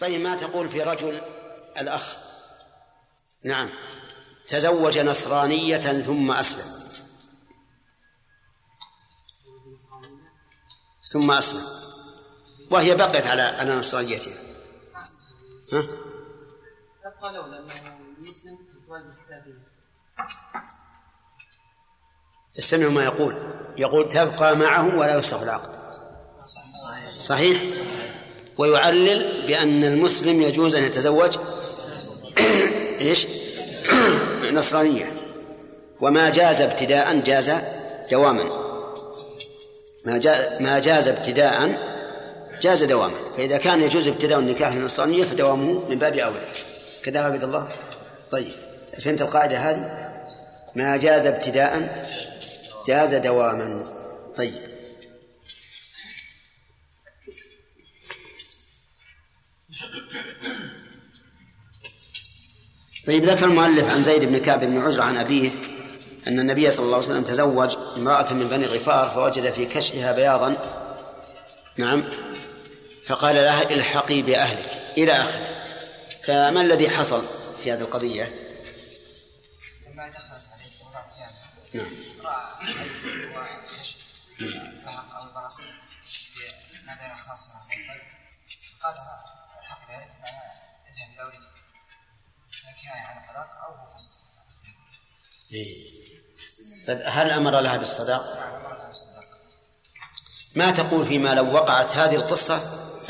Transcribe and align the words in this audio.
طيب 0.00 0.20
ما 0.20 0.36
تقول 0.36 0.68
في 0.68 0.82
رجل 0.82 1.20
الأخ؟ 1.78 2.16
نعم. 3.44 3.70
تزوج 4.46 4.98
نصرانية 4.98 6.02
ثم 6.02 6.30
أسلم. 6.30 6.78
ثم 11.12 11.30
أسلم. 11.30 11.62
وهي 12.70 12.94
بقيت 12.94 13.26
على 13.26 13.42
على 13.42 13.76
نصرانيتها. 13.76 14.34
ها؟ 15.72 15.82
تبقى 17.04 17.32
استمعوا 22.58 22.92
ما 22.92 23.04
يقول. 23.04 23.34
يقول 23.76 24.08
تبقى 24.08 24.56
معه 24.56 24.96
ولا 24.96 25.16
يفسخ 25.16 25.42
العقد؟ 25.42 25.78
صحيح. 27.18 27.62
ويعلل 28.58 29.46
بأن 29.46 29.84
المسلم 29.84 30.42
يجوز 30.42 30.74
أن 30.74 30.84
يتزوج 30.84 31.38
إيش؟ 33.00 33.26
نصرانية. 34.52 35.06
وما 36.00 36.30
جاز 36.30 36.60
ابتداء 36.60 37.20
جاز 37.20 37.50
دواما. 38.10 38.44
ما 40.04 40.18
جاز 40.18 40.62
ما 40.62 40.78
جاز 40.78 41.08
ابتداء 41.08 41.78
جاز 42.62 42.84
دواما. 42.84 43.14
فإذا 43.36 43.56
كان 43.56 43.82
يجوز 43.82 44.08
ابتداء 44.08 44.38
النكاح 44.38 44.72
النصرانية 44.72 45.24
فدوامه 45.24 45.88
من 45.88 45.98
باب 45.98 46.16
أولى. 46.16 46.48
كذا 47.02 47.20
عبد 47.20 47.44
الله؟ 47.44 47.68
طيب 48.30 48.52
فهمت 48.98 49.22
القاعدة 49.22 49.56
هذه؟ 49.56 50.10
ما 50.74 50.96
جاز 50.96 51.26
ابتداء 51.26 52.04
جاز 52.86 53.14
دواما. 53.14 53.84
طيب. 54.36 54.67
طيب 63.08 63.24
ذكر 63.24 63.44
المؤلف 63.44 63.88
عن 63.88 64.04
زيد 64.04 64.24
بن 64.24 64.38
كعب 64.38 64.60
بن 64.60 64.78
عجرة 64.78 65.02
عن 65.02 65.16
أبيه 65.16 65.50
أن 66.26 66.40
النبي 66.40 66.70
صلى 66.70 66.84
الله 66.84 66.96
عليه 66.96 67.06
وسلم 67.06 67.22
تزوج 67.22 67.76
امرأة 67.96 68.32
من 68.32 68.48
بني 68.48 68.66
غفار 68.66 69.10
فوجد 69.14 69.52
في 69.52 69.66
كشفها 69.66 70.12
بياضا. 70.12 70.56
نعم. 71.76 72.04
فقال 73.06 73.34
لها 73.34 73.70
الحقي 73.70 74.22
بأهلك 74.22 74.82
إلى 74.98 75.12
آخره. 75.12 75.46
فما 76.22 76.60
الذي 76.60 76.90
حصل 76.90 77.24
في 77.62 77.72
هذه 77.72 77.80
القضية؟ 77.80 78.32
لما 79.92 80.08
دخلت 80.08 80.42
عليه 80.52 80.68
امرأة 81.74 81.86
نعم. 84.40 84.67
طيب 96.86 97.00
هل 97.04 97.30
أمر 97.30 97.60
لها 97.60 97.76
بالصداق؟ 97.76 98.48
ما 100.54 100.70
تقول 100.70 101.06
فيما 101.06 101.34
لو 101.34 101.54
وقعت 101.54 101.96
هذه 101.96 102.14
القصة 102.14 102.60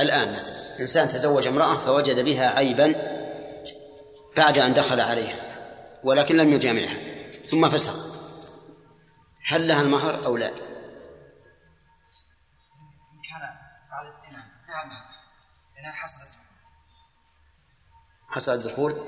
الآن 0.00 0.28
إنسان 0.80 1.08
تزوج 1.08 1.46
امرأة 1.46 1.76
فوجد 1.78 2.20
بها 2.20 2.50
عيبا 2.50 2.94
بعد 4.36 4.58
أن 4.58 4.74
دخل 4.74 5.00
عليها 5.00 5.36
ولكن 6.04 6.36
لم 6.36 6.52
يجامعها 6.52 6.96
ثم 7.50 7.68
فسخ 7.68 8.18
هل 9.46 9.68
لها 9.68 9.82
المهر 9.82 10.24
أو 10.24 10.36
لا؟ 10.36 10.50
حصل 18.28 18.52
الدخول 18.52 19.00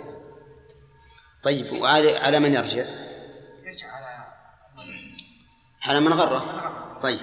طيب 1.42 1.72
وعلى 1.72 2.16
على 2.16 2.38
من 2.38 2.54
يرجع؟ 2.54 3.09
على 5.82 6.00
من 6.00 6.12
غرة 6.12 6.98
طيب 7.02 7.20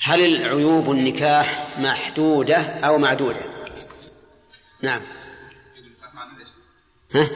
هل 0.00 0.20
العيوب 0.20 0.90
النكاح 0.90 1.78
محدودة 1.78 2.56
أو 2.56 2.98
معدودة؟ 2.98 3.40
نعم 4.82 5.02
ها؟ 7.14 7.30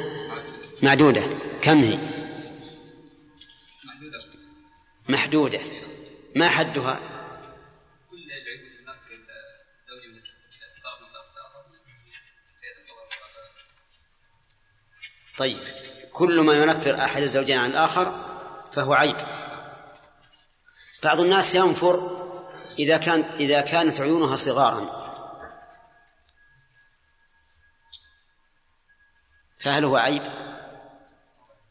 معدودة 0.82 1.22
كم 1.62 1.78
هي؟ 1.78 1.98
محدودة 5.08 5.60
ما 6.36 6.48
حدها؟ 6.48 7.00
طيب 15.38 15.81
كل 16.12 16.40
ما 16.40 16.54
ينفر 16.54 17.04
أحد 17.04 17.22
الزوجين 17.22 17.58
عن 17.58 17.70
الآخر 17.70 18.12
فهو 18.72 18.94
عيب. 18.94 19.16
بعض 21.02 21.20
الناس 21.20 21.54
ينفر 21.54 22.22
إذا 22.78 22.96
كان 22.96 23.20
إذا 23.20 23.60
كانت 23.60 24.00
عيونها 24.00 24.36
صغارا. 24.36 25.02
فهل 29.60 29.84
هو 29.84 29.96
عيب؟ 29.96 30.22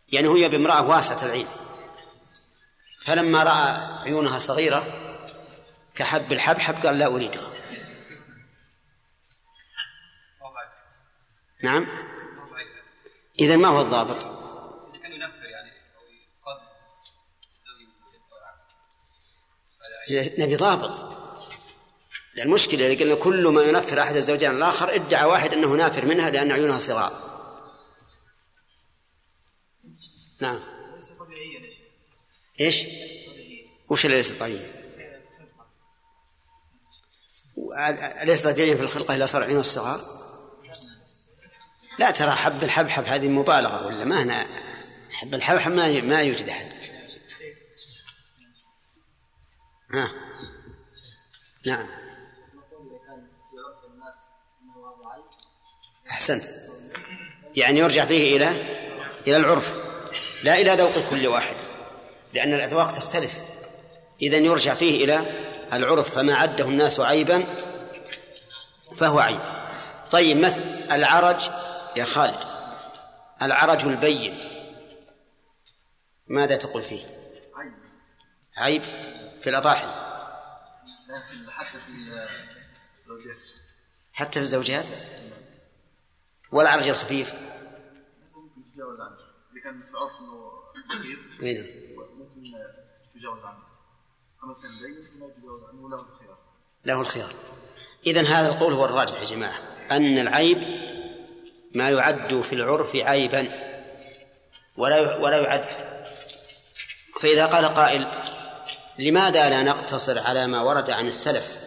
يعني 0.07 0.28
هي 0.28 0.50
بامرأة 0.50 0.81
واسعة 0.81 1.25
العين. 1.25 1.47
فلما 3.06 3.44
رأى 3.44 4.01
عيونها 4.03 4.40
صغيرة 4.40 4.84
كحب 5.96 6.31
الحبحب 6.31 6.85
قال 6.85 7.00
لا 7.00 7.06
أريدها. 7.06 7.51
نعم؟ 11.63 12.10
إذا 13.40 13.56
ما 13.56 13.68
هو 13.68 13.81
الضابط؟ 13.81 14.42
نبي 20.12 20.56
ضابط 20.56 21.22
لأن 22.34 22.47
المشكلة 22.47 22.86
اللي 22.86 23.03
قلنا 23.03 23.16
كل 23.16 23.47
ما 23.47 23.64
ينفر 23.64 24.02
أحد 24.02 24.16
الزوجين 24.16 24.52
الآخر 24.52 24.96
ادعى 24.96 25.25
واحد 25.25 25.53
أنه 25.53 25.75
نافر 25.75 26.06
منها 26.06 26.30
لأن 26.30 26.52
عيونها 26.52 26.80
صغار 26.80 27.12
نعم 30.42 30.59
إيش؟ 32.59 32.84
وش 33.90 34.06
اللي 34.06 34.18
ليس 34.18 34.31
طبيعي؟ 34.31 34.59
أليس 38.24 38.42
طبيعيا 38.42 38.75
في 38.75 38.81
الخلقة 38.81 39.16
إلا 39.16 39.25
صار 39.25 39.44
عيون 39.44 39.59
الصغار؟ 39.59 40.20
لا 42.00 42.12
ترى 42.12 42.31
حب 42.31 42.63
الحبحب 42.63 43.06
هذه 43.06 43.28
مبالغة 43.28 43.85
ولا 43.85 44.06
ما 44.06 44.24
هنا؟ 44.24 44.46
حب 45.12 45.34
الحبحب 45.34 45.72
ما 45.72 46.02
ما 46.02 46.22
يوجد 46.22 46.50
أحد. 46.50 46.72
ها. 49.94 50.12
نعم. 51.66 51.88
أحسنت. 56.12 56.44
يعني 57.56 57.80
يرجع 57.80 58.06
فيه 58.06 58.38
إلى 58.38 58.50
إلى 59.28 59.38
العرف. 59.38 59.74
لا 60.44 60.62
إلى 60.62 60.75
ذوق 60.75 61.09
كل 61.09 61.28
واحد. 61.28 61.56
لأن 62.34 62.53
الأذواق 62.53 62.91
تختلف. 62.91 63.41
إذا 64.22 64.38
يرجع 64.38 64.74
فيه 64.74 65.06
إلى 65.06 65.25
العرف 65.74 66.16
فما 66.16 66.35
عده 66.35 66.66
الناس 66.66 67.00
عيبا 67.00 67.44
فهو 68.97 69.19
عيب. 69.19 69.41
طيب 70.12 70.38
مثل 70.38 70.63
العرج 70.91 71.50
يا 71.96 72.06
خالد 72.06 72.44
العرج 73.41 73.85
البين. 73.85 74.38
ماذا 76.28 76.56
تقول 76.56 76.84
فيه؟ 76.84 77.06
عيب. 77.56 77.74
عيب 78.57 78.81
في 79.41 79.50
الأضاحي. 79.50 79.88
حتى 81.50 81.80
في 81.80 81.91
الزوجات؟ 83.01 83.38
حتى 84.13 84.31
في 84.31 84.40
الزوجات 84.40 84.86
والعرج 86.51 86.89
الخفيف؟ 86.89 87.33
ممكن 88.36 88.71
تتجاوز 88.71 89.01
عنه 89.01 89.15
إذا 89.51 89.62
كان 89.63 89.81
في 89.81 89.89
العرف 89.89 90.12
أنه 90.19 90.51
كثير 90.89 91.18
ممكن 92.18 92.44
تتجاوز 93.13 93.44
عنه 93.45 93.60
أما 94.44 94.54
كان 94.54 94.71
بين 94.71 95.04
فما 95.04 95.25
يتجاوز 95.25 95.63
عنه 95.63 95.89
له 95.89 96.00
الخيار. 96.00 96.38
له 96.86 97.01
الخيار 97.01 97.33
إذا 98.06 98.21
هذا 98.21 98.48
القول 98.48 98.74
هو 98.74 98.86
الراجح 98.86 99.19
يا 99.19 99.25
جماعة 99.25 99.60
أن 99.92 100.18
العيب 100.18 100.57
ما 101.75 101.89
يعد 101.89 102.41
في 102.41 102.56
العرف 102.56 102.95
عيبا 102.95 103.47
ولا 104.77 105.15
ولا 105.15 105.38
يعد. 105.38 105.65
فإذا 107.21 107.45
قال 107.45 107.65
قائل 107.65 108.07
لماذا 109.00 109.50
لا 109.50 109.63
نقتصر 109.63 110.19
على 110.19 110.47
ما 110.47 110.62
ورد 110.62 110.89
عن 110.89 111.07
السلف؟ 111.07 111.57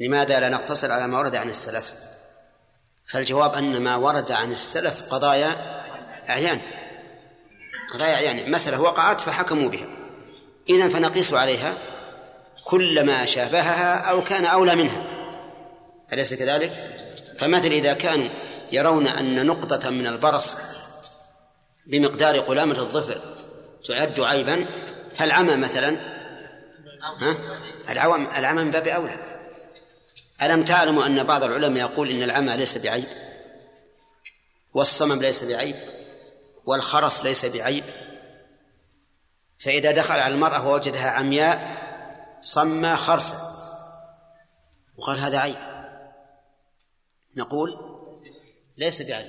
لماذا 0.00 0.40
لا 0.40 0.48
نقتصر 0.48 0.92
على 0.92 1.06
ما 1.06 1.18
ورد 1.18 1.36
عن 1.36 1.48
السلف؟ 1.48 1.92
فالجواب 3.08 3.54
أن 3.54 3.80
ما 3.82 3.96
ورد 3.96 4.32
عن 4.32 4.52
السلف 4.52 5.08
قضايا 5.10 5.56
أعيان 6.28 6.60
قضايا 7.94 8.14
أعيان. 8.14 8.50
مسألة 8.50 8.80
وقعت 8.80 9.20
فحكموا 9.20 9.68
بها. 9.70 9.86
إذا 10.68 10.88
فنقيس 10.88 11.32
عليها 11.32 11.74
كلما 12.64 13.26
شابهها 13.26 13.96
أو 13.96 14.24
كان 14.24 14.44
أولى 14.44 14.74
منها. 14.74 15.02
أليس 16.12 16.34
كذلك؟ 16.34 16.95
فمثل 17.38 17.68
إذا 17.68 17.92
كانوا 17.92 18.28
يرون 18.72 19.06
أن 19.06 19.46
نقطة 19.46 19.90
من 19.90 20.06
البرص 20.06 20.56
بمقدار 21.86 22.38
قلامة 22.38 22.78
الظفر 22.78 23.36
تعد 23.84 24.20
عيبا 24.20 24.66
فالعمى 25.14 25.56
مثلا 25.56 25.96
ها؟ 27.20 27.36
العوام 27.88 28.26
العمى 28.26 28.64
من 28.64 28.70
باب 28.70 28.88
أولى. 28.88 29.36
ألم 30.42 30.64
تعلموا 30.64 31.06
أن 31.06 31.22
بعض 31.22 31.44
العلماء 31.44 31.90
يقول 31.90 32.10
إن 32.10 32.22
العمى 32.22 32.56
ليس 32.56 32.78
بعيب؟ 32.78 33.04
والصمم 34.74 35.20
ليس 35.20 35.44
بعيب؟ 35.44 35.76
والخرس 36.64 37.22
ليس 37.22 37.44
بعيب؟ 37.46 37.84
فإذا 39.58 39.90
دخل 39.90 40.14
على 40.14 40.34
المرأة 40.34 40.68
ووجدها 40.68 41.10
عمياء 41.10 41.76
صمى 42.40 42.96
خرسا 42.96 43.36
وقال 44.96 45.18
هذا 45.18 45.38
عيب. 45.38 45.75
نقول 47.36 47.76
ليس 48.76 49.02
بعيب 49.02 49.26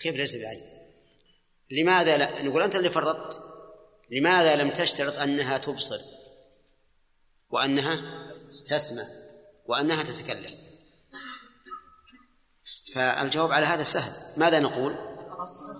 كيف 0.00 0.14
ليس 0.14 0.36
بعيب 0.36 0.80
لماذا 1.70 2.16
لا 2.16 2.42
نقول 2.42 2.62
أنت 2.62 2.76
اللي 2.76 2.90
فرطت. 2.90 3.42
لماذا 4.10 4.56
لم 4.56 4.70
تشترط 4.70 5.18
أنها 5.18 5.58
تبصر؟ 5.58 6.00
وأنها 7.50 8.00
تسمع. 8.66 9.04
وأنها 9.66 10.02
تتكلم. 10.02 10.58
فالجواب 12.94 13.52
على 13.52 13.66
هذا 13.66 13.82
سهل. 13.82 14.12
ماذا 14.36 14.58
نقول؟ 14.58 14.96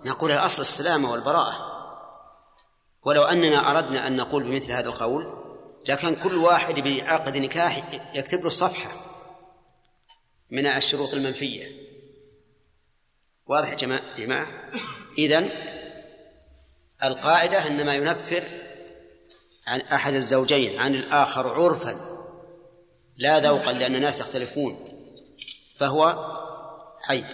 نقول 0.07 0.33
الأصل 0.33 0.63
السلامة 0.63 1.13
والبراءة. 1.13 1.71
ولو 3.03 3.23
أننا 3.23 3.71
أردنا 3.71 4.07
أن 4.07 4.17
نقول 4.17 4.43
بمثل 4.43 4.73
هذا 4.73 4.89
القول 4.89 5.41
لكان 5.89 6.17
كل 6.17 6.35
واحد 6.35 6.75
بعقد 6.75 7.37
نكاح 7.37 7.95
يكتب 8.15 8.41
له 8.41 8.47
الصفحة. 8.47 9.10
من 10.51 10.67
الشروط 10.67 11.15
المنفية. 11.15 11.67
واضح 13.47 13.71
يا 13.71 14.03
جماعة؟ 14.19 14.71
إذن 15.19 15.49
القاعدة 17.05 17.67
أن 17.67 17.87
ما 17.87 17.95
ينفر 17.95 18.45
عن 19.67 19.81
أحد 19.81 20.15
الزوجين 20.15 20.81
عن 20.81 20.95
الآخر 20.95 21.49
عرفا 21.49 21.97
لا 23.17 23.39
ذوقا 23.39 23.73
لأن 23.73 23.97
الناس 23.97 24.21
يختلفون 24.21 24.85
فهو 25.77 26.35
عيب. 27.09 27.25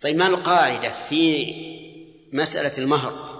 طيب 0.00 0.16
ما 0.16 0.26
القاعدة 0.26 1.06
في 1.08 1.54
مسألة 2.32 2.78
المهر؟ 2.78 3.38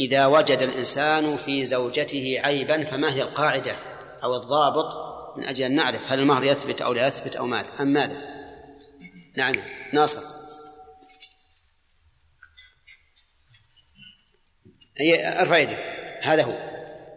إذا 0.00 0.26
وجد 0.26 0.62
الإنسان 0.62 1.36
في 1.36 1.64
زوجته 1.64 2.40
عيبا 2.44 2.84
فما 2.84 3.14
هي 3.14 3.22
القاعدة 3.22 3.76
أو 4.24 4.36
الضابط 4.36 5.13
من 5.36 5.44
أجل 5.44 5.64
أن 5.64 5.74
نعرف 5.74 6.12
هل 6.12 6.18
المهر 6.18 6.44
يثبت 6.44 6.82
أو 6.82 6.92
لا 6.92 7.06
يثبت 7.06 7.36
أو 7.36 7.46
ماذا. 7.46 7.68
أم 7.80 7.86
ماذا؟ 7.86 8.44
نعم. 9.36 9.54
ناصر. 9.92 10.22
أي 15.00 15.40
ارفع 15.40 15.58
يدك 15.58 15.78
هذا 16.22 16.42
هو. 16.42 16.52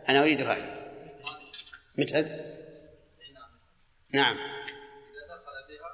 أنا 0.09 0.19
أريد 0.19 0.41
رأي 0.41 0.77
متعب؟ 1.97 2.25
نعم. 4.13 4.37
إذا 4.37 5.35
دخل 5.35 5.67
بها 5.69 5.89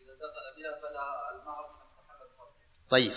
إذا 0.00 0.14
دخل 0.14 0.46
بها 0.56 0.80
فلها 0.80 1.30
المهر 1.32 1.66
طيب. 2.88 3.12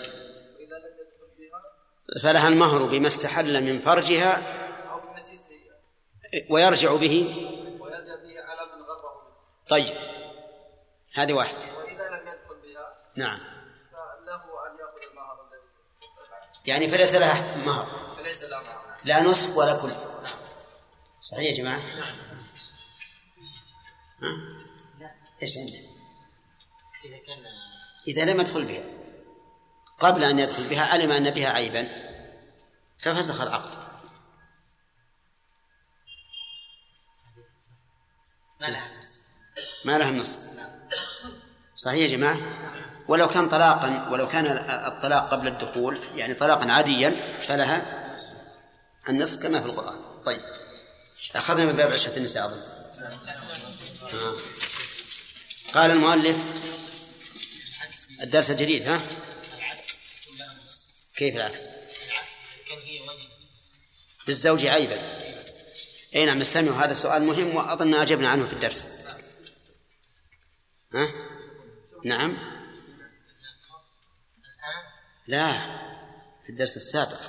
فلها 2.22 2.48
المهر 2.48 2.84
بما 2.84 3.06
استحل 3.06 3.64
من 3.64 3.78
فرجها 3.78 4.42
ويرجع 6.50 6.96
به. 6.96 7.46
طيب. 9.70 9.96
هذه 11.14 11.32
واحدة. 11.32 11.58
وإذا 11.58 12.08
لم 12.08 12.28
يدخل 12.28 12.56
بها 12.62 12.94
نعم. 13.16 13.38
فله 13.92 14.36
أن 14.36 14.78
يأخذ 14.80 15.10
المهر 15.10 15.48
الذي 15.48 15.62
يعني 16.66 16.90
فليس 16.90 17.14
لها 17.14 17.66
مهر. 17.66 17.86
فليس 18.08 18.42
لها 18.44 18.62
مهر. 18.62 19.00
لا 19.04 19.20
نصف 19.20 19.56
ولا 19.56 19.82
كل. 19.82 19.88
نعم 19.88 20.38
صحيح 21.20 21.50
يا 21.50 21.52
جماعة؟ 21.52 21.78
نعم 21.78 22.16
ها؟ 24.22 24.64
لا 25.00 25.14
إيش 25.42 25.58
عندك؟ 25.58 25.90
إذا 27.04 27.18
كان 27.18 27.44
إذا 28.08 28.24
لم 28.32 28.40
يدخل 28.40 28.64
بها. 28.64 28.84
قبل 29.98 30.24
أن 30.24 30.38
يدخل 30.38 30.68
بها 30.68 30.84
علم 30.84 31.12
أن 31.12 31.30
بها 31.30 31.48
عيبا. 31.48 31.88
ففسخ 32.98 33.40
العقد؟ 33.40 33.90
ما 38.60 38.66
لها 38.66 38.92
النصف 38.92 39.19
ما 39.84 39.98
لها 39.98 40.08
النصف 40.08 40.38
صحيح 41.76 42.10
يا 42.10 42.16
جماعة؟ 42.16 42.40
ولو 43.08 43.28
كان 43.28 43.48
طلاقا 43.48 44.08
ولو 44.10 44.28
كان 44.28 44.46
الطلاق 44.86 45.30
قبل 45.30 45.48
الدخول 45.48 45.98
يعني 46.14 46.34
طلاقا 46.34 46.72
عاديا 46.72 47.38
فلها 47.48 48.06
النصف 49.08 49.42
كما 49.42 49.60
في 49.60 49.66
القرآن. 49.66 49.98
طيب. 50.24 50.40
أخذنا 51.34 51.64
من 51.64 51.72
باب 51.72 51.92
عشرة 51.92 52.16
النساء 52.16 52.44
أظن. 52.46 52.60
قال 55.74 55.90
المؤلف 55.90 56.36
الدرس 58.22 58.50
الجديد 58.50 58.88
ها؟ 58.88 59.00
كيف 61.16 61.36
العكس؟ 61.36 61.60
للزوج 64.28 64.66
عيبا. 64.66 64.98
أي 66.14 66.24
نعم 66.24 66.42
هذا 66.68 66.94
سؤال 66.94 67.22
مهم 67.22 67.56
وأظن 67.56 67.94
اجبنا 67.94 68.28
عنه 68.28 68.46
في 68.46 68.52
الدرس. 68.52 68.99
ها؟ 70.94 71.08
نعم. 72.04 72.38
لا 75.26 75.52
في 76.42 76.50
الدرس 76.50 76.76
السابق. 76.76 77.20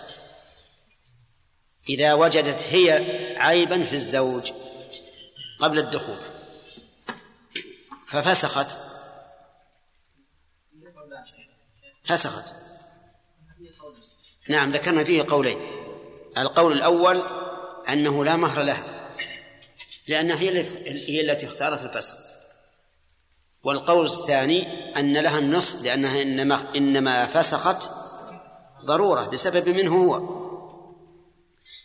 إذا 1.89 2.13
وجدت 2.13 2.61
هي 2.61 2.91
عيبا 3.37 3.83
في 3.83 3.93
الزوج 3.93 4.51
قبل 5.59 5.79
الدخول 5.79 6.19
ففسخت. 8.07 8.77
فسخت. 12.03 12.53
نعم 14.49 14.71
ذكرنا 14.71 15.03
فيه 15.03 15.23
قولين. 15.23 15.59
القول 16.37 16.73
الأول 16.73 17.21
أنه 17.89 18.25
لا 18.25 18.35
مهر 18.35 18.61
لها 18.61 19.09
لأنها 20.07 20.39
هي 20.39 21.21
التي 21.21 21.45
اختارت 21.45 21.81
الفسخ. 21.83 22.40
والقول 23.63 24.05
الثاني 24.05 24.67
أن 24.99 25.17
لها 25.17 25.39
النصف 25.39 25.83
لأنها 25.83 26.21
إنما 26.21 26.75
إنما 26.75 27.25
فسخت 27.25 27.89
ضرورة 28.85 29.25
بسبب 29.25 29.69
منه 29.69 29.95
هو. 29.95 30.41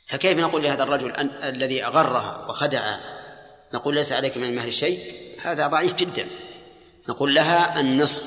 فكيف 0.09 0.39
نقول 0.39 0.63
لهذا 0.63 0.83
الرجل 0.83 1.13
الذي 1.43 1.85
أغرها 1.85 2.47
وخدعها 2.49 3.01
نقول 3.75 3.95
ليس 3.95 4.13
عليك 4.13 4.37
من 4.37 4.45
المهر 4.45 4.71
شيء؟ 4.71 4.99
هذا 5.43 5.67
ضعيف 5.67 5.95
جدا. 5.95 6.27
نقول 7.09 7.35
لها 7.35 7.81
النصف 7.81 8.23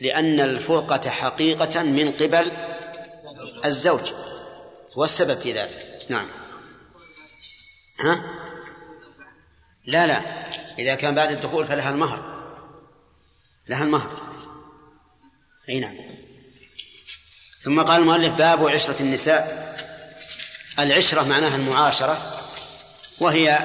لأن 0.00 0.40
الفرقة 0.40 1.10
حقيقة 1.10 1.82
من 1.82 2.12
قبل 2.12 2.52
الزوج 3.64 4.12
هو 4.96 5.04
السبب 5.04 5.34
في 5.34 5.52
ذلك. 5.52 6.06
نعم. 6.08 6.28
ها؟ 8.00 8.24
لا 9.86 10.06
لا. 10.06 10.22
إذا 10.78 10.94
كان 10.94 11.14
بعد 11.14 11.32
الدخول 11.32 11.66
فلها 11.66 11.90
المهر. 11.90 12.31
لها 13.68 13.84
المهر. 13.84 14.22
أي 15.68 15.80
نعم. 15.80 15.94
ثم 17.60 17.82
قال 17.82 18.00
المؤلف 18.00 18.32
باب 18.32 18.68
عشرة 18.68 19.02
النساء. 19.02 19.72
العشرة 20.78 21.22
معناها 21.22 21.56
المعاشرة 21.56 22.40
وهي 23.20 23.64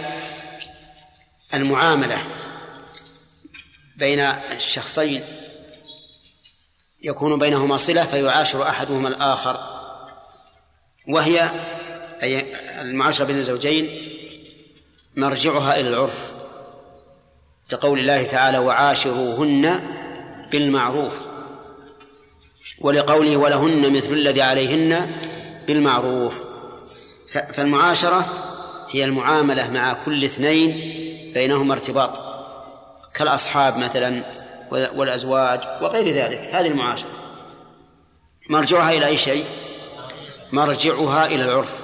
المعاملة 1.54 2.28
بين 3.96 4.20
الشخصين. 4.20 5.24
يكون 7.04 7.40
بينهما 7.40 7.78
صلة 7.78 8.06
فيعاشر 8.06 8.70
أحدهما 8.70 9.08
الآخر. 9.08 9.84
وهي 11.08 11.52
أي 12.24 12.56
المعاشرة 12.82 13.26
بين 13.26 13.38
الزوجين 13.38 14.04
مرجعها 15.16 15.80
إلى 15.80 15.90
العرف. 15.90 16.37
لقول 17.72 18.00
الله 18.00 18.24
تعالى 18.24 18.58
وعاشروهن 18.58 19.80
بالمعروف 20.52 21.14
ولقوله 22.82 23.38
ولهن 23.38 23.94
مثل 23.94 24.14
الذي 24.14 24.42
عليهن 24.42 25.12
بالمعروف. 25.68 26.44
فالمعاشرة 27.54 28.26
هي 28.90 29.04
المعاملة 29.04 29.72
مع 29.72 29.94
كل 29.94 30.24
اثنين 30.24 30.72
بينهما 31.34 31.74
ارتباط 31.74 32.20
كالأصحاب 33.14 33.78
مثلا 33.78 34.24
والأزواج 34.72 35.60
وغير 35.82 36.08
ذلك. 36.08 36.40
هذه 36.54 36.68
المعاشرة. 36.68 37.10
مرجعها 38.50 38.92
إلى 38.92 39.06
أي 39.06 39.18
شيء؟ 39.18 39.46
مرجعها 40.52 41.26
إلى 41.26 41.44
العرف. 41.44 41.80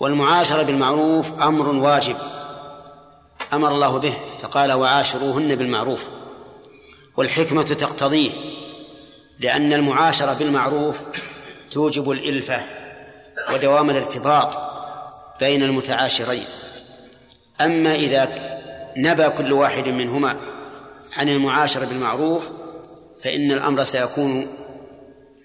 والمعاشرة 0.00 0.62
بالمعروف 0.62 1.42
أمر 1.42 1.68
واجب. 1.68 2.16
أمر 3.52 3.74
الله 3.74 3.98
به 3.98 4.16
فقال 4.42 4.72
وعاشروهن 4.72 5.54
بالمعروف. 5.54 6.04
والحكمة 7.16 7.62
تقتضيه 7.62 8.30
لأن 9.38 9.72
المعاشرة 9.72 10.34
بالمعروف 10.34 10.96
توجب 11.70 12.10
الإلفة 12.10 12.62
ودوام 13.52 13.90
الارتباط 13.90 14.58
بين 15.40 15.62
المتعاشرين. 15.62 16.44
أما 17.60 17.94
إذا 17.94 18.28
نبى 18.96 19.30
كل 19.30 19.52
واحد 19.52 19.88
منهما 19.88 20.36
عن 21.16 21.28
المعاشرة 21.28 21.84
بالمعروف 21.84 22.48
فإن 23.22 23.52
الأمر 23.52 23.84
سيكون 23.84 24.46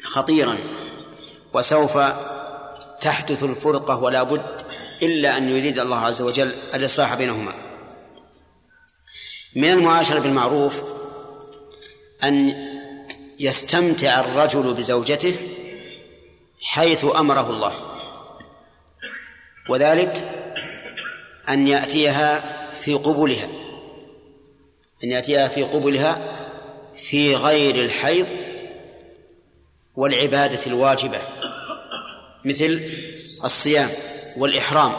خطيرا 0.04 0.58
وسوف 1.54 1.98
تحدث 3.02 3.44
الفرقة 3.44 4.04
ولا 4.04 4.24
بد 4.24 4.62
إلا 5.02 5.38
أن 5.38 5.50
يريد 5.50 5.80
الله 5.80 5.98
عز 5.98 6.22
وجل 6.22 6.52
الإصلاح 6.74 7.16
بينهما. 7.16 7.65
من 9.56 9.72
المعاشرة 9.72 10.20
بالمعروف 10.20 10.82
أن 12.24 12.54
يستمتع 13.40 14.20
الرجل 14.20 14.74
بزوجته 14.74 15.36
حيث 16.62 17.06
أمره 17.06 17.50
الله 17.50 17.74
وذلك 19.70 20.32
أن 21.50 21.68
يأتيها 21.68 22.40
في 22.72 22.94
قبلها 22.94 23.48
أن 25.04 25.10
يأتيها 25.10 25.48
في 25.48 25.64
قبلها 25.64 26.18
في 26.96 27.36
غير 27.36 27.76
الحيض 27.76 28.28
والعبادة 29.96 30.66
الواجبة 30.68 31.22
مثل 32.46 32.92
الصيام 33.44 33.90
والإحرام. 34.38 34.92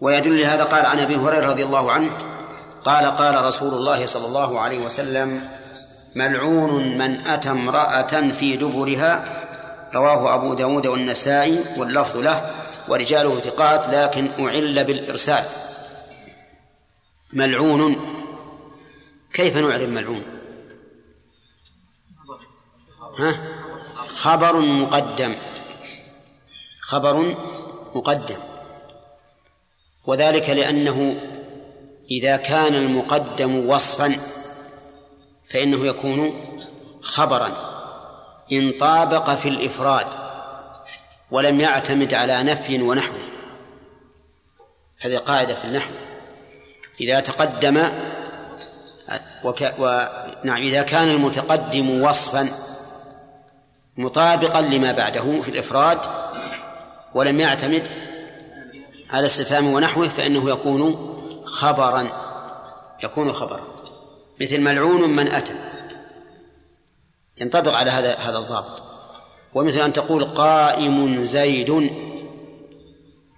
ويدل 0.00 0.40
لهذا 0.40 0.64
قال 0.64 0.86
عن 0.86 1.00
أبي 1.00 1.16
هريرة 1.16 1.50
رضي 1.50 1.64
الله 1.64 1.92
عنه 1.92 2.10
قال 2.84 3.06
قال 3.06 3.44
رسول 3.44 3.74
الله 3.74 4.06
صلى 4.06 4.26
الله 4.26 4.60
عليه 4.60 4.86
وسلم 4.86 5.48
ملعون 6.14 6.98
من 6.98 7.26
أتى 7.26 7.50
امرأة 7.50 8.30
في 8.30 8.56
دبرها. 8.56 9.44
رواه 9.94 10.34
أبو 10.34 10.54
داود 10.54 10.86
والنسائي 10.86 11.64
واللفظ 11.76 12.16
له 12.16 12.54
ورجاله 12.88 13.40
ثقات 13.40 13.88
لكن 13.88 14.28
أعل 14.40 14.84
بالإرسال. 14.84 15.44
ملعون 17.32 17.96
كيف 19.32 19.56
نعرف 19.56 19.88
ملعون؟ 19.88 20.22
ها؟ 23.18 23.38
خبر 24.08 24.60
مقدم. 24.60 25.34
خبر 26.80 27.34
مقدم. 27.94 28.38
وذلك 30.08 30.50
لأنه 30.50 31.14
إذا 32.10 32.36
كان 32.36 32.74
المقدم 32.74 33.68
وصفا 33.68 34.16
فإنه 35.50 35.86
يكون 35.86 36.40
خبرا 37.02 37.50
إن 38.52 38.70
طابق 38.70 39.30
في 39.30 39.48
الإفراد 39.48 40.06
ولم 41.30 41.60
يعتمد 41.60 42.14
على 42.14 42.42
نفي 42.42 42.82
ونحوه. 42.82 43.28
هذه 45.00 45.16
قاعدة 45.16 45.54
في 45.54 45.64
النحو. 45.64 45.92
إذا 47.00 47.20
تقدم 47.20 47.88
وك 49.44 49.72
و... 49.78 50.06
نعم 50.44 50.62
إذا 50.62 50.82
كان 50.82 51.08
المتقدم 51.08 52.02
وصفا 52.02 52.48
مطابقا 53.96 54.60
لما 54.60 54.92
بعده 54.92 55.40
في 55.40 55.48
الإفراد 55.48 55.98
ولم 57.14 57.40
يعتمد 57.40 58.07
على 59.10 59.26
استفهام 59.26 59.66
ونحوه 59.66 60.08
فإنه 60.08 60.50
يكون 60.50 61.08
خبرا 61.44 62.08
يكون 63.02 63.32
خبرا. 63.32 63.60
مثل 64.40 64.60
ملعون 64.60 65.16
من 65.16 65.28
أتى. 65.28 65.54
ينطبق 67.40 67.74
على 67.74 67.90
هذا 67.90 68.14
هذا 68.16 68.38
الضابط. 68.38 68.82
ومثل 69.54 69.80
أن 69.80 69.92
تقول 69.92 70.24
قائم 70.24 71.24
زيد. 71.24 71.90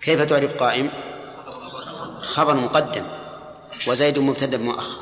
كيف 0.03 0.23
تعرف 0.23 0.63
قائم؟ 0.63 0.91
خبر 2.21 2.55
مقدم. 2.55 3.05
وزيد 3.87 4.19
مبتدأ 4.19 4.57
مؤخر 4.57 5.01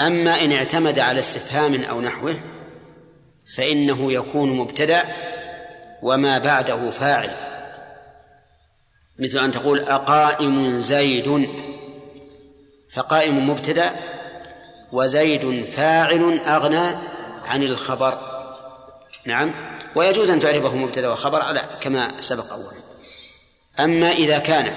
أما 0.00 0.44
إن 0.44 0.52
اعتمد 0.52 0.98
على 0.98 1.18
استفهام 1.18 1.84
أو 1.84 2.00
نحوه 2.00 2.40
فإنه 3.56 4.12
يكون 4.12 4.52
مبتدأ 4.52 5.04
وما 6.02 6.38
بعده 6.38 6.90
فاعل. 6.90 7.47
مثل 9.18 9.38
أن 9.38 9.52
تقول 9.52 9.80
أقائم 9.80 10.78
زيد. 10.78 11.48
فقائم 12.94 13.50
مبتدأ 13.50 13.96
وزيد 14.92 15.64
فاعل 15.64 16.38
أغنى 16.38 16.98
عن 17.44 17.62
الخبر. 17.62 18.18
نعم. 19.24 19.54
ويجوز 19.96 20.30
أن 20.30 20.40
تعرفه 20.40 20.76
مبتدأ 20.76 21.08
وخبر 21.08 21.40
على 21.40 21.64
كما 21.80 22.20
سبق 22.20 22.52
أولا. 22.52 22.78
أما 23.80 24.10
إذا 24.10 24.38
كان 24.38 24.72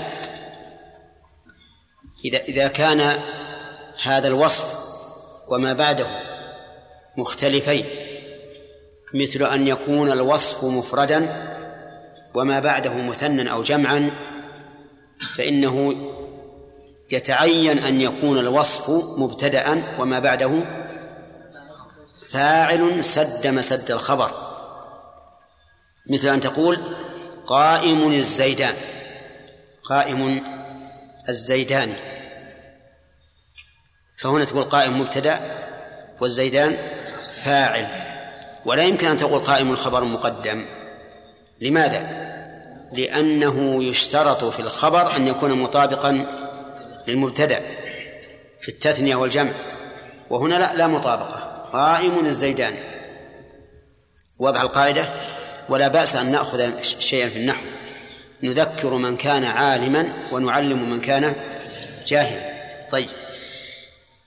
إذا 2.26 2.38
إذا 2.38 2.68
كان 2.68 3.18
هذا 4.04 4.28
الوصف 4.28 4.82
وما 5.50 5.74
بعده 5.74 6.08
مختلفين 7.18 7.86
مثل 9.14 9.44
أن 9.44 9.68
يكون 9.68 10.12
الوصف 10.12 10.64
مفردا 10.64 11.48
وما 12.34 12.60
بعده 12.60 12.94
مثنى 12.94 13.52
أو 13.52 13.64
جمعا 13.64 14.12
فإنه 15.36 15.96
يتعين 17.12 17.80
أن 17.80 18.02
يكون 18.02 18.38
الوصف 18.38 18.90
مبتدأ 19.20 19.84
وما 20.00 20.20
بعده 20.20 20.60
فاعل 22.30 23.04
سد 23.04 23.48
مسد 23.48 23.92
الخبر. 23.92 24.32
مثل 26.12 26.28
أن 26.28 26.42
تقول 26.42 26.78
قائم 27.48 28.12
الزيدان 28.12 28.76
قائم 29.84 30.44
الزيداني 31.30 31.94
فهنا 34.18 34.46
تقول 34.46 34.64
قائم 34.64 35.02
مبتدأ 35.02 35.40
والزيدان 36.22 36.78
فاعل 37.44 37.88
ولا 38.66 38.84
يمكن 38.84 39.08
أن 39.08 39.18
تقول 39.18 39.40
قائم 39.40 39.76
خبر 39.76 40.04
مقدم. 40.04 40.66
لماذا؟ 41.62 42.31
لأنه 42.94 43.84
يشترط 43.84 44.44
في 44.44 44.60
الخبر 44.60 45.16
أن 45.16 45.28
يكون 45.28 45.52
مطابقا 45.52 46.26
للمبتدأ 47.08 47.62
في 48.62 48.70
التثنية 48.70 49.16
والجمع. 49.16 49.52
وهنا 50.30 50.56
لا 50.56 50.76
لا 50.76 50.88
مطابقة. 50.88 51.70
قائم 51.74 52.26
الزيدان. 52.26 52.74
وضع 54.40 54.62
القاعدة؟ 54.62 55.10
ولا 55.70 55.88
بأس 55.88 56.16
أن 56.16 56.32
نأخذ 56.32 56.84
شيئا 57.00 57.30
في 57.30 57.38
النحو. 57.40 57.66
نذكر 58.44 58.94
من 58.94 59.18
كان 59.18 59.44
عالما 59.44 60.14
ونعلم 60.32 60.90
من 60.90 61.02
كان 61.02 61.36
جاهلا. 62.08 62.52
طيب. 62.92 63.10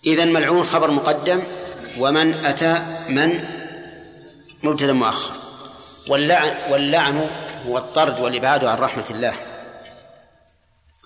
إذا 0.06 0.24
ملعون 0.24 0.62
خبر 0.62 0.90
مقدم. 0.90 1.42
ومن 1.98 2.44
أتى 2.44 2.82
من؟ 3.08 3.44
مبتدأ 4.62 4.92
مؤخر. 4.92 5.34
واللعن 6.08 6.72
واللعن 6.72 7.30
هو 7.66 7.78
الطرد 7.78 8.20
والإبعاد 8.20 8.64
عن 8.64 8.78
رحمة 8.78 9.04
الله. 9.10 9.34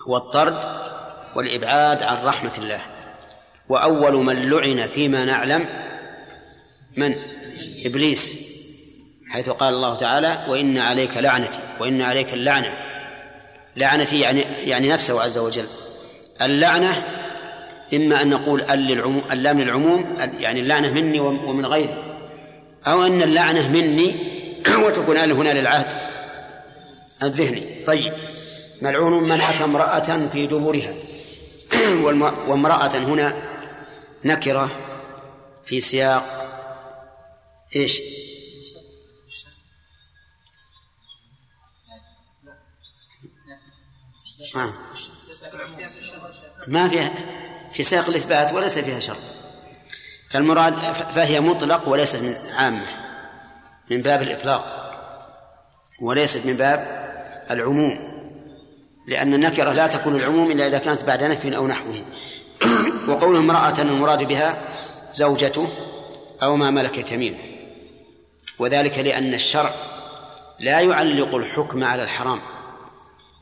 هو 0.07 0.17
الطرد 0.17 0.55
والإبعاد 1.35 2.03
عن 2.03 2.25
رحمة 2.25 2.51
الله. 2.57 2.81
وأول 3.69 4.25
من 4.25 4.49
لعن 4.49 4.87
فيما 4.87 5.25
نعلم 5.25 5.65
من؟ 6.97 7.15
إبليس. 7.85 8.49
حيث 9.29 9.49
قال 9.49 9.73
الله 9.73 9.95
تعالى 9.95 10.45
وإن 10.47 10.77
عليك 10.77 11.17
لعنتي 11.17 11.59
وإن 11.79 12.01
عليك 12.01 12.33
اللعنة. 12.33 12.73
لعنتي 13.75 14.19
يعني 14.19 14.41
يعني 14.41 14.89
نفسه 14.89 15.21
عز 15.21 15.37
وجل. 15.37 15.65
اللعنة 16.41 17.03
إما 17.93 18.21
أن 18.21 18.29
نقول 18.29 18.61
للعموم 18.61 19.23
اللام 19.31 19.61
للعموم 19.61 20.17
يعني 20.39 20.59
اللعنة 20.59 20.91
مني 20.91 21.19
ومن 21.19 21.65
غيري. 21.65 22.03
أو 22.87 23.05
أن 23.05 23.21
اللعنة 23.21 23.67
مني 23.67 24.15
وتكون 24.85 25.17
أل 25.17 25.31
هنا 25.31 25.49
للعهد. 25.49 26.08
الذهني. 27.23 27.85
طيب. 27.85 28.13
ملعون 28.81 29.23
من 29.23 29.41
أتى 29.41 29.63
امرأة 29.63 30.27
في 30.27 30.47
دبرها. 30.47 30.93
وامرأة 32.47 32.97
هنا 32.97 33.33
نكرة 34.25 34.69
في 35.63 35.79
سياق 35.79 36.23
إيش؟ 37.75 38.01
آه. 44.55 44.73
ما 46.67 46.89
فيها 46.89 47.11
في 47.73 47.83
سياق 47.83 48.09
الإثبات 48.09 48.53
وليس 48.53 48.79
فيها 48.79 48.99
شر 48.99 49.17
فالمراد 50.29 50.73
فهي 50.93 51.39
مطلق 51.39 51.87
وليست 51.87 52.15
من 52.15 52.35
عامة 52.53 52.87
من 53.89 54.01
باب 54.01 54.21
الإطلاق. 54.21 54.79
وليست 56.01 56.45
من 56.45 56.57
باب 56.57 57.08
العموم 57.51 58.19
لأن 59.09 59.33
النكرة 59.33 59.73
لا 59.73 59.87
تكون 59.87 60.15
العموم 60.15 60.51
إلا 60.51 60.67
إذا 60.67 60.77
كانت 60.77 61.03
بعد 61.03 61.23
نفي 61.23 61.55
أو 61.55 61.67
نحوه. 61.67 62.01
وقوله 63.09 63.39
امرأة 63.39 63.81
المراد 63.81 64.23
بها 64.23 64.61
زوجته 65.13 65.67
أو 66.43 66.55
ما 66.55 66.69
ملكت 66.69 67.11
يمينه. 67.11 67.37
وذلك 68.59 68.97
لأن 68.99 69.33
الشرع 69.33 69.71
لا 70.59 70.79
يعلق 70.79 71.35
الحكم 71.35 71.83
على 71.83 72.03
الحرام. 72.03 72.39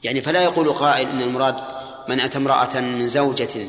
يعني 0.03 0.21
فلا 0.21 0.43
يقول 0.43 0.73
قائل 0.73 1.09
إن 1.09 1.21
المراد 1.21 1.55
من 2.09 2.19
أتى 2.19 2.37
امرأة 2.37 2.79
من 2.79 3.07
زوجة 3.07 3.67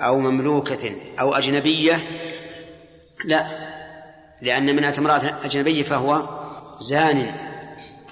أو 0.00 0.18
مملوكة 0.18 0.96
أو 1.20 1.34
أجنبية. 1.34 2.04
لا 3.24 3.46
لأن 4.42 4.76
من 4.76 4.84
أتى 4.84 5.00
امرأة 5.00 5.22
أجنبية 5.44 5.82
فهو 5.82 6.28
زان. 6.80 7.49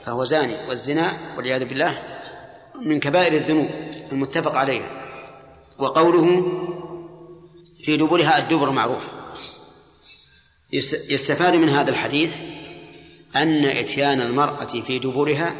فهو 0.08 0.24
زاني 0.24 0.54
والزنا 0.68 1.12
والعياذ 1.36 1.64
بالله 1.64 1.98
من 2.82 3.00
كبائر 3.00 3.32
الذنوب 3.32 3.68
المتفق 4.12 4.56
عليها 4.56 4.90
وقوله 5.78 6.42
في 7.82 7.96
دبرها 7.96 8.38
الدبر 8.38 8.70
معروف. 8.70 9.10
يستفاد 11.10 11.54
من 11.54 11.68
هذا 11.68 11.90
الحديث 11.90 12.36
أن 13.36 13.64
إتيان 13.64 14.20
المرأة 14.20 14.64
في 14.64 14.98
دبرها 14.98 15.52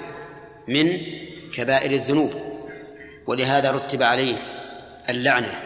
من 0.68 1.00
كبائر 1.54 1.90
الذنوب 1.90 2.32
ولهذا 3.26 3.70
رتب 3.70 4.02
عليه 4.02 4.36
اللعنة. 5.08 5.58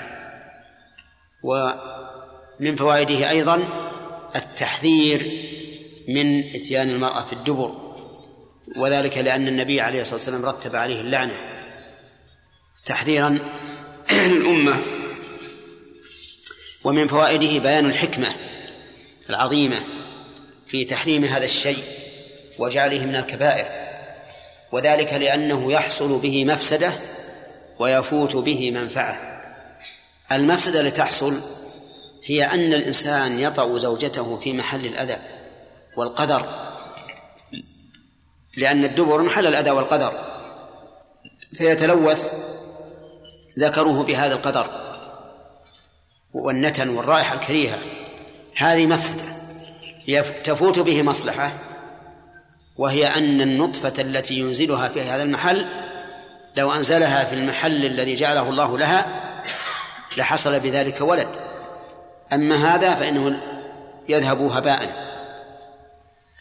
ومن 1.45 2.77
فوائده 2.77 3.31
أيضا 3.31 3.63
التحذير 4.37 5.31
من 6.09 6.39
إتيان 6.39 6.91
المرأة 6.91 7.23
في 7.23 7.33
الدبر. 7.33 7.82
وذلك 8.77 9.19
لأن 9.19 9.49
النبي 9.49 9.81
عليه 9.81 10.01
الصلاة 10.01 10.17
والسلام 10.17 10.45
رتب 10.45 10.77
عليه 10.77 11.01
اللعنة. 11.01 11.35
تحذيرا 12.87 13.39
للأمة. 14.13 14.83
ومن 16.85 17.09
فوائده 17.09 17.59
بيان 17.59 17.87
الحكمة 17.87 18.29
العظيمة 19.31 19.85
في 20.67 20.85
تحريم 20.85 21.25
هذا 21.25 21.45
الشيء 21.45 21.83
وجعله 22.59 23.07
من 23.07 23.17
الكبائر. 23.17 23.67
وذلك 24.73 25.13
لأنه 25.13 25.73
يحصل 25.73 26.19
به 26.19 26.45
مفسدة 26.45 26.93
ويفوت 27.79 28.37
به 28.37 28.71
منفعة. 28.71 29.43
المفسدة 30.33 30.81
التي 30.81 30.97
تحصل 30.97 31.41
هي 32.25 32.45
أن 32.45 32.73
الإنسان 32.73 33.39
يطأ 33.39 33.79
زوجته 33.79 34.37
في 34.37 34.53
محل 34.53 34.87
الأذى 34.87 35.17
والقدر. 35.97 36.72
لأن 38.57 38.85
الدبر 38.85 39.23
محل 39.23 39.47
الأذى 39.47 39.71
والقدر. 39.71 40.13
فيتلوث 41.53 42.33
ذكره 43.59 44.03
بهذا 44.03 44.35
القدر 44.35 44.67
والنتن 46.35 46.89
والرائحة 46.89 47.35
الكريهة. 47.35 47.79
هذه 48.57 48.87
مفسدة. 48.87 49.33
تفوت 50.45 50.79
به 50.79 51.03
مصلحة 51.03 51.53
وهي 52.77 53.07
أن 53.07 53.41
النطفة 53.41 54.03
التي 54.03 54.35
ينزلها 54.35 54.89
في 54.89 55.03
هذا 55.03 55.23
المحل 55.23 55.67
لو 56.57 56.73
أنزلها 56.73 57.25
في 57.25 57.35
المحل 57.35 57.85
الذي 57.85 58.15
جعله 58.15 58.49
الله 58.49 58.79
لها 58.79 59.07
لحصل 60.17 60.61
بذلك 60.61 61.01
ولد. 61.01 61.29
أما 62.33 62.75
هذا 62.75 62.95
فإنه 62.95 63.41
يذهب 64.09 64.41
هباء. 64.41 65.13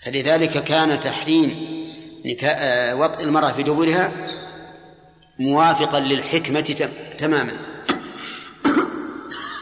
فلذلك 0.05 0.63
كان 0.63 0.99
تحريم 0.99 1.70
وطئ 2.93 3.23
المرأة 3.23 3.51
في 3.51 3.63
دبرها 3.63 4.11
موافقا 5.39 5.99
للحكمة 5.99 6.89
تماما. 7.17 7.53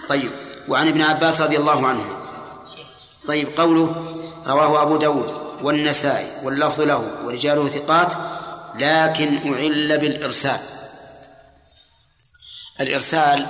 طيب 0.09 0.31
وعن 0.67 0.87
ابن 0.87 1.01
عباس 1.01 1.41
رضي 1.41 1.57
الله 1.57 1.87
عنه 1.87 2.19
طيب 3.27 3.47
قوله 3.57 4.13
رواه 4.47 4.81
أبو 4.81 4.97
داود 4.97 5.33
والنسائي 5.61 6.45
واللفظ 6.45 6.81
له 6.81 7.25
ورجاله 7.25 7.69
ثقات 7.69 8.13
لكن 8.75 9.53
أعل 9.53 9.97
بالإرسال. 9.97 10.59
الإرسال 12.79 13.47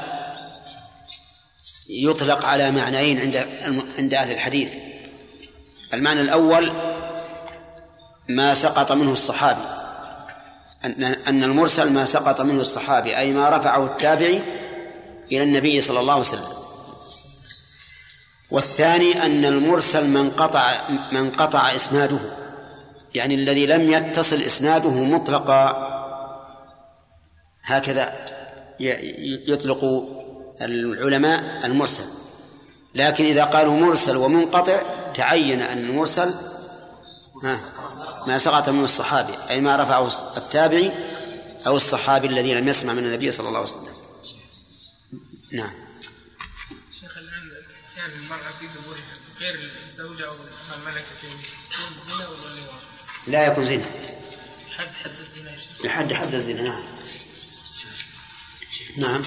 يطلق 1.89 2.45
على 2.45 2.71
معنيين 2.71 3.19
عند 3.19 3.47
عند 3.97 4.13
أهل 4.13 4.31
الحديث. 4.31 4.73
المعنى 5.93 6.21
الأول 6.21 6.88
ما 8.29 8.53
سقط 8.53 8.91
منه 8.91 9.13
الصحابي. 9.13 9.61
أن 11.27 11.43
المرسل 11.43 11.93
ما 11.93 12.05
سقط 12.05 12.41
منه 12.41 12.61
الصحابي 12.61 13.17
أي 13.17 13.31
ما 13.31 13.49
رفعه 13.49 13.85
التابعي 13.85 14.41
إلى 15.31 15.43
النبي 15.43 15.81
صلى 15.81 15.99
الله 15.99 16.13
عليه 16.13 16.21
وسلم. 16.21 16.59
والثاني 18.51 19.25
أن 19.25 19.45
المرسل 19.45 20.09
من 20.09 20.29
قطع 20.29 20.71
من 21.11 21.31
قطع 21.31 21.75
إسناده 21.75 22.19
يعني 23.15 23.35
الذي 23.35 23.65
لم 23.65 23.91
يتصل 23.91 24.35
إسناده 24.35 24.89
مطلقا 24.91 25.89
هكذا 27.63 28.13
يطلق 29.47 29.83
العلماء 30.61 31.65
المرسل. 31.65 32.05
لكن 32.95 33.25
إذا 33.25 33.43
قالوا 33.43 33.79
مرسل 33.79 34.17
ومنقطع 34.17 34.81
تعين 35.15 35.61
أن 35.61 35.77
المرسل 35.77 36.33
ما 38.29 38.37
سقط 38.37 38.69
منه 38.69 38.83
الصحابي 38.83 39.33
أي 39.49 39.61
ما 39.61 39.83
رفعه 39.83 40.37
التابعي 40.37 40.91
أو 41.67 41.77
الصحابي 41.77 42.27
الذي 42.27 42.53
لم 42.53 42.67
يسمع 42.67 42.93
من 42.93 43.03
النبي 43.03 43.31
صلى 43.31 43.47
الله 43.47 43.59
عليه 43.59 43.69
وسلم. 43.69 43.93
نعم. 45.51 45.73
شيخ 46.99 47.17
الآن 47.17 47.51
كان 47.95 48.11
المرأة 48.11 48.51
في 48.59 48.67
دبرها 48.67 49.13
غير 49.39 49.71
الزوجة 49.85 50.27
أو 50.27 50.33
الملكة 50.75 51.05
يكون 51.23 52.03
زنا 52.03 52.27
ولا؟ 52.27 52.61
لا 53.27 53.47
يكون 53.47 53.65
زنا. 53.65 53.85
حد 54.77 54.87
حد 55.03 55.19
الزنا 55.19 55.51
يا 55.51 55.57
شيخ. 55.57 55.85
لحد 55.85 56.13
حد 56.13 56.33
الزنا 56.33 56.61
نعم. 56.61 56.83
نعم. 58.97 59.23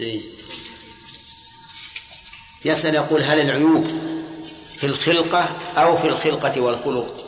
إيه؟ 0.00 0.22
يسأل 2.64 2.94
يقول 2.94 3.22
هل 3.22 3.40
العيوب 3.40 3.86
في 4.72 4.86
الخلقة 4.86 5.48
أو 5.76 5.96
في 5.96 6.06
الخلقة 6.06 6.60
والخلق؟ 6.60 7.26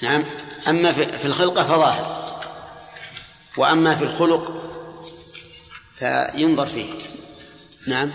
نعم. 0.00 0.24
أما 0.68 0.92
في 0.92 1.24
الخلقة 1.24 1.64
فظاهر 1.64 2.24
وأما 3.56 3.94
في 3.94 4.04
الخلق 4.04 4.52
فينظر 5.98 6.66
فيه. 6.66 6.94
نعم. 7.86 8.10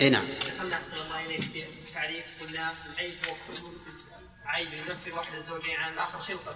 إي 0.00 0.10
نعم. 0.10 0.24
قلنا 2.40 2.72
العيب 2.92 3.14
عيب 4.46 4.68
ينفر 4.72 5.18
واحد 5.18 5.34
الزوجين 5.34 5.76
عن 5.76 5.92
الآخر 5.92 6.22
شلقة 6.22 6.54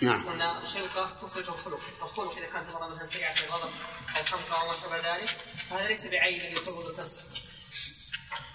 نعم. 0.00 0.28
قلنا 0.28 0.62
شلقة 0.74 1.10
تخرج 1.22 1.48
الخلق، 1.48 1.80
الخلق 2.02 2.36
إذا 2.36 2.46
كانت 2.46 2.68
المرأة 2.68 2.94
مثلا 2.94 3.06
سريعة 3.06 3.34
الغضب 3.48 3.70
أو 4.16 4.22
خمقة 4.24 4.60
أو 4.60 4.66
ما 4.66 4.72
شابه 4.72 5.16
ذلك 5.16 5.28
فهذا 5.70 5.88
ليس 5.88 6.06
بعيب 6.06 6.58
يسبب 6.58 6.86
الكسر 6.90 7.22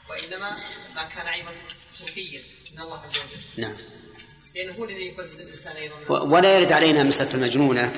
وإنما 0.10 0.58
ما 0.95 1.04
كان 1.04 1.27
عيبا 1.27 1.51
خلقيا 1.99 2.41
من 2.73 2.82
الله 2.82 2.99
عز 2.99 3.10
وجل. 3.10 3.62
نعم. 3.62 3.77
لأنه 4.56 4.73
هو 4.73 4.84
الذي 4.86 5.08
يفسد 5.08 5.39
الإنسان 5.39 5.75
أيضا. 5.75 6.19
ولا 6.19 6.58
يرد 6.58 6.71
علينا 6.71 7.04
مسألة 7.04 7.34
المجنونة 7.34 7.93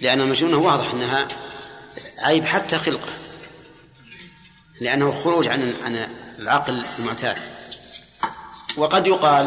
لأن 0.00 0.20
المجنونة 0.20 0.56
واضح 0.56 0.92
أنها 0.92 1.28
عيب 2.18 2.44
حتى 2.44 2.78
خلقه 2.78 3.12
لأنه 4.80 5.22
خروج 5.22 5.48
عن 5.48 5.76
عن 5.84 5.96
العقل 6.38 6.84
المعتاد. 6.98 7.36
وقد 8.76 9.06
يقال 9.06 9.46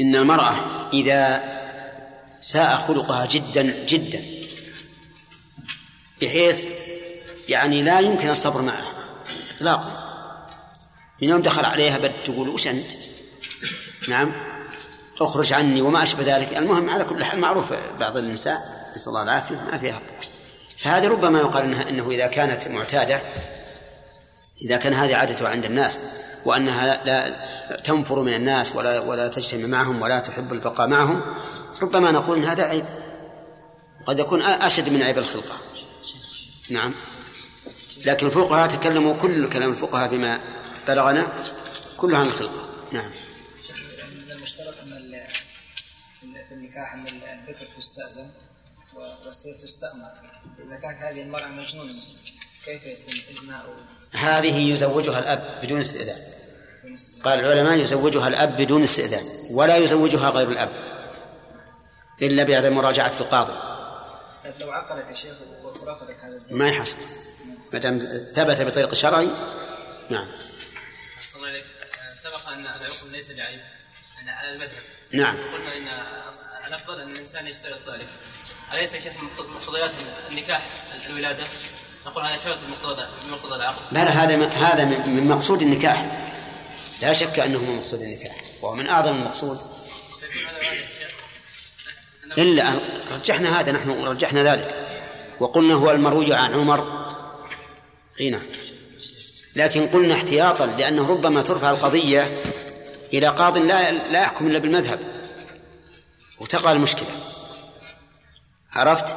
إن 0.00 0.16
المرأة 0.16 0.56
إذا 0.92 1.42
ساء 2.40 2.76
خلقها 2.76 3.26
جدا 3.26 3.84
جدا 3.86 4.24
بحيث 6.22 6.64
يعني 7.48 7.82
لا 7.82 8.00
يمكن 8.00 8.30
الصبر 8.30 8.62
معها 8.62 8.92
إطلاقا. 9.56 10.04
من 11.22 11.28
يوم 11.28 11.42
دخل 11.42 11.64
عليها 11.64 11.98
بد 11.98 12.12
تقول 12.24 12.48
وش 12.48 12.68
أنت؟ 12.68 12.86
نعم. 14.08 14.32
أخرج 15.20 15.52
عني 15.52 15.82
وما 15.82 16.02
أشبه 16.02 16.36
ذلك. 16.36 16.56
المهم 16.56 16.90
على 16.90 17.04
كل 17.04 17.24
حال 17.24 17.40
معروف 17.40 17.72
بعض 18.00 18.16
النساء 18.16 18.58
نسأل 18.96 19.08
الله 19.08 19.22
العافية 19.22 19.54
ما 19.54 19.78
فيها 19.78 20.00
فهذه 20.78 21.08
ربما 21.08 21.38
يقال 21.38 21.64
إنها 21.64 21.88
إنه 21.88 22.10
إذا 22.10 22.26
كانت 22.26 22.68
معتادة 22.68 23.20
إذا 24.66 24.76
كان 24.76 24.92
هذه 24.92 25.16
عادتها 25.16 25.48
عند 25.48 25.64
الناس 25.64 25.98
وأنها 26.44 27.04
لا 27.04 27.53
تنفر 27.84 28.22
من 28.22 28.34
الناس 28.34 28.76
ولا 28.76 29.00
ولا 29.00 29.28
تجتمع 29.28 29.66
معهم 29.66 30.02
ولا 30.02 30.20
تحب 30.20 30.52
البقاء 30.52 30.88
معهم 30.88 31.22
ربما 31.82 32.10
نقول 32.10 32.38
إن 32.38 32.44
هذا 32.44 32.62
عيب. 32.62 32.84
قد 34.06 34.18
يكون 34.18 34.42
أشد 34.42 34.88
من 34.88 35.02
عيب 35.02 35.18
الخلقة. 35.18 35.56
نعم. 36.70 36.94
لكن 38.04 38.26
الفقهاء 38.26 38.68
تكلموا 38.68 39.16
كل 39.16 39.50
كلام 39.50 39.70
الفقهاء 39.70 40.08
فيما 40.08 40.40
بلغنا 40.88 41.32
كله 41.96 42.18
عن 42.18 42.26
الخلقة. 42.26 42.68
نعم. 42.92 43.10
من 43.10 44.32
المشترك 44.32 44.74
ان 46.22 46.44
في 46.48 46.54
النكاح 46.54 46.94
ان 46.94 47.06
البكر 47.06 47.66
تستأذن 47.78 48.30
والسيف 49.26 49.56
تستأمر 49.62 50.08
إذا 50.66 50.76
كانت 50.76 50.98
هذه 50.98 51.22
المرأة 51.22 51.48
مجنونة. 51.48 51.92
مثلا 51.96 52.16
كيف 52.64 52.86
يكون 52.86 53.14
إذنها 53.30 53.64
هذه 54.14 54.72
يزوجها 54.72 55.18
الأب 55.18 55.64
بدون 55.64 55.80
استئذان. 55.80 56.43
قال 57.24 57.40
العلماء 57.40 57.78
يزوجها 57.78 58.28
الأب 58.28 58.56
بدون 58.56 58.82
استئذان 58.82 59.24
ولا 59.50 59.76
يزوجها 59.76 60.30
غير 60.30 60.48
الأب 60.48 60.70
إلا 62.22 62.44
بعد 62.44 62.66
مراجعة 62.66 63.12
القاضي. 63.20 63.52
لو 64.60 64.72
عقلت 64.72 65.08
يا 65.10 65.14
شيخ 65.14 65.34
هذا 66.22 66.36
الزواج 66.36 66.58
ما 66.58 66.68
يحصل. 66.68 66.96
ما 67.72 67.78
دام 67.78 67.98
ثبت 68.34 68.62
بطريق 68.62 68.94
شرعي 68.94 69.28
نعم. 70.10 70.26
سبق 72.22 72.48
أن 72.48 72.60
العقل 72.60 73.12
ليس 73.12 73.30
بعيب 73.30 73.60
على 74.26 74.52
المذهب 74.52 74.82
نعم. 75.12 75.36
قلنا 75.36 75.76
إن 75.76 75.88
الافضل 76.68 77.00
أن 77.00 77.12
الإنسان 77.12 77.46
يشترط 77.46 77.90
ذلك. 77.90 78.08
أليس 78.72 78.94
يا 78.94 79.00
شيخ 79.00 79.12
من 79.22 79.28
مقتضيات 79.54 79.90
النكاح 80.30 80.68
الولادة؟ 81.06 81.44
نقول 82.06 82.24
هذا 82.24 82.36
شرط 82.36 82.56
من 82.56 83.30
مقتضى 83.30 83.54
العقد 83.54 83.82
لا 83.92 84.04
لا 84.04 84.10
هذا 84.10 84.46
هذا 84.46 84.84
من 84.84 85.28
مقصود 85.28 85.62
النكاح. 85.62 86.06
لا 87.04 87.12
شك 87.12 87.38
أنه 87.38 87.58
من 87.58 87.76
مقصود 87.76 88.02
النكاح 88.02 88.36
وهو 88.62 88.74
من 88.74 88.86
أعظم 88.86 89.14
المقصود. 89.14 89.60
إلا 92.38 92.68
أن 92.68 92.80
رجحنا 93.12 93.60
هذا 93.60 93.72
نحن 93.72 93.90
رجحنا 93.90 94.54
ذلك. 94.54 94.74
وقلنا 95.40 95.74
هو 95.74 95.90
المروي 95.90 96.34
عن 96.34 96.54
عمر. 96.54 97.04
هنا 98.20 98.42
لكن 99.56 99.86
قلنا 99.86 100.14
احتياطا 100.14 100.66
لأنه 100.66 101.10
ربما 101.10 101.42
ترفع 101.42 101.70
القضية 101.70 102.42
إلى 103.12 103.28
قاض 103.28 103.58
لا 103.58 103.90
لا 103.90 104.22
يحكم 104.22 104.46
إلا 104.46 104.58
بالمذهب. 104.58 105.00
وتقع 106.40 106.72
المشكلة. 106.72 107.08
عرفت؟ 108.72 109.08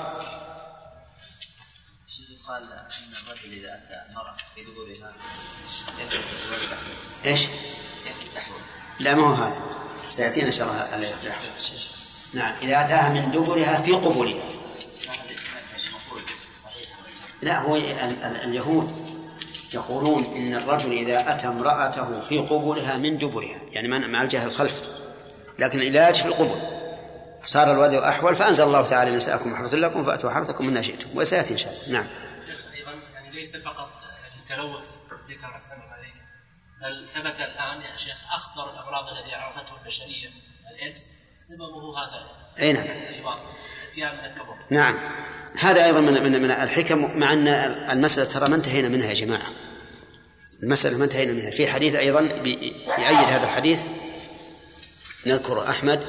قال 2.47 2.63
إن 2.63 3.13
الرجل 3.23 3.53
إذا 3.53 3.73
أتى 3.73 4.09
المراه 4.09 4.37
في 4.55 4.63
دبرها 4.63 5.13
إيش؟ 7.25 7.41
لا 8.99 9.15
ما 9.15 9.23
هو 9.23 9.33
هذا. 9.33 9.61
سيأتينا 10.09 10.47
إن 10.47 10.51
شاء 10.51 10.67
الله 10.67 10.95
الذي 10.95 11.13
نعم 12.33 12.53
إذا 12.61 12.81
أتاها 12.81 13.09
من 13.09 13.31
دبرها 13.31 13.81
في 13.81 13.91
قبولها. 13.91 14.43
لا 17.41 17.61
هو 17.61 17.75
اليهود 17.75 19.07
يقولون 19.73 20.23
إن 20.23 20.53
الرجل 20.53 20.91
إذا 20.91 21.33
أتى 21.33 21.47
امرأته 21.47 22.21
في 22.21 22.39
قبولها 22.39 22.97
من 22.97 23.17
دبرها 23.17 23.61
يعني 23.71 23.87
مع 23.87 24.21
الجهه 24.21 24.45
الخلف 24.45 24.81
لكن 25.59 25.81
العلاج 25.81 26.15
في 26.15 26.25
القبول. 26.25 26.61
صار 27.45 27.71
الوضع 27.71 28.09
أحول 28.09 28.35
فأنزل 28.35 28.63
الله 28.63 28.89
تعالى 28.89 29.11
نساءكم 29.11 29.55
حرث 29.55 29.73
لكم 29.73 30.05
فأتوا 30.05 30.29
حرثكم 30.29 30.65
من 30.65 30.83
شئتم 30.83 31.07
وسيأتي 31.15 31.53
إن 31.53 31.57
شاء 31.57 31.73
الله. 31.73 31.99
نعم. 31.99 32.07
أيضا 32.75 32.91
يعني 33.13 33.31
ليس 33.31 33.57
فقط 33.57 33.89
التلوث 34.39 34.85
ذكر 35.29 35.61
بل 36.81 37.07
ثبت 37.07 37.35
الآن 37.35 37.81
يا 37.81 37.97
شيخ 37.97 38.17
أخطر 38.31 38.73
الأمراض 38.73 39.17
التي 39.17 39.35
عرفته 39.35 39.77
البشرية 39.81 40.29
الإكس 40.71 41.09
سببه 41.39 41.99
هذا. 41.99 42.27
أي 42.59 42.73
نعم. 42.73 42.87
اتيان 43.87 44.17
من 44.17 44.25
الكبر. 44.25 44.55
نعم. 44.69 44.99
هذا 45.59 45.85
أيضا 45.85 45.99
من 45.99 46.23
من 46.23 46.41
من 46.41 46.51
الحكم 46.51 47.19
مع 47.19 47.33
أن 47.33 47.47
المسألة 47.91 48.25
ترى 48.25 48.49
ما 48.49 48.55
انتهينا 48.55 48.89
منها 48.89 49.07
يا 49.07 49.13
جماعة. 49.13 49.51
المسألة 50.63 50.97
ما 50.97 51.03
انتهينا 51.03 51.33
منها. 51.33 51.51
في 51.51 51.67
حديث 51.67 51.95
أيضا 51.95 52.21
يؤيد 52.21 53.27
هذا 53.27 53.43
الحديث. 53.43 53.79
نذكر 55.25 55.69
أحمد. 55.69 56.05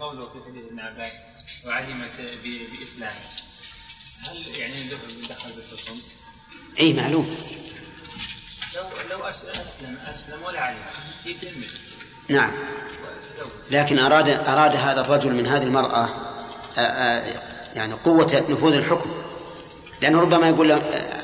قوله 0.00 0.26
في 0.32 0.38
حديث 0.48 0.64
ابن 0.64 0.80
عباس 0.80 1.12
وعلمت 1.66 2.20
باسلامه 2.42 3.20
هل 4.20 4.56
يعني 4.56 4.88
له 4.88 4.98
دخل 5.28 5.50
بالحكم؟ 5.52 5.98
أي 6.80 6.92
معلوم. 6.92 7.36
لو 8.76 8.82
لو 9.10 9.24
أسلم 9.24 9.98
أسلم 10.10 10.42
ولا 10.42 10.60
علم 10.60 10.78
يكمل 11.26 11.68
نعم. 12.28 12.52
لكن 13.70 13.98
أراد 13.98 14.28
أراد 14.28 14.76
هذا 14.76 15.00
الرجل 15.00 15.34
من 15.34 15.46
هذه 15.46 15.62
المرأة 15.62 16.04
آآ 16.78 17.18
آآ 17.18 17.22
يعني 17.74 17.94
قوة 17.94 18.44
نفوذ 18.48 18.74
الحكم. 18.74 19.10
لأنه 20.00 20.20
ربما 20.20 20.48
يقول 20.48 20.72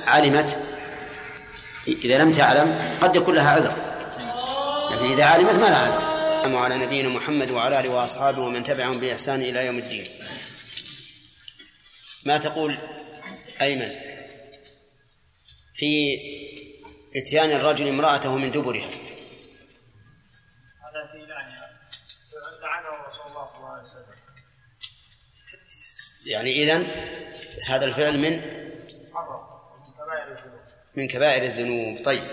علمت. 0.06 0.58
إذا 1.88 2.18
لم 2.18 2.32
تعلم 2.32 2.96
قد 3.00 3.16
يكون 3.16 3.34
لها 3.34 3.50
عذر. 3.50 3.76
لكن 4.90 5.12
إذا 5.12 5.24
علمت 5.24 5.54
ما 5.54 5.66
لها 5.66 5.76
عذر. 5.76 6.06
على 6.56 6.78
نبينا 6.78 7.08
محمد 7.08 7.50
وعلى 7.50 7.80
آله 7.80 7.88
وأصحابه 7.88 8.38
ومن 8.38 8.64
تبعهم 8.64 9.00
بإحسان 9.00 9.42
إلى 9.42 9.66
يوم 9.66 9.78
الدين. 9.78 10.06
ما 12.26 12.38
تقول 12.38 12.78
أيمن؟ 13.62 13.90
في 15.74 16.18
إتيان 17.16 17.50
الرجل 17.50 17.88
امرأته 17.88 18.36
من 18.36 18.50
دبرها. 18.50 18.90
هذا 20.86 21.12
في 21.12 21.18
لعنها 21.18 21.80
لعنه 22.62 23.08
رسول 23.08 23.26
الله 23.26 23.46
صلى 23.46 23.56
الله 23.56 23.70
عليه 23.70 23.82
وسلم. 23.82 24.06
يعني 26.26 26.62
اذا 26.62 26.82
هذا 27.68 27.84
الفعل 27.84 28.18
من 28.18 28.56
من 30.96 31.08
كبائر 31.08 31.42
الذنوب. 31.42 32.04
طيب. 32.04 32.28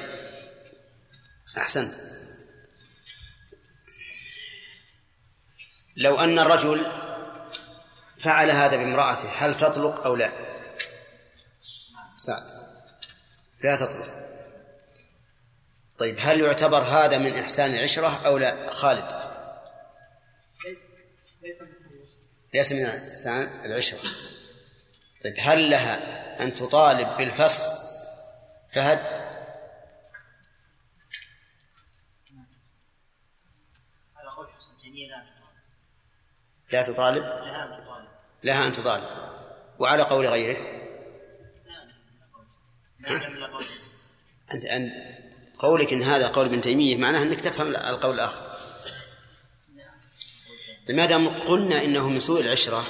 احسنت 1.57 1.93
لو 5.97 6.19
أن 6.19 6.39
الرجل 6.39 6.85
فعل 8.19 8.51
هذا 8.51 8.77
بامرأته 8.77 9.29
هل 9.29 9.57
تطلق 9.57 10.05
أو 10.05 10.15
لا؟ 10.15 10.31
سعد 12.15 12.43
لا 13.63 13.75
تطلق. 13.75 14.22
طيب 16.03 16.15
هل 16.19 16.41
يعتبر 16.41 16.77
هذا 16.77 17.17
من 17.17 17.33
إحسان 17.33 17.73
العشرة 17.73 18.25
أو 18.25 18.37
لا 18.37 18.71
خالد 18.71 19.05
ليس 22.53 22.71
من 22.71 22.85
إحسان 22.85 23.47
العشرة 23.65 23.99
طيب 25.23 25.33
هل 25.39 25.69
لها 25.69 26.43
أن 26.43 26.55
تطالب 26.55 27.17
بالفصل 27.17 27.63
فهد 28.71 28.99
لا 36.71 36.83
تطالب 36.83 37.23
لها 38.43 38.67
أن 38.67 38.73
تطالب 38.73 39.07
وعلى 39.79 40.03
قول 40.03 40.27
غيره 40.27 40.57
أنت 44.53 44.65
أن 44.65 45.12
قولك 45.63 45.93
إن 45.93 46.03
هذا 46.03 46.27
قول 46.27 46.45
ابن 46.45 46.61
تيمية 46.61 46.97
معناه 46.97 47.21
أنك 47.21 47.41
تفهم 47.41 47.67
القول 47.67 48.15
الآخر. 48.15 48.41
ما 50.89 51.05
دام 51.05 51.27
قلنا 51.27 51.83
إنه 51.83 52.09
من 52.09 52.19
سوء 52.19 52.41
العشرة 52.41 52.83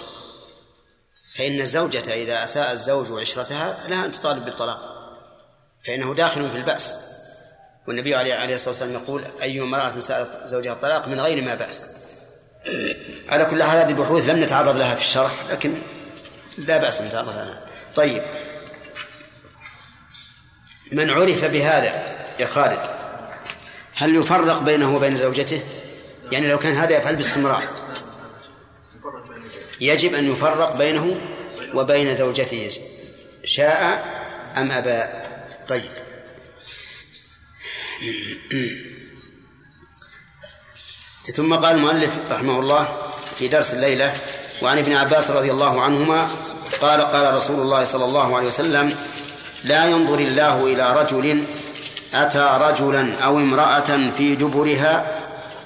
فإن 1.35 1.61
الزوجة 1.61 2.13
إذا 2.13 2.43
أساء 2.43 2.71
الزوج 2.71 3.21
عشرتها 3.21 3.87
لها 3.87 4.05
أن 4.05 4.11
تطالب 4.11 4.45
بالطلاق 4.45 4.79
فإنه 5.85 6.13
داخل 6.13 6.49
في 6.49 6.57
البأس. 6.57 6.95
والنبي 7.87 8.15
عليه 8.15 8.55
الصلاة 8.55 8.69
والسلام 8.69 9.03
يقول 9.03 9.23
أي 9.41 9.61
امرأة 9.61 9.99
سألت 9.99 10.47
زوجها 10.47 10.73
الطلاق 10.73 11.07
من 11.07 11.19
غير 11.21 11.41
ما 11.41 11.55
بأس. 11.55 11.87
على 13.29 13.45
كل 13.45 13.63
حال 13.63 13.77
هذه 13.77 13.89
البحوث 13.89 14.29
لم 14.29 14.43
نتعرض 14.43 14.77
لها 14.77 14.95
في 14.95 15.01
الشرح 15.01 15.31
لكن 15.49 15.81
لا 16.57 16.77
بأس 16.77 17.01
نتعرض 17.01 17.29
لها 17.29 17.65
طيب. 17.95 18.23
من 20.91 21.09
عرف 21.09 21.45
بهذا 21.45 22.22
يا 22.39 22.45
خالد 22.45 22.79
هل 23.95 24.15
يفرق 24.15 24.61
بينه 24.61 24.95
وبين 24.95 25.15
زوجته؟ 25.15 25.61
يعني 26.31 26.47
لو 26.47 26.59
كان 26.59 26.75
هذا 26.75 26.97
يفعل 26.97 27.15
باستمرار. 27.15 27.63
يجب 29.81 30.13
أن 30.13 30.31
يفرق 30.31 30.75
بينه 30.75 31.21
وبين 31.73 32.13
زوجته 32.13 32.69
شاء 33.45 34.03
أم 34.57 34.71
أبى؟ 34.71 35.03
طيب. 35.67 35.91
ثم 41.35 41.55
قال 41.55 41.75
المؤلف 41.75 42.19
رحمه 42.31 42.59
الله 42.59 42.97
في 43.35 43.47
درس 43.47 43.73
الليلة 43.73 44.13
وعن 44.61 44.77
ابن 44.77 44.93
عباس 44.93 45.31
رضي 45.31 45.51
الله 45.51 45.81
عنهما 45.81 46.29
قال 46.81 47.01
قال 47.01 47.33
رسول 47.33 47.59
الله 47.59 47.85
صلى 47.85 48.05
الله 48.05 48.37
عليه 48.37 48.47
وسلم 48.47 48.95
لا 49.63 49.85
ينظر 49.85 50.19
الله 50.19 50.65
إلى 50.65 51.01
رجل 51.01 51.43
أتى 52.13 52.57
رجلا 52.61 53.23
أو 53.23 53.37
امرأة 53.37 54.11
في 54.17 54.35
دبرها 54.35 55.19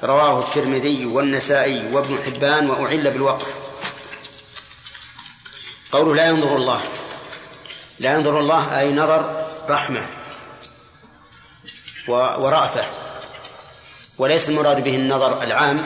رواه 0.03 0.39
الترمذي 0.39 1.05
والنسائي 1.05 1.93
وابن 1.93 2.17
حبان 2.25 2.69
وأعل 2.69 3.11
بالوقف. 3.11 3.53
قوله 5.91 6.15
لا 6.15 6.27
ينظر 6.27 6.55
الله 6.55 6.81
لا 7.99 8.13
ينظر 8.13 8.39
الله 8.39 8.79
أي 8.79 8.93
نظر 8.93 9.45
رحمة 9.69 10.05
ورأفة 12.07 12.85
وليس 14.17 14.49
المراد 14.49 14.83
به 14.83 14.95
النظر 14.95 15.43
العام 15.43 15.83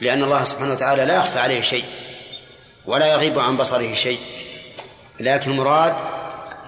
لأن 0.00 0.24
الله 0.24 0.44
سبحانه 0.44 0.72
وتعالى 0.72 1.04
لا 1.04 1.16
يخفى 1.16 1.38
عليه 1.38 1.60
شيء 1.60 1.84
ولا 2.86 3.06
يغيب 3.06 3.38
عن 3.38 3.56
بصره 3.56 3.94
شيء 3.94 4.18
لكن 5.20 5.50
المراد 5.50 5.94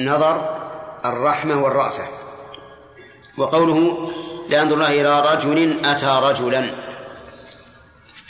نظر 0.01 0.59
الرحمة 1.05 1.63
والرأفة. 1.63 2.16
وقوله 3.39 4.11
لأنظر 4.51 4.75
الله 4.75 5.01
إلى 5.01 5.33
رجل 5.33 5.87
أتى 5.87 6.21
رجلا. 6.23 6.71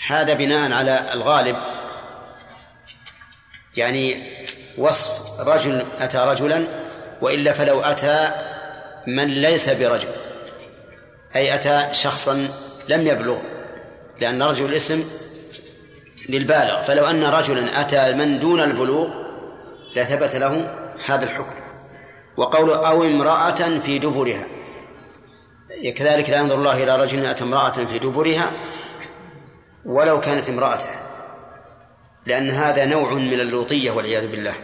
هذا 0.07 0.35
بناء 0.35 0.73
على 0.73 1.13
الغالب. 1.13 1.57
يعني 3.77 4.23
وصف 4.79 5.41
رجل 5.49 5.85
أتى 5.99 6.19
رجلا 6.19 6.65
وإلا 7.21 7.53
فلو 7.53 7.81
أتى 7.81 8.31
من 9.07 9.29
ليس 9.29 9.69
برجل. 9.69 10.09
أي 11.37 11.55
أتى 11.55 11.89
شخصا 11.93 12.49
لم 12.89 13.07
يبلغ 13.07 13.39
لأن 14.21 14.43
رجل 14.43 14.75
اسم 14.75 15.05
للبالغ. 16.29 16.83
فلو 16.83 17.07
أن 17.07 17.25
رجلا 17.25 17.81
أتى 17.81 18.13
من 18.13 18.39
دون 18.39 18.61
البلوغ 18.61 19.09
لثبت 19.97 20.37
له 20.37 20.75
هذا 21.07 21.25
الحكم. 21.25 21.55
وقول 22.37 22.71
أو 22.71 23.03
امرأة 23.03 23.79
في 23.79 23.99
دبرها. 23.99 24.47
كذلك 25.85 26.31
لا 26.31 26.37
ينظر 26.37 26.55
الله 26.55 26.83
إلى 26.83 26.97
رجل 26.97 27.27
أتى 27.27 27.45
امرأة 27.45 27.71
في 27.71 27.99
دبرها 27.99 28.51
ولو 29.85 30.21
كانت 30.21 30.49
امرأته 30.49 30.87
لأن 32.27 32.51
هذا 32.51 32.85
نوع 32.85 33.15
من 33.15 33.41
اللوطية 33.41 33.91
والعياذ 33.91 34.31
بالله. 34.31 34.55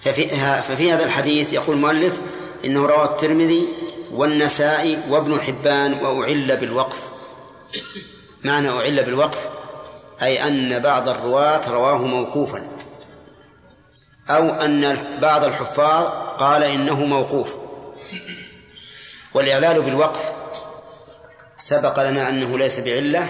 ففي, 0.00 0.28
ففي 0.62 0.92
هذا 0.92 1.04
الحديث 1.04 1.52
يقول 1.52 1.76
المؤلف 1.76 2.20
إنه 2.64 2.86
روى 2.86 3.04
الترمذي 3.04 3.68
والنسائي 4.12 4.98
وابن 5.08 5.40
حبان 5.40 5.94
وأعل 5.94 6.56
بالوقف. 6.56 6.98
معنى 8.44 8.70
أعل 8.70 9.04
بالوقف 9.04 9.48
أي 10.22 10.46
أن 10.46 10.78
بعض 10.78 11.08
الرواة 11.08 11.70
رواه 11.70 12.06
موقوفا. 12.06 12.68
أو 14.30 14.50
أن 14.50 14.98
بعض 15.22 15.44
الحفاظ 15.44 16.06
قال 16.38 16.64
إنه 16.64 17.04
موقوف. 17.04 17.59
والإعلال 19.34 19.82
بالوقف 19.82 20.20
سبق 21.58 22.02
لنا 22.02 22.28
أنه 22.28 22.58
ليس 22.58 22.80
بعلة 22.80 23.28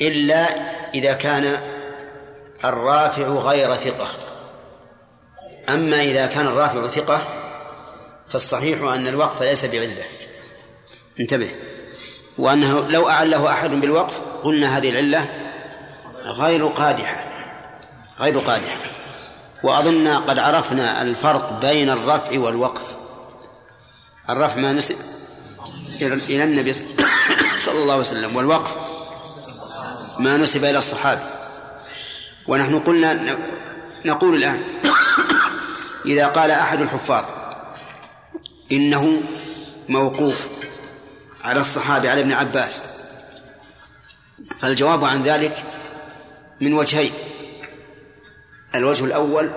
إلا 0.00 0.46
إذا 0.94 1.12
كان 1.12 1.60
الرافع 2.64 3.28
غير 3.28 3.74
ثقة. 3.74 4.08
أما 5.68 6.02
إذا 6.02 6.26
كان 6.26 6.46
الرافع 6.46 6.88
ثقة 6.88 7.26
فالصحيح 8.28 8.82
أن 8.82 9.06
الوقف 9.08 9.42
ليس 9.42 9.64
بعلة. 9.64 10.04
انتبه. 11.20 11.50
وأنه 12.38 12.88
لو 12.88 13.08
أعله 13.08 13.50
أحد 13.50 13.70
بالوقف 13.70 14.20
قلنا 14.42 14.78
هذه 14.78 14.90
العلة 14.90 15.28
غير 16.24 16.66
قادحة 16.66 17.24
غير 18.20 18.38
قادحة. 18.38 18.80
وأظن 19.62 20.08
قد 20.08 20.38
عرفنا 20.38 21.02
الفرق 21.02 21.52
بين 21.52 21.90
الرفع 21.90 22.38
والوقف. 22.38 22.95
الرفع 24.30 24.56
ما 24.56 24.72
نسب 24.72 24.96
إلى 26.02 26.44
النبي 26.44 26.72
صلى 27.64 27.78
الله 27.82 27.92
عليه 27.92 28.02
وسلم. 28.02 28.36
والوقف 28.36 28.70
ما 30.18 30.36
نسب 30.36 30.64
إلى 30.64 30.78
الصحابي 30.78 31.22
ونحن 32.48 32.78
قلنا 32.78 33.36
نقول 34.04 34.36
الآن 34.36 34.62
إذا 36.06 36.26
قال 36.26 36.50
أحد 36.50 36.80
الحفاظ 36.80 37.24
إنه 38.72 39.22
موقوف 39.88 40.46
على 41.44 41.60
الصحابي 41.60 42.08
على 42.08 42.20
ابن 42.20 42.32
عباس 42.32 42.82
فالجواب 44.60 45.04
عن 45.04 45.22
ذلك 45.22 45.64
من 46.60 46.72
وجهين. 46.72 47.12
الوجه 48.74 49.04
الأول 49.04 49.50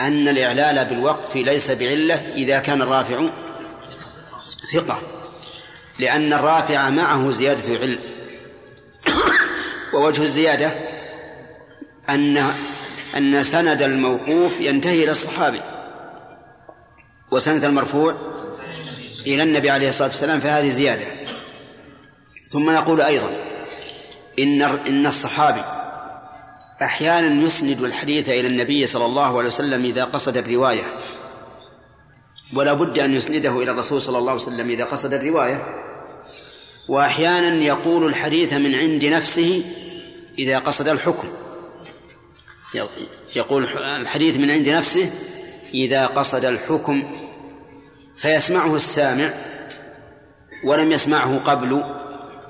أن 0.00 0.28
الإعلال 0.28 0.84
بالوقف 0.84 1.36
ليس 1.36 1.70
بعلة 1.70 2.14
إذا 2.34 2.58
كان 2.58 2.82
الرافع 2.82 3.28
ثقة 4.72 5.02
لأن 5.98 6.32
الرافع 6.32 6.90
معه 6.90 7.30
زيادة 7.30 7.78
علم 7.78 7.98
ووجه 9.94 10.22
الزيادة 10.22 10.72
أن 12.08 12.52
أن 13.16 13.42
سند 13.42 13.82
الموقوف 13.82 14.52
ينتهي 14.60 15.04
إلى 15.04 15.10
الصحابي. 15.10 15.60
وسند 17.30 17.64
المرفوع 17.64 18.14
إلى 19.26 19.42
النبي 19.42 19.70
عليه 19.70 19.88
الصلاة 19.88 20.08
والسلام 20.08 20.40
فهذه 20.40 20.70
زيادة. 20.70 21.06
ثم 22.48 22.70
نقول 22.70 23.00
أيضا 23.00 23.30
إن 24.38 24.62
إن 24.62 25.06
الصحابي 25.06 25.62
أحيانا 26.82 27.46
يسند 27.46 27.82
الحديث 27.82 28.28
إلى 28.28 28.46
النبي 28.46 28.86
صلى 28.86 29.06
الله 29.06 29.38
عليه 29.38 29.48
وسلم 29.48 29.84
إذا 29.84 30.04
قصد 30.04 30.36
الرواية 30.36 30.82
ولا 32.54 32.72
بد 32.72 32.98
أن 32.98 33.14
يسنده 33.14 33.62
إلى 33.62 33.70
الرسول 33.70 34.02
صلى 34.02 34.18
الله 34.18 34.32
عليه 34.32 34.42
وسلم 34.42 34.70
إذا 34.70 34.84
قصد 34.84 35.12
الرواية. 35.12 35.76
وأحيانا 36.88 37.54
يقول 37.54 38.06
الحديث 38.06 38.52
من 38.52 38.74
عند 38.74 39.04
نفسه 39.04 39.64
إذا 40.38 40.58
قصد 40.58 40.88
الحكم. 40.88 41.28
يقول 43.36 43.64
الحديث 43.78 44.36
من 44.36 44.50
عند 44.50 44.68
نفسه 44.68 45.10
إذا 45.74 46.06
قصد 46.06 46.44
الحكم 46.44 47.04
فيسمعه 48.16 48.76
السامع 48.76 49.34
ولم 50.64 50.92
يسمعه 50.92 51.38
قبل 51.44 51.84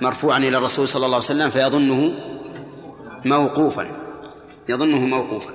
مرفوعا 0.01 0.39
إلى 0.39 0.59
الرسول 0.59 0.89
صلى 0.89 1.07
الله 1.07 1.17
عليه 1.17 1.27
وسلم 1.27 1.51
فيظنه 1.51 2.15
موقوفا 3.25 4.07
يظنه 4.69 4.99
موقوفا. 4.99 5.55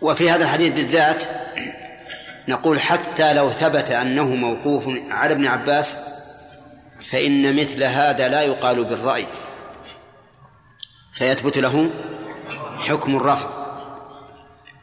وفي 0.00 0.30
هذا 0.30 0.44
الحديث 0.44 0.74
بالذات 0.74 1.24
نقول 2.48 2.80
حتى 2.80 3.32
لو 3.32 3.50
ثبت 3.50 3.90
أنه 3.90 4.24
موقوف 4.24 4.84
على 5.10 5.32
ابن 5.32 5.46
عباس 5.46 5.96
فإن 7.10 7.56
مثل 7.56 7.82
هذا 7.82 8.28
لا 8.28 8.42
يقال 8.42 8.84
بالرأي. 8.84 9.26
فيثبت 11.12 11.58
له 11.58 11.90
حكم 12.78 13.16
الرفع 13.16 13.48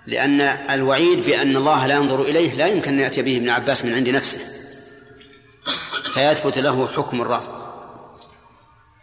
لأن 0.08 0.42
الوعيد 0.42 1.26
بأن 1.26 1.56
الله 1.56 1.88
لا 1.88 1.96
ينظر 1.96 2.22
إليه 2.22 2.54
لا 2.54 2.68
يمكن 2.68 2.94
أن 2.94 3.00
يأتي 3.00 3.22
به 3.22 3.38
ابن 3.38 3.50
عباس 3.50 3.86
من 3.86 3.94
عند 3.94 4.10
نفسه. 4.10 4.40
فيثبت 6.14 6.58
له 6.58 6.88
حكم 6.88 7.22
الرفع 7.22 7.52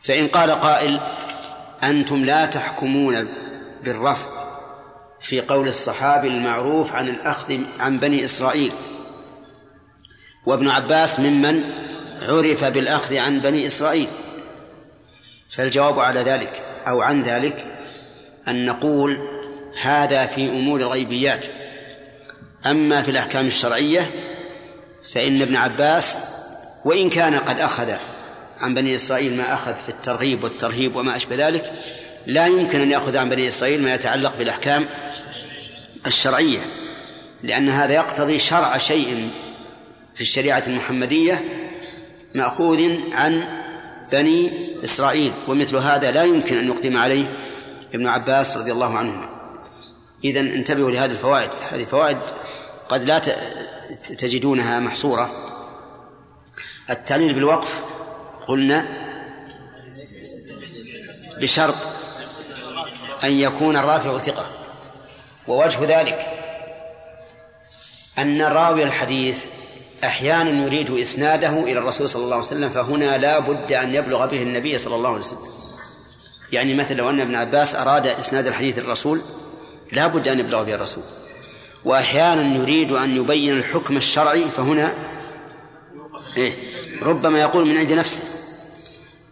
فإن 0.02 0.28
قال 0.28 0.50
قائل 0.50 1.00
أنتم 1.82 2.24
لا 2.24 2.46
تحكمون 2.46 3.28
بالرفع 3.84 4.41
في 5.22 5.40
قول 5.40 5.68
الصحابي 5.68 6.28
المعروف 6.28 6.92
عن 6.92 7.08
الأخذ 7.08 7.58
عن 7.80 7.98
بني 7.98 8.24
إسرائيل. 8.24 8.72
وابن 10.46 10.68
عباس 10.68 11.20
ممن 11.20 11.64
عرف 12.22 12.64
بالأخذ 12.64 13.16
عن 13.16 13.40
بني 13.40 13.66
إسرائيل. 13.66 14.08
فالجواب 15.50 16.00
على 16.00 16.20
ذلك 16.20 16.62
أو 16.88 17.02
عن 17.02 17.22
ذلك 17.22 17.66
أن 18.48 18.64
نقول 18.64 19.18
هذا 19.80 20.26
في 20.26 20.48
أمور 20.48 20.80
الغيبيات. 20.80 21.46
أما 22.66 23.02
في 23.02 23.10
الأحكام 23.10 23.46
الشرعية 23.46 24.10
فإن 25.14 25.42
ابن 25.42 25.56
عباس 25.56 26.18
وإن 26.84 27.10
كان 27.10 27.34
قد 27.34 27.60
أخذ 27.60 27.92
عن 28.60 28.74
بني 28.74 28.94
إسرائيل 28.94 29.36
ما 29.36 29.54
أخذ 29.54 29.74
في 29.74 29.88
الترغيب 29.88 30.44
والترهيب 30.44 30.96
وما 30.96 31.16
أشبه 31.16 31.48
ذلك 31.48 31.72
لا 32.26 32.46
يمكن 32.46 32.80
أن 32.80 32.90
يأخذ 32.90 33.16
عن 33.16 33.30
بني 33.30 33.48
إسرائيل 33.48 33.82
ما 33.82 33.94
يتعلق 33.94 34.36
بالأحكام 34.38 34.86
الشرعية 36.06 36.60
لأن 37.42 37.68
هذا 37.68 37.94
يقتضي 37.94 38.38
شرع 38.38 38.78
شيء 38.78 39.30
في 40.14 40.20
الشريعة 40.20 40.62
المحمدية 40.66 41.44
مأخوذ 42.34 42.90
عن 43.12 43.44
بني 44.12 44.60
إسرائيل 44.84 45.32
ومثل 45.48 45.76
هذا 45.76 46.10
لا 46.10 46.24
يمكن 46.24 46.56
أن 46.56 46.68
يقدم 46.68 46.96
عليه 46.96 47.36
ابن 47.94 48.06
عباس 48.06 48.56
رضي 48.56 48.72
الله 48.72 48.98
عنهما. 48.98 49.30
إذا 50.24 50.40
انتبهوا 50.40 50.90
لهذه 50.90 51.10
الفوائد. 51.10 51.50
هذه 51.70 51.84
فوائد 51.84 52.18
قد 52.88 53.04
لا 53.04 53.22
تجدونها 54.18 54.80
محصورة. 54.80 55.30
التعليل 56.90 57.34
بالوقف 57.34 57.80
قلنا 58.48 58.86
بشرط 61.40 61.74
أن 63.24 63.32
يكون 63.32 63.76
الرافع 63.76 64.18
ثقة. 64.18 64.46
ووجه 65.48 66.00
ذلك 66.00 66.28
أن 68.18 68.42
راوي 68.42 68.84
الحديث 68.84 69.44
أحيانا 70.04 70.50
يريد 70.64 70.90
إسناده 70.90 71.48
إلى 71.48 71.78
الرسول 71.78 72.08
صلى 72.08 72.24
الله 72.24 72.36
عليه 72.36 72.46
وسلم 72.46 72.68
فهنا 72.68 73.18
لا 73.18 73.38
بد 73.38 73.72
أن 73.72 73.94
يبلغ 73.94 74.26
به 74.26 74.42
النبي 74.42 74.78
صلى 74.78 74.94
الله 74.94 75.08
عليه 75.08 75.18
وسلم. 75.18 75.38
يعني 76.52 76.74
مثلا 76.74 76.96
لو 76.96 77.10
أن 77.10 77.20
ابن 77.20 77.34
عباس 77.34 77.74
أراد 77.74 78.06
إسناد 78.06 78.46
الحديث 78.46 78.78
للرسول 78.78 79.20
لا 79.92 80.06
بد 80.06 80.28
أن 80.28 80.40
يبلغ 80.40 80.62
به 80.62 80.74
الرسول. 80.74 81.04
وأحيانا 81.84 82.56
يريد 82.56 82.92
أن 82.92 83.16
يبين 83.16 83.56
الحكم 83.56 83.96
الشرعي 83.96 84.44
فهنا 84.44 84.94
إيه 86.36 86.54
ربما 87.02 87.40
يقول 87.40 87.66
من 87.66 87.76
عند 87.76 87.92
نفسه 87.92 88.22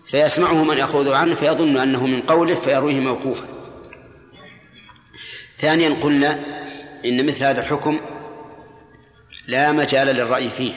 فيسمعه 0.07 0.65
من 0.65 0.77
يأخذ 0.77 1.13
عنه 1.13 1.35
فيظن 1.35 1.77
أنه 1.77 2.07
من 2.07 2.21
قوله 2.21 2.55
فيرويه 2.55 3.01
موقوفا. 3.01 3.60
ثانيا 5.61 5.97
قلنا 6.03 6.41
إن 7.05 7.27
مثل 7.27 7.45
هذا 7.45 7.61
الحكم 7.61 8.01
لا 9.47 9.73
مجال 9.73 10.07
للرأي 10.07 10.49
فيه. 10.49 10.73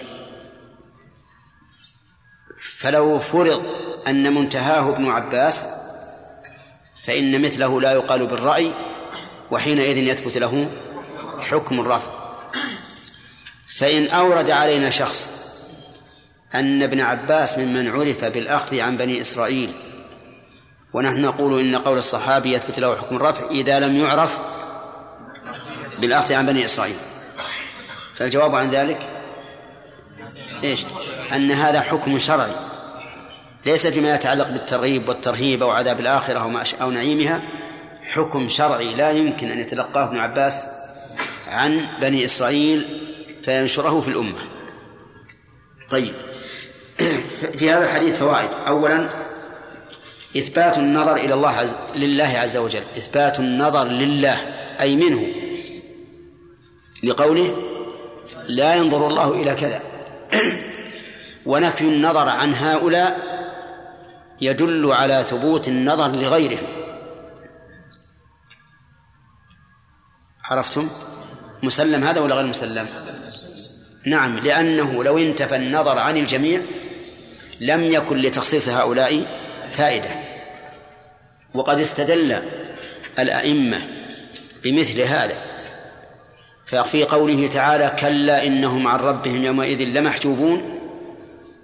فلو 2.78 3.20
فرض 3.20 3.64
أن 4.08 4.34
منتهاه 4.34 4.90
ابن 4.90 5.10
عباس 5.10 5.66
فإن 7.04 7.42
مثله 7.42 7.82
لا 7.82 7.92
يقال 7.92 8.28
بالرأي 8.28 8.72
وحينئذ 9.52 9.98
يثبت 9.98 10.38
له 10.38 10.70
حكم 11.40 11.80
الرفع 11.80 12.12
فإن 13.78 14.08
أورد 14.08 14.50
علينا 14.52 14.90
شخص 14.90 15.30
أن 16.56 16.84
ابن 16.84 17.02
عباس 17.02 17.58
ممن 17.58 17.90
عرف 17.90 18.26
بالأخذ 18.26 18.80
عن 18.80 18.98
بني 18.98 19.22
إسرائيل 19.22 19.74
ونحن 20.94 21.22
نقول 21.22 21.60
إن 21.60 21.76
قول 21.76 21.98
الصحابي 21.98 22.54
يثبت 22.54 22.80
له 22.80 22.96
حكم 22.96 23.16
الرفع 23.16 23.50
إذا 23.50 23.80
لم 23.80 23.98
يعرف 23.98 24.40
بالأخذ 26.00 26.34
عن 26.34 26.46
بني 26.46 26.66
إسرائيل. 26.66 26.96
فالجواب 28.16 28.56
عن 28.56 28.72
ذلك 28.72 29.10
إيش؟ 30.64 30.86
أن 31.32 31.52
هذا 31.52 31.82
حكم 31.82 32.20
شرعي. 32.20 32.52
ليس 33.66 33.88
فيما 33.88 34.16
يتعلق 34.16 34.50
بالترغيب 34.50 35.10
والترهيب 35.10 35.64
أو 35.64 35.70
عذاب 35.70 36.00
الآخرة 36.00 36.64
أو 36.82 36.92
نعيمها. 36.92 37.42
حكم 38.04 38.50
شرعي. 38.50 38.96
لا 38.96 39.12
يمكن 39.12 39.52
أن 39.52 39.60
يتلقاه 39.60 40.04
ابن 40.04 40.18
عباس 40.18 40.66
عن 41.48 41.88
بني 42.02 42.26
إسرائيل 42.26 42.86
فينشره 43.44 44.02
في 44.02 44.08
الأمة. 44.08 44.40
طيب. 45.90 46.14
في 47.58 47.72
هذا 47.72 47.86
الحديث 47.86 48.18
فوائد. 48.18 48.50
أولا 48.68 49.10
إثبات 50.38 50.78
النظر 50.78 51.16
إلى 51.16 51.34
الله 51.34 51.50
عز 51.50 51.76
لله 51.96 52.38
عز 52.38 52.58
وجل. 52.58 52.84
إثبات 52.98 53.40
النظر 53.40 53.84
لله 53.84 54.42
أي 54.80 54.96
منه. 54.96 55.43
لقوله 57.04 57.58
لا 58.48 58.76
ينظر 58.76 59.08
الله 59.08 59.32
إلى 59.42 59.56
كذا. 59.56 59.82
ونفي 61.46 61.82
النظر 61.82 62.30
عن 62.30 62.54
هؤلاء 62.54 63.34
يدل 64.42 64.92
على 64.92 65.24
ثبوت 65.24 65.68
النظر 65.68 66.08
لغيرهم. 66.08 66.68
عرفتم؟ 70.44 70.90
مسلم 71.64 72.04
هذا 72.04 72.22
ولا 72.22 72.36
غير 72.36 72.46
مسلم؟ 72.46 72.88
نعم 74.06 74.40
لأنه 74.40 75.04
لو 75.04 75.18
انتفى 75.18 75.56
النظر 75.56 75.98
عن 75.98 76.18
الجميع 76.18 76.62
لم 77.62 77.84
يكن 77.84 78.18
لتخصيص 78.18 78.70
هؤلاء 78.70 79.26
فائدة. 79.72 80.10
وقد 81.54 81.80
استدل 81.80 82.42
الأئمة 83.20 83.88
بمثل 84.64 85.02
هذا. 85.02 85.53
ففي 86.66 87.04
قوله 87.04 87.48
تعالى 87.48 87.92
كلا 88.00 88.48
إنهم 88.48 88.88
عن 88.88 89.00
ربهم 89.00 89.44
يومئذ 89.44 89.80
لمحجوبون 89.80 90.80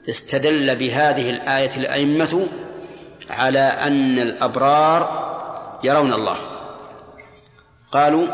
استدل 0.09 0.75
بهذه 0.75 1.29
الآية 1.29 1.71
الأئمة 1.77 2.47
على 3.29 3.59
أن 3.59 4.19
الأبرار 4.19 5.29
يرون 5.83 6.13
الله. 6.13 6.37
قالوا 7.91 8.27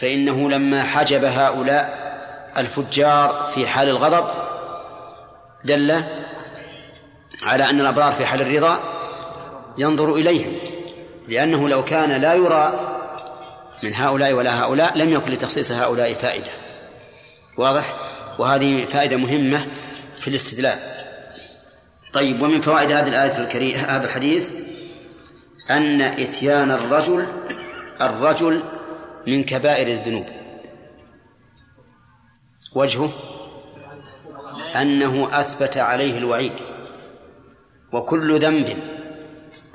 فإنه 0.00 0.50
لما 0.50 0.82
حجب 0.82 1.24
هؤلاء 1.24 2.06
الفجار 2.56 3.50
في 3.54 3.66
حال 3.66 3.88
الغضب 3.88 4.26
دل 5.64 6.02
على 7.42 7.70
أن 7.70 7.80
الأبرار 7.80 8.12
في 8.12 8.26
حال 8.26 8.40
الرضا 8.42 8.78
ينظر 9.78 10.14
إليهم 10.14 10.52
لأنه 11.28 11.68
لو 11.68 11.84
كان 11.84 12.10
لا 12.10 12.34
يرى 12.34 12.95
من 13.82 13.94
هؤلاء 13.94 14.32
ولا 14.32 14.62
هؤلاء 14.62 14.98
لم 14.98 15.12
يكن 15.12 15.32
لتخصيص 15.32 15.72
هؤلاء 15.72 16.14
فائدة. 16.14 16.50
واضح؟ 17.58 17.94
وهذه 18.38 18.84
فائدة 18.84 19.16
مهمة 19.16 19.66
في 20.16 20.28
الاستدلال. 20.28 20.78
طيب 22.12 22.42
ومن 22.42 22.60
فوائد 22.60 22.92
هذه 22.92 23.08
الآية 23.08 23.38
الكريمة 23.38 23.78
هذا 23.78 24.04
الحديث؟ 24.04 24.50
أن 25.70 26.02
إتيان 26.02 26.70
الرجل 26.70 27.26
الرجل 28.00 28.62
من 29.26 29.44
كبائر 29.44 29.86
الذنوب. 29.86 30.26
وجهه؟ 32.74 33.10
أنه 34.76 35.40
أثبت 35.40 35.76
عليه 35.76 36.18
الوعيد. 36.18 36.52
وكل 37.92 38.38
ذنب 38.38 38.76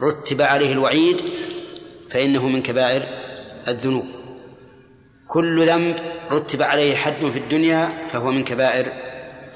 رتب 0.01 0.41
عليه 0.41 0.71
الوعيد 0.71 1.21
فإنه 2.09 2.47
من 2.47 2.61
كبائر 2.61 3.20
الذنوب. 3.67 4.05
كل 5.27 5.67
ذنب 5.67 5.95
رتب 6.31 6.61
عليه 6.61 6.95
حد 6.95 7.13
في 7.33 7.39
الدنيا 7.39 7.89
فهو 8.11 8.31
من 8.31 8.43
كبائر 8.43 8.85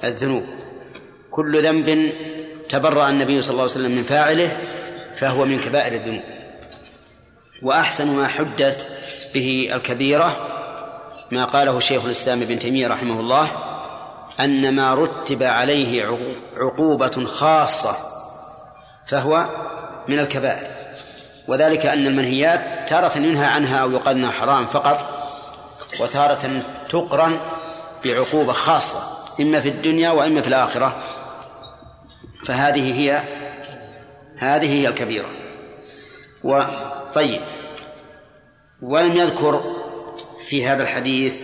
الذنوب. 0.04 0.44
كل 1.32 1.64
ذنب 1.64 2.12
تبرأ 2.70 3.10
النبي 3.10 3.42
صلى 3.42 3.52
الله 3.52 3.62
عليه 3.62 3.72
وسلم 3.72 3.92
من 3.92 4.04
فاعله 4.04 4.58
فهو 5.18 5.46
من 5.46 5.62
كبائر 5.62 5.94
الذنوب. 5.94 6.24
وأحسن 7.64 8.08
ما 8.08 8.28
حدت 8.28 8.88
به 9.34 9.70
الكبيرة 9.74 10.52
ما 11.32 11.46
قاله 11.46 11.80
شيخ 11.80 12.06
الإسلام 12.06 12.42
ابن 12.42 12.60
تيمية 12.60 12.88
رحمه 12.88 13.20
الله 13.20 13.52
أن 14.40 14.76
ما 14.76 14.94
رتب 14.94 15.44
عليه 15.44 16.06
عقوبة 16.58 17.26
خاصة 17.26 17.96
فهو 19.08 19.50
من 20.08 20.20
الكبائر. 20.20 20.75
وذلك 21.48 21.86
أن 21.86 22.08
المنهيات 22.08 22.90
تارة 22.90 23.18
ينهى 23.18 23.46
عنها 23.46 23.78
أو 23.78 23.92
يقال 23.92 24.16
أنها 24.16 24.32
حرام 24.32 24.66
فقط 24.66 25.26
وتارة 26.00 26.62
تقرن 26.90 27.40
بعقوبة 28.06 28.54
خاصة 28.54 29.00
إما 29.40 29.60
في 29.60 29.70
الدنيا 29.70 30.10
وإما 30.10 30.42
في 30.42 30.48
الآخرة. 30.48 31.04
فهذه 32.46 32.94
هي 32.94 33.24
هذه 34.38 34.74
هي 34.74 34.88
الكبيرة. 34.88 35.30
وطيب 36.44 37.42
ولم 38.82 39.18
يذكر 39.18 39.64
في 40.48 40.68
هذا 40.68 40.84
الحديث 40.84 41.44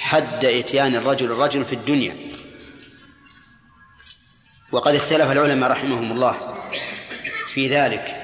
حد 0.00 0.44
إتيان 0.44 0.96
الرجل 0.96 1.30
الرجل 1.30 1.64
في 1.64 1.74
الدنيا. 1.74 2.16
وقد 4.72 4.94
اختلف 4.94 5.32
العلماء 5.32 5.70
رحمهم 5.70 6.12
الله 6.12 6.36
في 7.46 7.68
ذلك. 7.68 8.23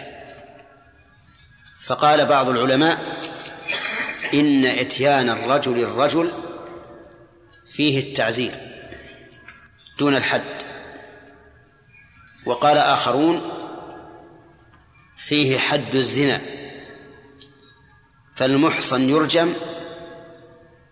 فقال 1.82 2.26
بعض 2.26 2.48
العلماء 2.48 2.98
إن 4.34 4.66
إتيان 4.66 5.30
الرجل 5.30 5.78
الرجل 5.78 6.30
فيه 7.66 8.00
التعزير 8.00 8.52
دون 9.98 10.16
الحد 10.16 10.42
وقال 12.46 12.78
آخرون 12.78 13.40
فيه 15.18 15.58
حد 15.58 15.94
الزنا 15.94 16.40
فالمحصن 18.36 19.00
يرجم 19.00 19.52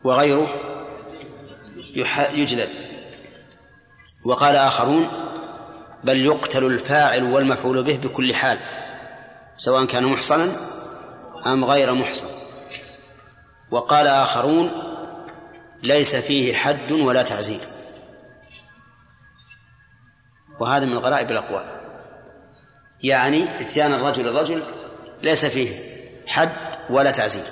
وغيره 0.04 0.54
يجلد 2.34 2.68
وقال 4.24 4.56
آخرون 4.56 5.08
بل 6.04 6.26
يقتل 6.26 6.64
الفاعل 6.64 7.22
والمفعول 7.22 7.82
به 7.84 7.96
بكل 7.96 8.34
حال 8.34 8.58
سواء 9.56 9.84
كان 9.84 10.04
محصنا 10.04 10.77
أم 11.46 11.64
غير 11.64 11.94
محصن. 11.94 12.26
وقال 13.70 14.06
آخرون 14.06 14.70
ليس 15.82 16.16
فيه 16.16 16.54
حد 16.54 16.92
ولا 16.92 17.22
تعزير 17.22 17.60
وهذا 20.60 20.84
من 20.84 20.98
غرائب 20.98 21.30
الأقوال. 21.30 21.64
يعني 23.02 23.60
إتيان 23.60 23.94
الرجل 23.94 24.28
الرجل 24.28 24.62
ليس 25.22 25.44
فيه 25.46 25.76
حد 26.26 26.52
ولا 26.90 27.10
تعزير 27.10 27.44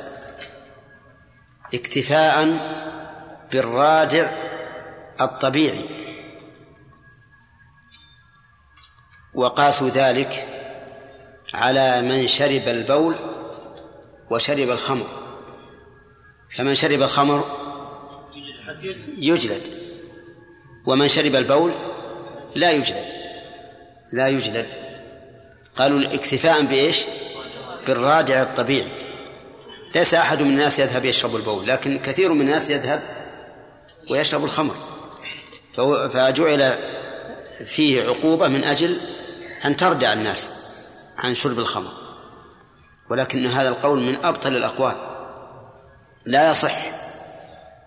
اكتفاء 1.75 2.59
بالرادع 3.53 4.31
الطبيعي. 5.21 5.85
وقاسوا 9.35 9.89
ذلك 9.89 10.47
على 11.55 12.03
من 12.03 12.29
شرب 12.29 12.69
البول 12.69 13.17
وشرب 14.31 14.71
الخمر. 14.71 15.07
فمن 16.57 16.75
شرب 16.75 17.03
الخمر 17.03 17.45
يجلد. 19.19 19.63
ومن 20.87 21.09
شرب 21.09 21.35
البول 21.35 21.73
لا 22.55 22.71
يجلد. 22.71 23.05
لا 24.13 24.29
يجلد. 24.29 24.67
قالوا 25.77 26.15
اكتفاء 26.15 26.63
بإيش؟ 26.63 27.03
بالرادع 27.87 28.43
الطبيعي. 28.43 28.89
ليس 29.95 30.15
أحد 30.15 30.43
من 30.43 30.51
الناس 30.51 30.79
يذهب 30.79 31.05
يشرب 31.05 31.37
البول 31.37 31.67
لكن 31.67 31.99
كثير 31.99 32.33
من 32.33 32.41
الناس 32.41 32.71
يذهب 32.71 33.03
ويشرب 34.11 34.45
الخمر. 34.45 34.75
فجعل 36.13 36.79
فيه 37.67 38.03
عقوبة 38.03 38.49
من 38.49 38.65
أجل 38.65 39.01
أن 39.65 39.77
تردع 39.77 40.13
الناس 40.13 40.49
عن 41.19 41.35
شرب 41.35 41.59
الخمر. 41.59 42.06
ولكن 43.11 43.47
هذا 43.47 43.69
القول 43.69 44.03
من 44.03 44.25
أبطل 44.25 44.57
الأقوال. 44.57 44.97
لا 46.27 46.51
يصح 46.51 46.77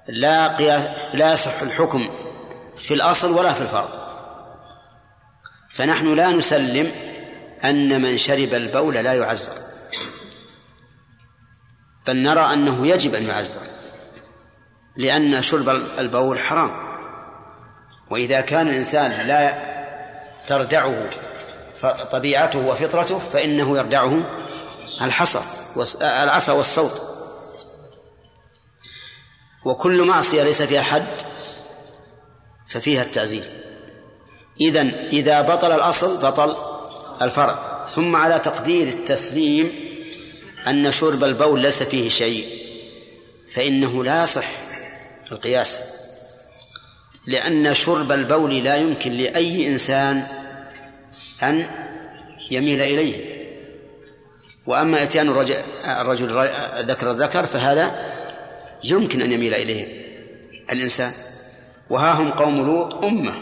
لا 0.08 0.48
قياس 0.48 0.90
لا 1.14 1.34
يصح 1.34 1.62
الحكم 1.62 2.10
في 2.78 2.94
الأصل 2.94 3.32
ولا 3.32 3.54
في 3.54 3.62
الفرض. 3.62 3.90
فنحن 5.74 6.16
لا 6.16 6.32
نسلم 6.32 6.92
أن 7.66 8.02
من 8.02 8.18
شرب 8.18 8.54
البول 8.54 8.94
لا 8.94 9.14
يعزر. 9.14 9.54
بل 12.08 12.18
نرى 12.18 12.54
أنه 12.54 12.88
يجب 12.88 13.16
أن 13.16 13.24
يعزر 13.24 13.62
لأن 14.98 15.42
شرب 15.42 15.70
البول 16.00 16.40
حرام. 16.40 16.72
وإذا 18.10 18.42
كان 18.42 18.68
الإنسان 18.68 19.28
لا 19.28 19.70
تردعه 20.48 21.10
طبيعته 22.12 22.60
وفطرته 22.60 23.20
فإنه 23.20 23.78
يردعه 23.78 24.24
الحصى 25.02 25.42
العصا 26.02 26.54
والصوت. 26.54 27.02
وكل 29.66 30.04
معصية 30.04 30.44
ليس 30.44 30.62
فيها 30.62 30.82
حد 30.82 31.08
ففيها 32.70 33.04
التعزير. 33.04 33.44
إذا 34.62 34.82
إذا 35.12 35.42
بطل 35.42 35.72
الأصل 35.72 36.28
بطل 36.28 36.56
الفرع. 37.22 37.88
ثم 37.88 38.16
على 38.16 38.40
تقدير 38.40 38.88
التسليم 38.88 39.72
أن 40.68 40.92
شرب 40.92 41.24
البول 41.24 41.60
ليس 41.60 41.84
فيه 41.84 42.10
شيء 42.10 42.48
فإنه 43.52 44.04
لا 44.04 44.24
يصح 44.24 44.48
القياس. 45.32 45.80
لأن 47.28 47.74
شرب 47.74 48.12
البول 48.12 48.64
لا 48.64 48.76
يمكن 48.76 49.12
لأي 49.12 49.68
إنسان 49.68 50.28
أن 51.44 51.70
يميل 52.52 52.82
إليه. 52.82 53.39
وأما 54.70 55.04
إتيان 55.04 55.30
الرجل, 55.30 55.56
الرجل 55.86 56.50
ذكر 56.80 57.12
الذكر 57.12 57.46
فهذا 57.46 57.92
يمكن 58.84 59.22
أن 59.22 59.32
يميل 59.32 59.54
إليه 59.54 60.06
الإنسان. 60.72 61.12
وها 61.90 62.12
هم 62.12 62.32
قوم 62.32 62.66
لوط؟ 62.66 63.04
أمة. 63.04 63.34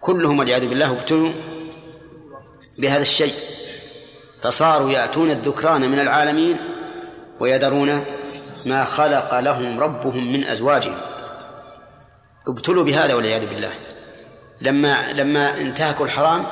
كلهم 0.00 0.38
والعياذ 0.38 0.66
بالله 0.66 0.90
ابتلوا 0.92 1.32
بهذا 2.78 3.02
الشيء. 3.02 3.34
فصاروا 4.42 4.90
يأتون 4.90 5.30
الذكران 5.30 5.90
من 5.90 5.98
العالمين 5.98 6.56
ويذرون 7.40 8.04
ما 8.66 8.84
خلق 8.84 9.40
لهم 9.40 9.80
ربهم 9.80 10.32
من 10.32 10.44
أزواجهم. 10.44 10.96
ابتلوا 12.48 12.84
بهذا 12.84 13.14
والعياذ 13.14 13.46
بالله. 13.46 13.74
لما 14.60 15.12
لما 15.12 15.60
انتهكوا 15.60 16.06
الحرام 16.06 16.46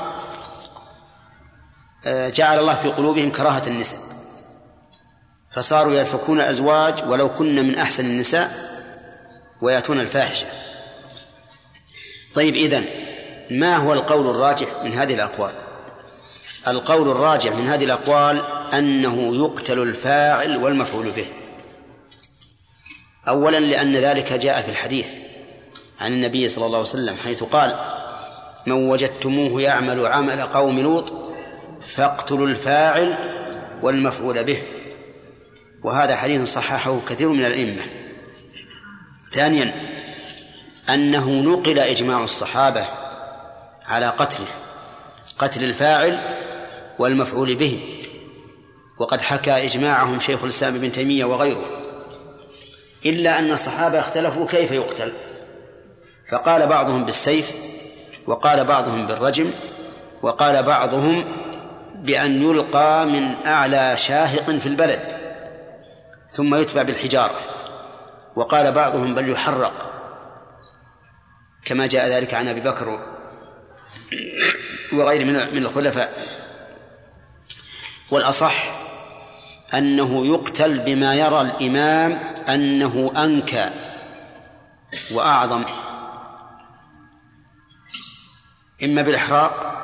جعل 2.07 2.59
الله 2.59 2.75
في 2.75 2.89
قلوبهم 2.89 3.33
كراهة 3.33 3.63
النساء. 3.67 4.01
فصاروا 5.55 5.95
يتركون 5.95 6.41
الأزواج 6.41 6.95
ولو 7.09 7.29
كن 7.29 7.67
من 7.67 7.75
أحسن 7.75 8.05
النساء 8.05 8.51
ويأتون 9.63 10.01
الفاحشة. 10.01 10.47
طيب 12.35 12.55
إذن 12.55 12.85
ما 13.51 13.77
هو 13.77 13.93
القول 13.93 14.31
الراجح 14.31 14.69
من 14.85 14.93
هذه 14.93 15.15
الأقوال؟ 15.15 15.53
القول 16.69 17.11
الراجح 17.11 17.53
من 17.53 17.67
هذه 17.67 17.85
الأقوال 17.85 18.45
أنه 18.75 19.37
يقتل 19.45 19.79
الفاعل 19.83 20.57
والمفعول 20.57 21.11
به. 21.11 21.27
أولا 23.29 23.61
لأن 23.61 23.97
ذلك 23.97 24.33
جاء 24.33 24.63
في 24.63 24.69
الحديث 24.69 25.09
عن 26.01 26.13
النبي 26.13 26.49
صلى 26.49 26.67
الله 26.67 26.79
عليه 26.79 26.89
وسلم 26.89 27.17
حيث 27.25 27.43
قال 27.43 27.79
من 28.67 28.73
وجدتموه 28.73 29.63
يعمل 29.63 30.07
عمل 30.07 30.43
قوم 30.43 30.81
لوط 30.81 31.26
فاقتلوا 31.95 32.47
الفاعل 32.47 33.15
والمفعول 33.83 34.45
به. 34.45 34.63
وهذا 35.85 36.17
حديث 36.17 36.55
صححه 36.55 37.01
كثير 37.09 37.29
من 37.29 37.45
الأئمة. 37.45 37.83
ثانيا 39.33 39.75
أنه 40.89 41.31
نقل 41.31 41.79
إجماع 41.79 42.25
الصحابة 42.25 42.87
على 43.87 44.09
قتله 44.09 44.47
قتل 45.39 45.65
الفاعل 45.65 46.19
والمفعول 46.99 47.55
به. 47.55 47.81
وقد 48.99 49.21
حكى 49.21 49.51
إجماعهم 49.51 50.21
شيخ 50.21 50.45
الإسلام 50.45 50.75
ابن 50.75 50.93
تيمية 50.93 51.25
وغيره. 51.25 51.83
إلا 53.07 53.39
أن 53.39 53.53
الصحابة 53.53 53.99
اختلفوا 53.99 54.47
كيف 54.47 54.71
يقتل. 54.71 55.13
فقال 56.31 56.67
بعضهم 56.67 57.05
بالسيف 57.05 57.53
وقال 58.27 58.65
بعضهم 58.65 59.07
بالرجم 59.07 59.51
وقال 60.23 60.63
بعضهم 60.63 61.25
بأن 62.07 62.43
يلقى 62.43 63.07
من 63.07 63.47
أعلى 63.47 63.97
شاهق 63.97 64.51
في 64.51 64.67
البلد 64.67 65.07
ثم 66.31 66.55
يتبع 66.55 66.83
بالحجارة. 66.83 67.41
وقال 68.37 68.73
بعضهم 68.73 69.15
بل 69.15 69.31
يحرق. 69.31 69.93
كما 71.65 71.87
جاء 71.87 72.09
ذلك 72.09 72.35
عن 72.35 72.49
أبي 72.49 72.61
بكر 72.61 72.99
وغيره 74.93 75.25
من 75.25 75.63
الخلفاء. 75.63 76.27
والأصح 78.11 78.55
أنه 79.75 80.27
يقتل 80.27 80.79
بما 80.79 81.15
يرى 81.15 81.41
الإمام 81.41 82.13
أنه 82.49 83.13
أنكى 83.25 83.71
وأعظم. 85.11 85.65
إما 88.85 89.03
بالإحراق 89.03 89.76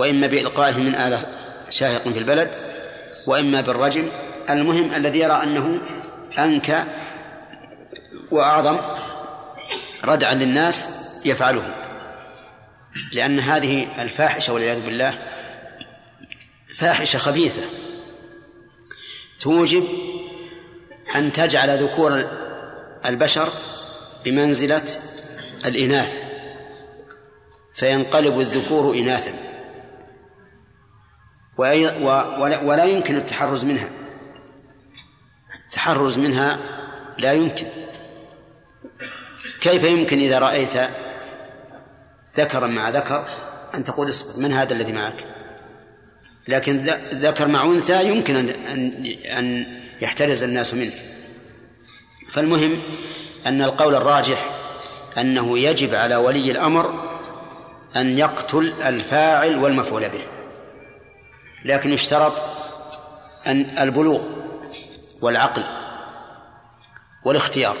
وإما 0.00 0.26
بإلقائه 0.26 0.76
من 0.76 0.94
آل 0.94 1.18
شاهق 1.70 2.08
في 2.08 2.18
البلد 2.18 2.50
وإما 3.26 3.60
بالرجم. 3.60 4.08
المهم 4.50 4.94
الذي 4.94 5.18
يرى 5.18 5.42
أنه 5.42 5.80
أنكى 6.38 6.84
وأعظم 8.30 8.78
ردعا 10.04 10.34
للناس 10.34 10.86
يفعله 11.24 11.74
لأن 13.12 13.40
هذه 13.40 14.02
الفاحشة 14.02 14.52
والعياذ 14.52 14.80
بالله 14.80 15.18
فاحشة 16.74 17.18
خبيثة. 17.18 17.62
توجب 19.40 19.84
أن 21.16 21.32
تجعل 21.32 21.82
ذكور 21.82 22.24
البشر 23.06 23.48
بمنزلة 24.24 24.82
الإناث 25.66 26.18
فينقلب 27.74 28.40
الذكور 28.40 28.94
إناثا. 28.94 29.49
ولا 31.58 32.84
يمكن 32.84 33.16
التحرز 33.16 33.64
منها. 33.64 33.88
التحرز 35.66 36.18
منها 36.18 36.58
لا 37.18 37.32
يمكن. 37.32 37.66
كيف 39.60 39.84
يمكن 39.84 40.18
إذا 40.18 40.38
رأيت 40.38 40.90
ذكرا 42.36 42.66
مع 42.66 42.90
ذكر 42.90 43.28
أن 43.74 43.84
تقول 43.84 44.08
اصبر 44.08 44.42
من 44.42 44.52
هذا 44.52 44.72
الذي 44.72 44.92
معك؟ 44.92 45.24
لكن 46.48 46.76
ذكر 47.14 47.48
مع 47.48 47.64
أنثى 47.64 48.08
يمكن 48.08 48.36
أن 48.36 48.48
أن 49.24 49.66
يحترز 50.00 50.42
الناس 50.42 50.74
منه. 50.74 50.92
فالمهم 52.32 52.82
أن 53.46 53.62
القول 53.62 53.94
الراجح 53.94 54.50
أنه 55.18 55.58
يجب 55.58 55.94
على 55.94 56.16
ولي 56.16 56.50
الأمر 56.50 57.10
أن 57.96 58.18
يقتل 58.18 58.72
الفاعل 58.82 59.56
والمفعول 59.56 60.08
به. 60.08 60.39
لكن 61.64 61.92
يشترط 61.92 62.32
أن 63.46 63.78
البلوغ 63.78 64.24
والعقل 65.20 65.64
والاختيار. 67.24 67.76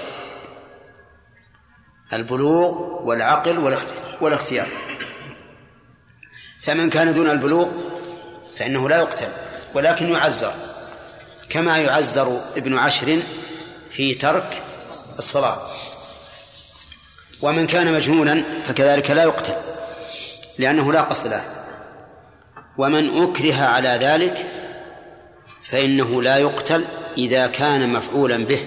البلوغ 2.12 3.02
والعقل 3.02 3.78
والاختيار. 4.20 4.66
فمن 6.62 6.90
كان 6.90 7.14
دون 7.14 7.30
البلوغ 7.30 7.68
فإنه 8.56 8.88
لا 8.88 8.98
يقتل 8.98 9.28
ولكن 9.74 10.12
يعزر 10.12 10.52
كما 11.48 11.78
يعزر 11.78 12.40
ابن 12.56 12.78
عشر 12.78 13.22
في 13.90 14.14
ترك 14.14 14.62
الصلاة. 15.18 15.58
ومن 17.42 17.66
كان 17.66 17.92
مجنونا 17.92 18.62
فكذلك 18.64 19.10
لا 19.10 19.22
يقتل 19.22 19.54
لأنه 20.58 20.92
لا 20.92 21.02
قصد 21.02 21.26
له. 21.26 21.59
ومن 22.80 23.22
أكره 23.22 23.64
على 23.64 23.88
ذلك 23.88 24.46
فإنه 25.62 26.22
لا 26.22 26.36
يقتل 26.38 26.84
إذا 27.18 27.46
كان 27.46 27.92
مفعولا 27.92 28.44
به. 28.44 28.66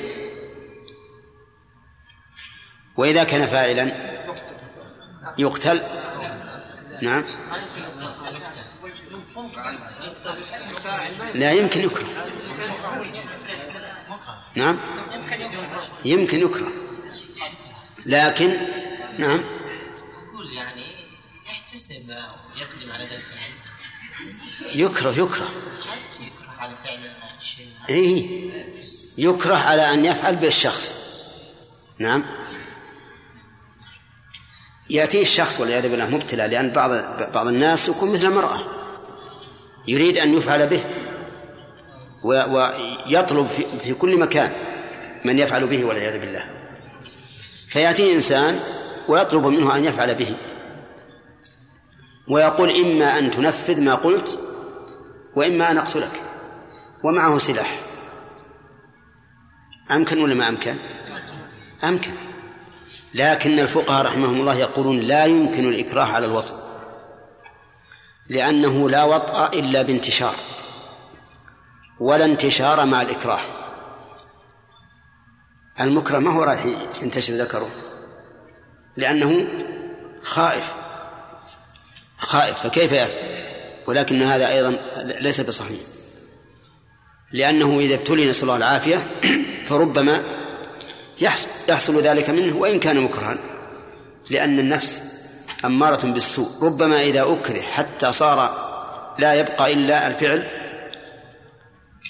وإذا 2.97 3.24
كان 3.24 3.47
فاعلا 3.47 3.91
يقتل. 5.38 5.82
نعم. 7.01 7.24
لا 11.36 11.51
يمكن 11.51 11.82
يكره. 11.82 12.07
نعم. 14.55 14.80
يمكن 16.05 16.39
يكره. 16.39 16.72
لكن 18.05 18.57
نعم. 19.18 19.41
يعني 20.55 20.86
يحتسب 21.45 22.09
ويقدم 22.55 22.91
على 22.91 23.03
ذلك. 23.03 23.62
يكره 24.76 25.09
يكره. 25.09 25.49
يكره 26.19 26.51
على 26.59 26.76
فعل 26.84 27.11
الشيء؟ 27.41 27.67
إيه 27.89 28.51
يكره 29.17 29.55
على 29.55 29.93
أن 29.93 30.05
يفعل 30.05 30.36
به 30.36 30.47
الشخص 30.47 30.95
نعم. 31.99 32.24
يأتيه 34.89 35.21
الشخص 35.21 35.59
والعياذ 35.59 35.89
بالله 35.89 36.09
مبتلى 36.09 36.47
لأن 36.47 36.69
بعض 36.69 36.91
بعض 37.34 37.47
الناس 37.47 37.89
يكون 37.89 38.13
مثل 38.13 38.26
المرأة. 38.26 38.65
يريد 39.88 40.17
أن 40.17 40.38
يفعل 40.38 40.67
به 40.67 40.84
ويطلب 42.24 43.47
في, 43.47 43.65
في 43.84 43.93
كل 43.93 44.19
مكان 44.19 44.51
من 45.26 45.39
يفعل 45.39 45.67
به 45.67 45.86
والعياذ 45.86 46.19
بالله. 46.19 46.45
فيأتيه 47.67 48.15
إنسان 48.15 48.59
ويطلب 49.07 49.45
منه 49.45 49.76
أن 49.76 49.86
يفعل 49.86 50.15
به. 50.15 50.36
ويقول 52.28 52.69
إما 52.69 53.19
أن 53.19 53.32
تنفذ 53.32 53.82
ما 53.82 53.95
قلت 53.95 54.39
وإما 55.36 55.71
أن 55.71 55.78
أقتلك 55.78 56.21
ومعه 57.03 57.38
سلاح. 57.38 57.80
أمكن 59.91 60.24
ولا 60.24 60.34
ما 60.34 60.49
أمكن؟ 60.49 60.76
أمكن. 61.84 62.11
لكن 63.13 63.59
الفقهاء 63.59 64.05
رحمهم 64.05 64.39
الله 64.39 64.55
يقولون 64.55 64.99
لا 64.99 65.26
يمكن 65.26 65.69
الإكراه 65.69 66.05
على 66.05 66.26
الوطء 66.26 66.55
لأنه 68.30 68.89
لا 68.89 69.03
وطأ 69.03 69.47
إلا 69.47 69.82
بانتشار 69.82 70.36
ولا 71.99 72.26
انتشار 72.26 72.86
مع 72.86 73.01
الإكراه. 73.01 73.39
المكره 75.82 76.19
ما 76.19 76.32
هو 76.32 76.43
رايح 76.43 76.65
ينتشر 77.01 77.34
ذكره 77.34 77.69
لأنه 78.97 79.47
خائف. 80.24 80.82
خائف 82.24 82.57
فكيف 82.63 82.91
يفعل؟ 82.91 83.34
ولكن 83.88 84.21
هذا 84.21 84.49
أيضا 84.49 84.78
ليس 85.19 85.41
بصحيح. 85.41 85.80
لأنه 87.32 87.80
إذا 87.80 87.95
ابتلي 87.95 88.30
نسأل 88.30 88.43
الله 88.43 88.57
العافية 88.57 89.07
فربما 89.67 90.24
يحصل, 91.21 91.47
يحصل 91.69 92.01
ذلك 92.01 92.30
منه 92.30 92.57
وإن 92.57 92.80
كان 92.80 93.01
مكرها. 93.01 93.38
لأن 94.30 94.59
النفس 94.59 95.01
أمارة 95.65 96.05
بالسوء. 96.05 96.47
ربما 96.61 97.01
إذا 97.01 97.21
أكره 97.21 97.61
حتى 97.61 98.11
صار 98.11 98.57
لا 99.19 99.34
يبقى 99.34 99.74
إلا 99.74 100.07
الفعل 100.07 100.47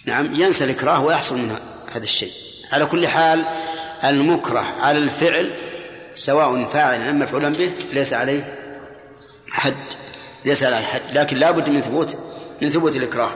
نعم 0.05 0.36
ينسى 0.36 0.64
الإكراه 0.64 1.03
ويحصل 1.03 1.38
منه 1.38 1.59
هذا 1.93 2.03
الشيء. 2.03 2.32
على 2.72 2.86
كل 2.86 3.07
حال 3.07 3.45
المكره 4.03 4.59
على 4.59 4.97
الفعل 4.97 5.51
سواء 6.16 6.66
فاعل 6.66 7.01
أم 7.01 7.20
مفعولا 7.20 7.49
به 7.49 7.72
ليس 7.93 8.14
عليه 8.14 8.55
حد. 9.51 10.03
ليس 10.45 10.63
عليه 10.63 10.85
حد. 10.85 11.01
لكن 11.13 11.37
لا 11.37 11.51
بد 11.51 11.69
من 11.69 11.81
ثبوت 11.81 12.17
من 12.61 12.69
ثبوت 12.69 12.95
الإكراه. 12.95 13.31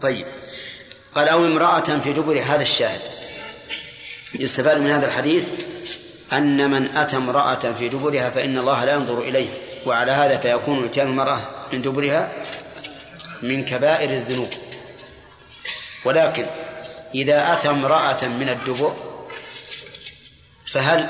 طيب. 0.00 0.26
قال 1.14 1.28
أو 1.28 1.46
امرأة 1.46 1.80
في 1.80 2.12
دبر 2.12 2.42
هذا 2.42 2.62
الشاهد. 2.62 3.00
يستفاد 4.34 4.80
من 4.80 4.90
هذا 4.90 5.06
الحديث 5.06 5.44
أن 6.32 6.70
من 6.70 6.96
أتى 6.96 7.16
امرأة 7.16 7.72
في 7.78 7.88
دبرها 7.88 8.30
فإن 8.30 8.58
الله 8.58 8.84
لا 8.84 8.92
ينظر 8.92 9.18
إليه 9.18 9.48
وعلى 9.86 10.12
هذا 10.12 10.38
فيكون 10.38 10.84
إتيان 10.84 11.06
المرأة 11.06 11.40
من 11.72 11.82
دبرها 11.82 12.32
من 13.42 13.64
كبائر 13.64 14.10
الذنوب. 14.10 14.50
ولكن 16.04 16.46
إذا 17.14 17.52
أتى 17.52 17.68
امرأة 17.68 18.26
من 18.26 18.48
الدبر 18.48 18.96
فهل 20.72 21.06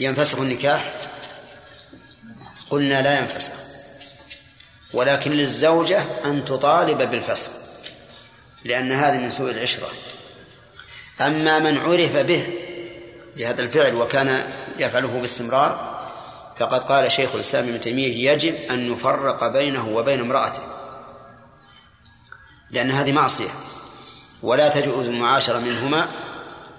ينفسخ 0.00 0.38
النكاح؟ 0.38 0.92
قلنا 2.72 3.02
لا 3.02 3.18
ينفسخ 3.18 3.52
ولكن 4.92 5.30
للزوجة 5.30 6.04
أن 6.24 6.44
تطالب 6.44 7.10
بالفسخ 7.10 7.50
لأن 8.64 8.92
هذا 8.92 9.16
من 9.16 9.30
سوء 9.30 9.50
العشرة. 9.50 9.88
أما 11.20 11.58
من 11.58 11.78
عرف 11.78 12.16
به 12.16 12.46
بهذا 13.36 13.62
الفعل 13.62 13.94
وكان 13.94 14.44
يفعله 14.78 15.20
باستمرار 15.20 16.02
فقد 16.56 16.80
قال 16.80 17.12
شيخ 17.12 17.34
الإسلام 17.34 17.68
ابن 17.68 17.80
تيمية 17.80 18.30
يجب 18.30 18.54
أن 18.70 18.90
نفرق 18.90 19.48
بينه 19.48 19.88
وبين 19.88 20.20
امرأته. 20.20 20.62
لأن 22.70 22.90
هذه 22.90 23.12
معصية. 23.12 23.50
ولا 24.42 24.68
تجوز 24.68 25.06
المعاشرة 25.06 25.58
منهما 25.58 26.08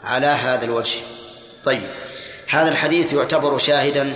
على 0.04 0.28
هذا 0.28 0.66
الوجه. 0.66 0.98
طيب 1.64 1.90
هذا 2.48 2.70
الحديث 2.70 3.14
يعتبر 3.14 3.58
شاهدا 3.58 4.14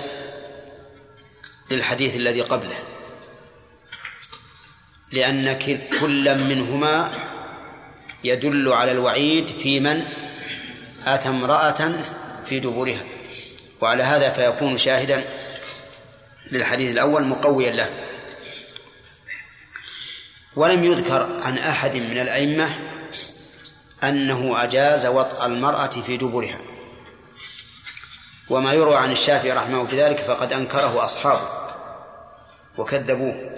للحديث 1.71 2.15
الذي 2.15 2.41
قبله. 2.41 2.79
لأن 5.11 5.59
كل 5.99 6.43
منهما 6.43 7.11
يدل 8.23 8.73
على 8.73 8.91
الوعيد 8.91 9.47
في 9.47 9.79
من 9.79 10.05
أتى 11.05 11.29
امرأة 11.29 11.91
في 12.45 12.59
دبرها. 12.59 13.03
وعلى 13.81 14.03
هذا 14.03 14.29
فيكون 14.29 14.77
شاهدا 14.77 15.23
للحديث 16.51 16.91
الأول 16.91 17.23
مقويا 17.23 17.71
له. 17.71 17.89
ولم 20.55 20.83
يذكر 20.83 21.39
عن 21.41 21.57
أحد 21.57 21.95
من 21.95 22.17
الأئمة 22.17 22.75
أنه 24.03 24.63
أجاز 24.63 25.05
وطأ 25.05 25.45
المرأة 25.45 25.87
في 25.87 26.17
دبرها. 26.17 26.61
وما 28.49 28.73
يروى 28.73 28.95
عن 28.95 29.11
الشافعي 29.11 29.51
رحمه 29.51 29.83
بذلك 29.83 30.17
فقد 30.17 30.53
أنكره 30.53 31.05
أصحابه. 31.05 31.56
وكذبوه. 32.77 33.55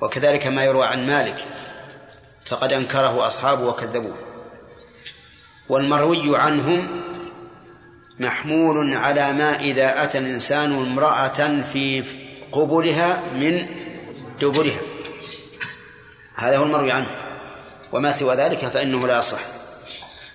وكذلك 0.00 0.46
ما 0.46 0.64
يروى 0.64 0.86
عن 0.86 1.06
مالك 1.06 1.46
فقد 2.44 2.72
أنكره 2.72 3.26
أصحابه 3.26 3.68
وكذبوه. 3.68 4.16
والمروي 5.68 6.38
عنهم 6.38 7.02
محمول 8.18 8.94
على 8.94 9.32
ما 9.32 9.60
إذا 9.60 10.04
أتى 10.04 10.18
الإنسان 10.18 10.72
امرأة 10.72 11.62
في 11.72 12.04
قبلها 12.52 13.22
من 13.34 13.66
دبرها. 14.40 14.80
هذا 16.34 16.56
هو 16.56 16.64
المروي 16.64 16.92
عنه. 16.92 17.10
وما 17.92 18.12
سوى 18.12 18.34
ذلك 18.34 18.58
فإنه 18.58 19.06
لا 19.06 19.18
يصح. 19.18 19.40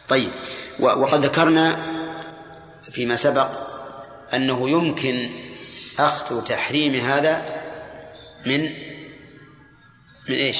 طيب 0.09 0.31
وقد 0.79 1.25
ذكرنا 1.25 1.77
فيما 2.91 3.15
سبق 3.15 3.47
أنه 4.33 4.69
يمكن 4.69 5.29
أخذ 5.99 6.43
تحريم 6.43 6.95
هذا 6.95 7.56
من 8.47 8.61
من 10.29 10.35
إيش؟ 10.35 10.57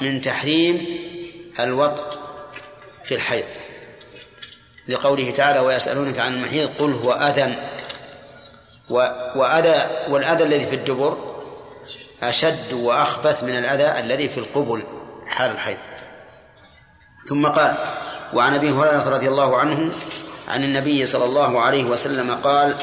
من 0.00 0.20
تحريم 0.20 0.86
الوطء 1.60 2.18
في 3.04 3.14
الحيض. 3.14 3.44
لقوله 4.88 5.30
تعالى 5.30 5.58
ويسألونك 5.58 6.18
عن 6.18 6.34
المحيض 6.34 6.70
قل 6.78 6.92
هو 6.92 7.12
أذى. 7.12 7.54
وأذى 9.36 9.86
والأذى 10.08 10.44
الذي 10.44 10.66
في 10.66 10.74
الدبر 10.74 11.18
أشد 12.22 12.72
وأخبث 12.72 13.42
من 13.42 13.58
الأذى 13.58 14.00
الذي 14.00 14.28
في 14.28 14.38
القبل 14.38 14.82
حال 15.26 15.50
الحيض. 15.50 15.78
ثم 17.28 17.46
قال 17.46 17.74
وعن 18.34 18.54
أبي 18.54 18.70
هريرة 18.70 19.08
رضي 19.08 19.28
الله 19.28 19.56
عنه 19.56 19.92
عن 20.48 20.64
النبي 20.64 21.06
صلى 21.06 21.24
الله 21.24 21.60
عليه 21.60 21.84
وسلم 21.84 22.34
قال 22.34 22.76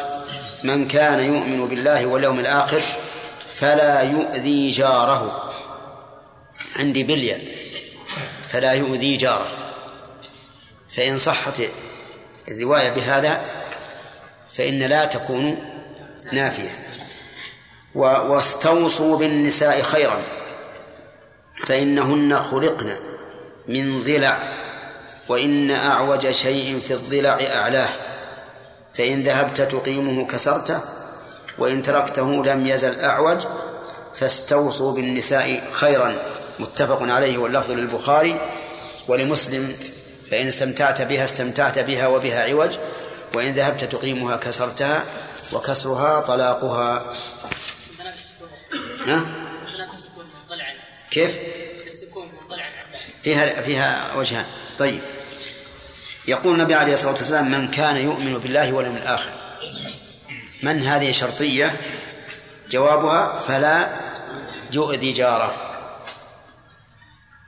من 0.64 0.88
كان 0.88 1.20
يؤمن 1.20 1.68
بالله 1.68 2.06
واليوم 2.06 2.40
الآخر 2.40 2.84
فلا 3.60 4.02
يؤذي 4.02 4.70
جاره. 4.70 5.54
عندي 6.76 7.04
بلية. 7.04 7.56
فلا 8.48 8.72
يؤذي 8.74 9.18
جاره. 9.18 9.48
فإن 10.96 11.18
صحت 11.18 11.62
الرواية 12.48 12.90
بهذا 12.90 13.42
فإن 14.54 14.80
لا 14.80 15.06
تكون 15.06 15.58
نافية. 16.32 16.90
واستوصوا 17.96 19.18
بالنساء 19.18 19.82
خيرا. 19.82 20.22
فإنهن 21.68 22.44
خلقن 22.44 22.96
من 23.68 24.04
ضلع 24.04 24.40
وإن 25.28 25.72
أعوج 25.72 26.32
شيء 26.32 26.80
في 26.88 26.94
الضلع 26.94 27.40
أعلاه. 27.56 27.90
فإن 28.94 29.24
ذهبت 29.24 29.62
تقيمه 29.62 30.28
كسرته 30.28 31.05
وإن 31.58 31.84
تركته 31.84 32.46
لم 32.46 32.68
يزل 32.68 33.00
أعوج 33.00 33.46
فاستوصوا 34.16 34.96
بالنساء 34.96 35.72
خيرا. 35.72 36.16
متفق 36.60 37.02
عليه 37.02 37.38
واللفظ 37.38 37.72
للبخاري 37.72 38.40
ولمسلم. 39.08 39.76
فإن 40.32 40.48
استمتعت 40.48 41.02
بها 41.02 41.26
استمتعت 41.26 41.80
بها 41.80 42.08
وبها 42.08 42.44
عوج 42.44 42.78
وإن 43.34 43.54
ذهبت 43.54 43.84
تقيمها 43.84 44.38
كسرتها 44.38 45.04
وكسرها 45.54 46.22
طلاقها. 46.22 47.14
ها؟ 49.08 49.26
كيف؟ 51.12 51.38
فيها 53.24 53.62
فيها 53.62 54.16
وجهان. 54.18 54.46
طيب. 54.80 55.02
يقول 56.28 56.54
النبي 56.54 56.74
عليه 56.74 56.94
الصلاة 56.94 57.12
والسلام 57.12 57.52
من 57.52 57.72
كان 57.72 57.98
يؤمن 57.98 58.38
بالله 58.38 58.74
واليوم 58.74 58.96
الآخر 58.96 59.30
من 60.66 60.82
هذه 60.84 61.12
شرطية؟ 61.12 61.76
جوابها 62.70 63.40
فلا 63.40 64.02
يؤذي 64.72 65.12
جاره. 65.12 65.56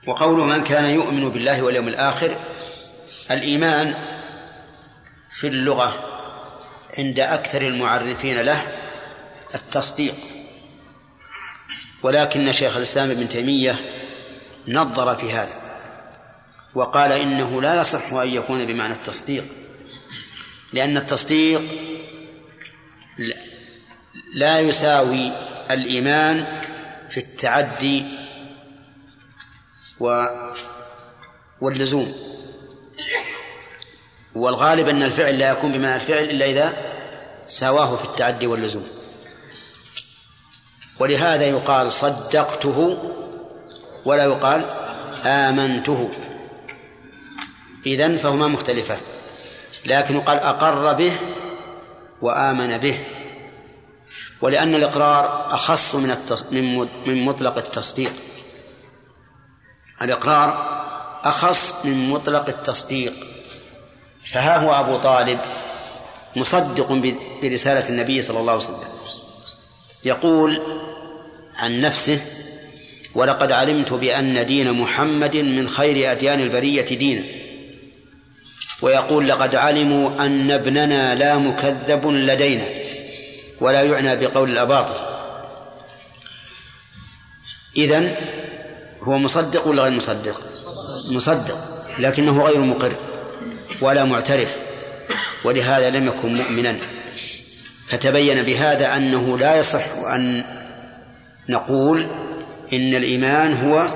وقوله 0.06 0.44
من 0.44 0.64
كان 0.64 0.84
يؤمن 0.84 1.28
بالله 1.28 1.62
واليوم 1.62 1.88
الآخر 1.88 2.36
الإيمان 3.30 3.94
في 5.30 5.46
اللغة 5.46 6.04
عند 6.98 7.20
أكثر 7.20 7.62
المعرفين 7.62 8.40
له 8.40 8.62
التصديق. 9.54 10.14
ولكن 12.02 12.52
شيخ 12.52 12.76
الإسلام 12.76 13.10
ابن 13.10 13.28
تيمية 13.28 13.76
نظر 14.68 15.16
في 15.16 15.32
هذا 15.32 15.56
وقال 16.74 17.12
إنه 17.12 17.62
لا 17.62 17.80
يصح 17.80 18.12
أن 18.12 18.28
يكون 18.28 18.64
بمعنى 18.64 18.92
التصديق 18.92 19.44
لأن 20.72 20.96
التصديق 20.96 21.62
لا 24.34 24.60
يساوي 24.60 25.32
الإيمان 25.70 26.62
في 27.10 27.18
التعدي 27.18 28.04
و 30.00 30.24
واللزوم. 31.60 32.14
والغالب 34.34 34.88
أن 34.88 35.02
الفعل 35.02 35.38
لا 35.38 35.50
يكون 35.50 35.72
بمعنى 35.72 35.94
الفعل 35.94 36.24
إلا 36.24 36.44
إذا 36.44 36.76
ساواه 37.46 37.96
في 37.96 38.04
التعدي 38.04 38.46
واللزوم. 38.46 38.88
ولهذا 40.98 41.46
يقال 41.46 41.92
صدقته 41.92 42.98
ولا 44.04 44.24
يقال 44.24 44.64
آمنته. 45.24 46.10
إذن 47.86 48.16
فهما 48.16 48.48
مختلفان. 48.48 49.00
لكن 49.86 50.16
يقال 50.16 50.38
أقر 50.38 50.92
به 50.92 51.12
وآمن 52.22 52.78
به. 52.78 53.04
ولأن 54.40 54.74
الإقرار 54.74 55.54
أخص 55.54 55.94
من 55.94 56.88
من 57.06 57.24
مطلق 57.24 57.56
التصديق. 57.56 58.12
الإقرار 60.02 60.78
أخص 61.24 61.86
من 61.86 62.10
مطلق 62.10 62.48
التصديق. 62.48 63.12
فها 64.24 64.58
هو 64.58 64.80
أبو 64.80 64.96
طالب 64.96 65.38
مصدق 66.36 66.92
برسالة 67.42 67.88
النبي 67.88 68.22
صلى 68.22 68.40
الله 68.40 68.52
عليه 68.52 68.62
وسلم. 68.62 68.80
يقول 70.04 70.62
عن 71.56 71.80
نفسه 71.80 72.20
ولقد 73.14 73.52
علمت 73.52 73.92
بأن 73.92 74.46
دين 74.46 74.72
محمد 74.72 75.36
من 75.36 75.68
خير 75.68 76.12
أديان 76.12 76.40
البرية 76.40 76.96
دينا. 76.96 77.37
ويقول 78.82 79.28
لقد 79.28 79.54
علموا 79.54 80.26
أن 80.26 80.50
ابننا 80.50 81.14
لا 81.14 81.38
مكذب 81.38 82.06
لدينا 82.06 82.64
ولا 83.60 83.82
يعنى 83.82 84.16
بقول 84.16 84.50
الأباطل. 84.50 84.94
إذن 87.76 88.14
هو 89.02 89.18
مصدق 89.18 89.66
ولا 89.66 89.82
غير 89.82 89.92
مصدق؟ 89.92 90.40
مصدق 91.10 91.58
لكنه 91.98 92.42
غير 92.42 92.60
مقر 92.60 92.92
ولا 93.80 94.04
معترف 94.04 94.56
ولهذا 95.44 95.90
لم 95.90 96.06
يكن 96.06 96.34
مؤمنا. 96.34 96.78
فتبين 97.88 98.42
بهذا 98.42 98.96
أنه 98.96 99.38
لا 99.38 99.56
يصح 99.56 99.98
أن 100.14 100.44
نقول 101.48 102.02
إن 102.72 102.94
الإيمان 102.94 103.70
هو 103.70 103.88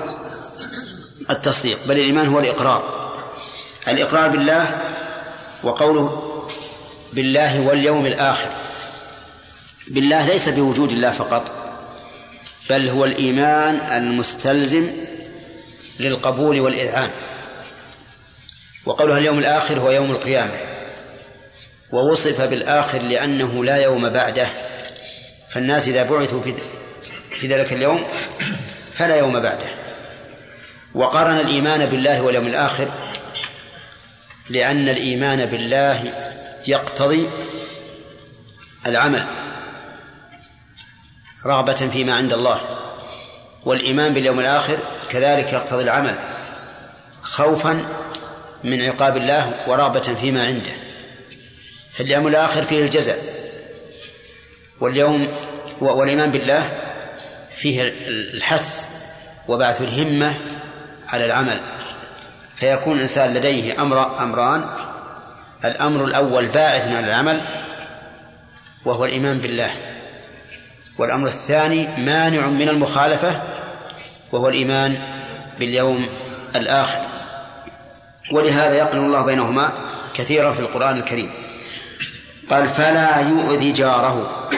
التصديق 1.29 1.77
بل 1.87 1.95
الإيمان 1.95 2.27
هو 2.27 2.39
الإقرار. 2.39 3.02
الإقرار 3.87 4.27
بالله 4.27 4.91
وقوله 5.63 6.39
بالله 7.13 7.59
واليوم 7.59 8.05
الآخر. 8.05 8.49
بالله 9.87 10.27
ليس 10.27 10.49
بوجود 10.49 10.89
الله 10.89 11.11
فقط 11.11 11.51
بل 12.69 12.89
هو 12.89 13.05
الإيمان 13.05 13.75
المستلزم 13.75 14.91
للقبول 15.99 16.59
والإذعان. 16.59 17.09
وقولها 18.85 19.17
اليوم 19.17 19.39
الآخر 19.39 19.79
هو 19.79 19.91
يوم 19.91 20.11
القيامة. 20.11 20.53
ووصف 21.91 22.41
بالآخر 22.41 23.01
لأنه 23.01 23.63
لا 23.63 23.75
يوم 23.75 24.09
بعده. 24.09 24.47
فالناس 25.49 25.87
إذا 25.87 26.03
بعثوا 26.03 26.41
في 27.39 27.47
ذلك 27.47 27.73
اليوم 27.73 28.03
فلا 28.93 29.15
يوم 29.15 29.39
بعده. 29.39 29.69
وقارن 30.95 31.39
الإيمان 31.39 31.85
بالله 31.85 32.21
واليوم 32.21 32.47
الآخر 32.47 32.87
لأن 34.49 34.89
الإيمان 34.89 35.45
بالله 35.45 36.13
يقتضي 36.67 37.29
العمل 38.85 39.25
رغبة 41.45 41.73
فيما 41.73 42.13
عند 42.15 42.33
الله 42.33 42.61
والإيمان 43.65 44.13
باليوم 44.13 44.39
الآخر 44.39 44.77
كذلك 45.09 45.53
يقتضي 45.53 45.83
العمل 45.83 46.15
خوفا 47.21 47.85
من 48.63 48.81
عقاب 48.81 49.17
الله 49.17 49.53
ورغبة 49.67 49.99
فيما 49.99 50.45
عنده. 50.45 50.73
فاليوم 51.93 52.27
الآخر 52.27 52.63
فيه 52.63 52.81
الجزاء 52.81 53.19
واليوم 54.79 55.27
والإيمان 55.79 56.31
بالله 56.31 56.71
فيه 57.55 57.93
الحث 58.07 58.87
وبعث 59.47 59.81
الهمة 59.81 60.37
على 61.07 61.25
العمل. 61.25 61.61
فيكون 62.55 62.95
الإنسان 62.95 63.33
لديه 63.33 63.81
أمر 63.81 64.23
أمران. 64.23 64.65
الأمر 65.65 66.05
الأول 66.05 66.45
باعث 66.45 66.87
على 66.87 67.07
العمل 67.07 67.41
وهو 68.85 69.05
الإيمان 69.05 69.37
بالله. 69.37 69.71
والأمر 70.97 71.27
الثاني 71.27 71.87
مانع 71.97 72.47
من 72.47 72.69
المخالفة 72.69 73.41
وهو 74.31 74.49
الإيمان 74.49 74.97
باليوم 75.59 76.07
الآخر. 76.55 77.01
ولهذا 78.31 78.77
يقرن 78.77 79.05
الله 79.05 79.21
بينهما 79.21 79.73
كثيرا 80.13 80.53
في 80.53 80.59
القرآن 80.59 80.97
الكريم. 80.97 81.31
قال 82.49 82.67
فلا 82.67 83.19
يؤذي 83.19 83.71
جاره. 83.71 84.49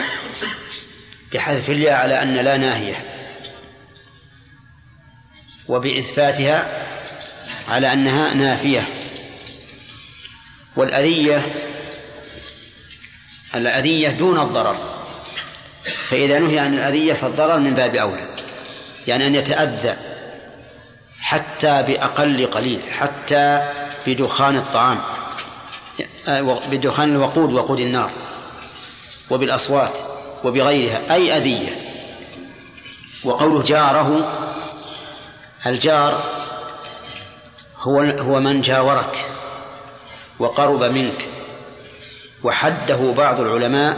بحذف 1.34 1.70
الياء 1.70 1.94
على 1.94 2.22
أن 2.22 2.34
لا 2.34 2.58
ناهية. 2.58 3.06
وبإثباتها 5.68 6.66
على 7.68 7.94
أنها 7.94 8.34
نافية. 8.34 8.88
والأذية 10.76 11.46
الأذية 13.56 14.10
دون 14.10 14.40
الضرر. 14.40 14.78
فإذا 16.10 16.40
نهي 16.40 16.60
عن 16.60 16.74
الأذية 16.74 17.14
فالضرر 17.14 17.60
من 17.60 17.74
باب 17.74 17.96
أولى. 17.96 18.28
يعني 19.08 19.28
أن 19.28 19.36
يتأذى 19.36 19.96
حتى 21.20 21.84
بأقل 21.84 22.46
قليل 22.46 22.82
حتى 23.00 23.72
بدخان 24.08 24.56
الطعام 24.56 25.02
بدخان 26.72 27.16
الوقود 27.16 27.54
وقود 27.54 27.80
النار 27.80 28.12
وبالأصوات 29.30 29.94
وبغيرها. 30.44 31.02
أي 31.14 31.38
أذية؟ 31.38 31.78
وقوله 33.24 33.64
جاره 33.64 34.32
الجار 35.66 36.45
هو 37.86 38.00
هو 38.02 38.40
من 38.40 38.62
جاورك 38.62 39.26
وقرب 40.40 40.84
منك 40.84 41.28
وحده 42.44 43.14
بعض 43.18 43.40
العلماء 43.40 43.98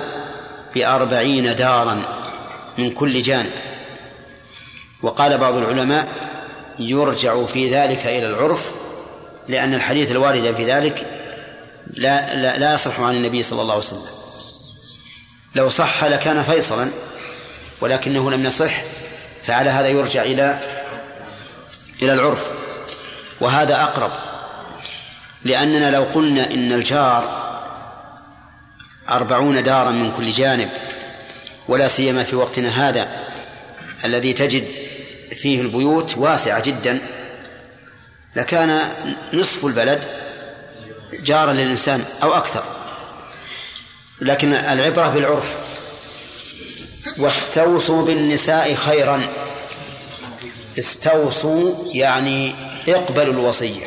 بأربعين 0.75 1.55
دارا 1.55 2.03
من 2.77 2.91
كل 2.91 3.21
جانب. 3.21 3.51
وقال 5.03 5.37
بعض 5.37 5.55
العلماء 5.55 6.07
يرجع 6.79 7.45
في 7.45 7.75
ذلك 7.75 8.05
إلى 8.05 8.29
العرف 8.29 8.61
لأن 9.47 9.73
الحديث 9.73 10.11
الوارد 10.11 10.55
في 10.55 10.65
ذلك 10.65 11.09
لا 11.93 12.35
لا, 12.35 12.57
لا 12.57 12.73
يصح 12.73 12.99
عن 12.99 13.15
النبي 13.15 13.43
صلى 13.43 13.61
الله 13.61 13.73
عليه 13.73 13.83
وسلم. 13.83 14.07
لو 15.55 15.69
صح 15.69 16.03
لكان 16.03 16.43
فيصلا 16.43 16.89
ولكنه 17.81 18.31
لم 18.31 18.45
يصح 18.45 18.81
فعلى 19.45 19.69
هذا 19.69 19.87
يرجع 19.87 20.21
إلى 20.21 20.59
إلى 22.01 22.13
العرف. 22.13 22.56
وهذا 23.41 23.83
أقرب. 23.83 24.11
لأننا 25.43 25.91
لو 25.91 26.03
قلنا 26.03 26.53
إن 26.53 26.71
الجار 26.71 27.47
أربعون 29.09 29.63
دارا 29.63 29.91
من 29.91 30.11
كل 30.17 30.31
جانب 30.31 30.69
ولا 31.67 31.87
سيما 31.87 32.23
في 32.23 32.35
وقتنا 32.35 32.89
هذا 32.89 33.07
الذي 34.05 34.33
تجد 34.33 34.67
فيه 35.31 35.61
البيوت 35.61 36.17
واسعة 36.17 36.63
جدا 36.63 36.99
لكان 38.35 38.81
نصف 39.33 39.65
البلد 39.65 40.03
جارا 41.13 41.53
للإنسان 41.53 42.03
أو 42.23 42.33
أكثر. 42.33 42.63
لكن 44.21 44.53
العبرة 44.53 45.07
بالعرف 45.07 45.55
واستوصوا 47.17 48.05
بالنساء 48.05 48.75
خيرا. 48.75 49.27
استوصوا 50.79 51.73
يعني 51.93 52.55
اقبلوا 52.89 53.33
الوصية. 53.33 53.85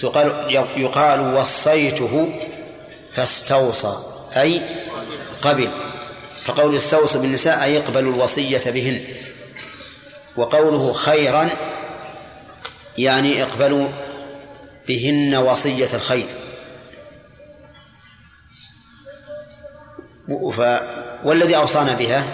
تقال 0.00 0.50
يقال 0.76 1.34
وصيته 1.34 2.40
فاستوصى 3.12 3.96
أي 4.36 4.62
قبل. 5.42 5.70
فقول 6.44 6.76
استوصوا 6.76 7.20
بالنساء 7.20 7.62
أي 7.62 7.78
اقبلوا 7.78 8.14
الوصية 8.14 8.70
بهن. 8.70 9.04
وقوله 10.36 10.92
خيرا 10.92 11.50
يعني 12.98 13.42
اقبلوا 13.42 13.88
بهن 14.88 15.34
وصية 15.34 15.88
الخير. 15.94 16.26
ف 20.56 20.60
والذي 21.24 21.56
أوصانا 21.56 21.94
بها 21.94 22.24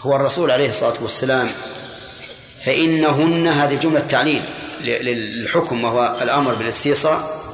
هو 0.00 0.16
الرسول 0.16 0.50
عليه 0.50 0.68
الصلاة 0.68 1.02
والسلام 1.02 1.50
فإنهن 2.64 3.46
هذه 3.46 3.74
جملة 3.74 4.00
تعليل 4.00 4.42
للحكم 4.80 5.84
وهو 5.84 6.18
الأمر 6.22 6.54
بالاستيصاء. 6.54 7.44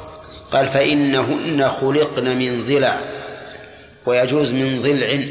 قال 0.53 0.69
فإنهن 0.69 1.69
خلقن 1.69 2.37
من 2.37 2.67
ضلع 2.67 3.01
ويجوز 4.07 4.53
من 4.53 4.83
ضلع 4.83 5.25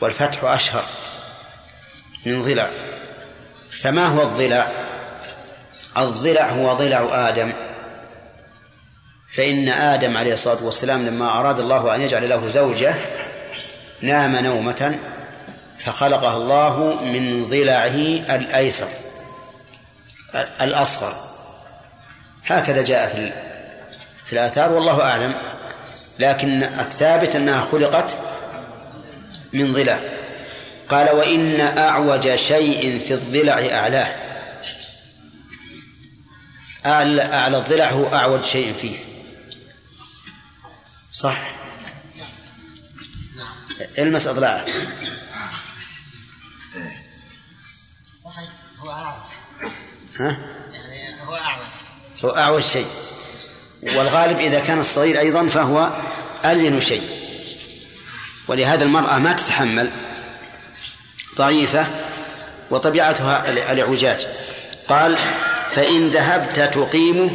والفتح 0.00 0.44
أشهر 0.44 0.84
من 2.26 2.42
ضلع. 2.42 2.70
فما 3.70 4.06
هو 4.06 4.22
الضلع؟ 4.22 4.70
الضلع 5.98 6.48
هو 6.48 6.72
ضلع 6.72 7.28
آدم. 7.28 7.52
فإن 9.34 9.68
آدم 9.68 10.16
عليه 10.16 10.32
الصلاة 10.32 10.64
والسلام 10.64 11.06
لما 11.06 11.40
أراد 11.40 11.58
الله 11.58 11.94
أن 11.94 12.00
يجعل 12.00 12.28
له 12.28 12.48
زوجة 12.48 12.94
نام 14.00 14.36
نومة 14.36 14.98
فخلقها 15.78 16.36
الله 16.36 17.04
من 17.04 17.46
ضلعه 17.48 17.96
الأيسر 18.36 18.88
الأصغر. 20.60 21.14
هكذا 22.46 22.82
جاء 22.82 23.08
في 23.08 23.32
في 24.26 24.32
الآثار 24.32 24.72
والله 24.72 25.02
أعلم. 25.02 25.34
لكن 26.18 26.62
الثابت 26.62 27.36
أنها 27.36 27.60
خلقت 27.60 28.16
من 29.52 29.72
ضلع. 29.72 29.98
قال 30.88 31.10
وإن 31.10 31.60
أعوج 31.60 32.34
شيء 32.34 33.00
في 33.06 33.14
الضلع 33.14 33.52
أعلاه. 33.52 34.14
أعلى, 36.86 37.22
أعلى 37.22 37.58
الضلع 37.58 37.90
هو 37.90 38.14
أعوج 38.14 38.44
شيء 38.44 38.74
فيه. 38.80 38.96
صح؟ 41.12 41.38
المس 43.98 44.26
أضلاعه 44.26 44.64
هو 48.80 48.90
أعوج. 48.90 49.20
ها؟ 50.20 50.38
يعني 50.72 51.26
هو 51.26 51.34
أعوج. 51.36 51.66
هو 52.24 52.30
أعوج 52.30 52.62
شيء. 52.62 52.86
والغالب 53.96 54.38
إذا 54.38 54.60
كان 54.60 54.80
الصغير 54.80 55.18
أيضا 55.18 55.46
فهو 55.48 55.92
ألين 56.44 56.80
شيء. 56.80 57.02
ولهذا 58.48 58.84
المرأة 58.84 59.18
ما 59.18 59.32
تتحمل. 59.32 59.90
ضعيفة. 61.36 61.86
وطبيعتها 62.70 63.50
الإعوجاج. 63.50 64.26
قال 64.88 65.18
فإن 65.70 66.08
ذهبت 66.08 66.74
تقيمه 66.74 67.30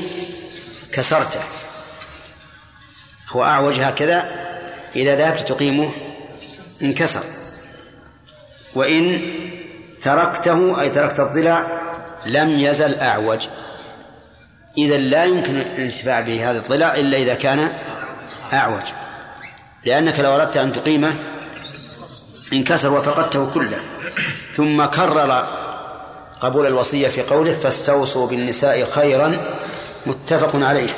كسرته 0.94 1.42
هو 3.30 3.44
أعوج 3.44 3.80
هكذا. 3.80 4.44
إذا 4.96 5.16
ذهبت 5.16 5.40
تقيمه 5.40 5.92
انكسر. 6.82 7.24
وإن 8.76 9.34
تركته 10.04 10.82
أي 10.82 10.90
تركت 10.90 11.20
الضلع 11.20 11.68
لم 12.26 12.50
يزل 12.50 12.96
أعوج. 12.96 13.48
إذا 14.78 14.98
لا 14.98 15.24
يمكن 15.24 15.60
الانتفاع 15.60 16.22
بهذا 16.22 16.60
الضلع 16.60 16.96
إلا 16.96 17.18
إذا 17.18 17.34
كان 17.34 17.70
أعوج. 18.54 18.84
لأنك 19.86 20.20
لو 20.20 20.36
أردت 20.36 20.58
أن 20.58 20.74
تقيمه 20.74 21.16
انكسر 22.54 22.92
وفقدته 22.92 23.52
كله. 23.54 23.82
ثم 24.54 24.86
كرر 24.86 25.48
قبول 26.40 26.68
الوصية 26.68 27.08
في 27.08 27.22
قوله 27.22 27.54
فاستوصوا 27.54 28.28
بالنساء 28.28 28.86
خيرا 28.86 29.38
متفق 30.06 30.56
عليه. 30.56 30.96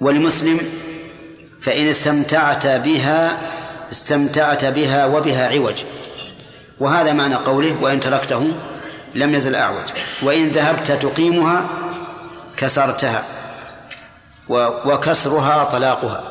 ولمسلم 0.00 0.60
فإن 1.62 1.88
استمتعت 1.88 2.66
بها 2.66 3.38
استمتعت 3.92 4.64
بها 4.64 5.06
وبها 5.06 5.48
عوج. 5.48 5.74
وهذا 6.80 7.12
معنى 7.12 7.34
قوله 7.34 7.82
وإن 7.82 8.00
تركته 8.00 8.54
لم 9.14 9.34
يزل 9.34 9.54
أعوج. 9.54 9.88
وإن 10.22 10.48
ذهبت 10.48 10.90
تقيمها 10.90 11.68
كسرتها. 12.56 13.24
وكسرها 14.48 15.64
طلاقها. 15.64 16.24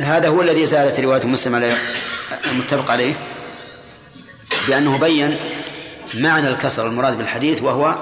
هذا 0.00 0.28
هو 0.28 0.42
الذي 0.42 0.66
زالت 0.66 1.00
رواية 1.00 1.26
مسلم 1.26 1.54
عليه 1.54 1.76
المتفق 2.44 2.90
عليه. 2.90 3.14
بأنه 4.68 4.98
بين 4.98 5.36
معنى 6.14 6.48
الكسر 6.48 6.86
المراد 6.86 7.18
بالحديث 7.18 7.62
وهو 7.62 7.94